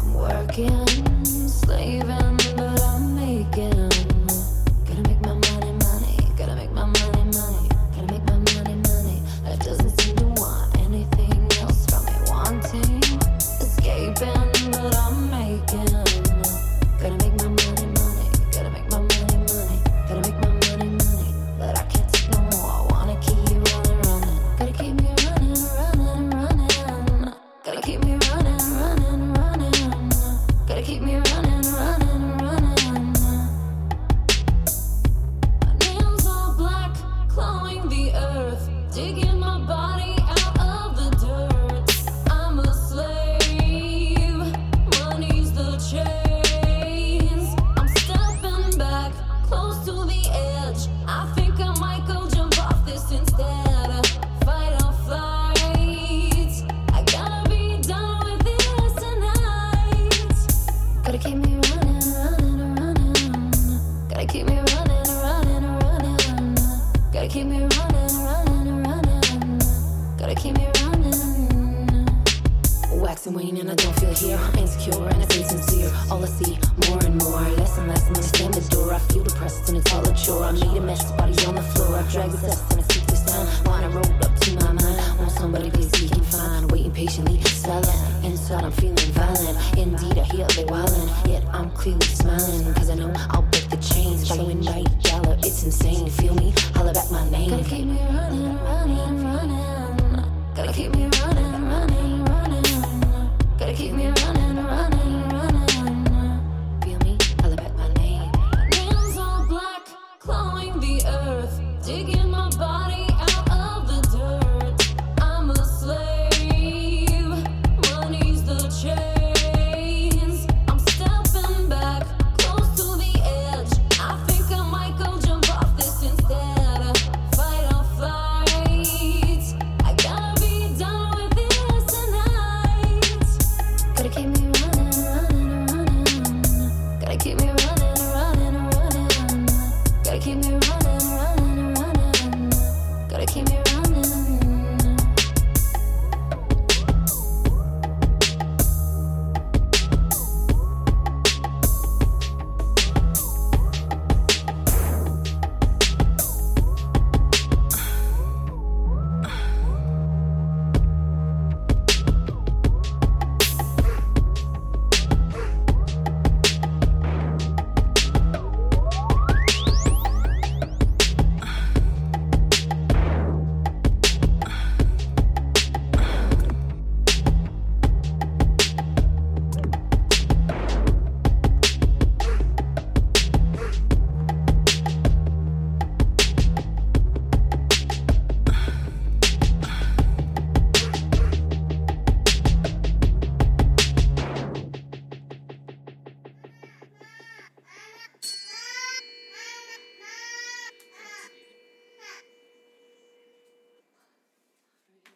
I'm 0.00 0.14
working, 0.14 1.24
slaving, 1.24 2.17
body 39.66 40.17
And 73.48 73.70
I 73.70 73.74
don't 73.76 73.98
feel 73.98 74.12
here. 74.14 74.38
Insecure 74.58 75.08
and 75.08 75.22
it's 75.22 75.34
insincere. 75.34 75.90
All 76.10 76.22
I 76.22 76.28
see, 76.28 76.58
more 76.86 77.02
and 77.02 77.16
more. 77.16 77.40
Less 77.56 77.78
and 77.78 77.88
less 77.88 78.06
and 78.06 78.14
understand 78.14 78.52
the 78.52 78.60
door. 78.68 78.92
I 78.92 78.98
feel 78.98 79.24
depressed 79.24 79.70
and 79.70 79.78
it's 79.78 79.90
all 79.94 80.06
a 80.06 80.14
chore. 80.14 80.44
I 80.44 80.52
made 80.52 80.76
a 80.76 80.80
mess, 80.82 81.10
body 81.12 81.32
on 81.46 81.54
the 81.54 81.62
floor. 81.62 81.96
I 81.96 82.02
drag 82.12 82.30
the 82.30 82.46
dust 82.46 82.70
and 82.70 82.80
I 82.80 82.84
seek 82.92 83.06
this 83.06 83.24
down. 83.24 83.46
When 83.64 83.84
I 83.84 83.88
rolled 83.88 84.22
up 84.22 84.38
to 84.38 84.54
my 84.56 84.72
mind, 84.72 85.18
want 85.18 85.30
somebody 85.32 85.70
to 85.70 85.82
seek 85.96 86.12
and 86.12 86.26
find. 86.26 86.70
Waiting 86.70 86.92
patiently, 86.92 87.40
silent. 87.42 87.88
Inside 88.22 88.64
I'm 88.64 88.72
feeling 88.72 88.96
violent. 89.16 89.78
Indeed, 89.78 90.18
I 90.18 90.24
hear 90.24 90.46
they 90.48 90.64
wildin'. 90.64 91.08
Yet 91.26 91.42
I'm 91.50 91.70
clearly 91.70 92.06
smiling. 92.06 92.74
Cause 92.74 92.90
I 92.90 92.96
know 92.96 93.10
I'll 93.30 93.48
break 93.48 93.70
the 93.70 93.78
chains. 93.78 94.28
Following 94.28 94.62
my 94.62 94.84
dollar, 95.02 95.36
it's 95.38 95.64
insane. 95.64 96.10
Feel 96.10 96.34
me? 96.34 96.52
Holler 96.76 96.92
back 96.92 97.10
my 97.10 97.28
name. 97.30 97.48
Gotta 97.48 97.64
keep 97.64 97.86
me 97.86 97.98
running, 98.12 98.58
running, 98.60 99.24
running. 99.24 100.24
Gotta 100.54 100.72
keep 100.74 100.94
me 100.94 101.08
running, 101.24 101.64
running. 101.66 101.97
Digging 111.88 112.30
my 112.30 112.50
body 112.58 112.77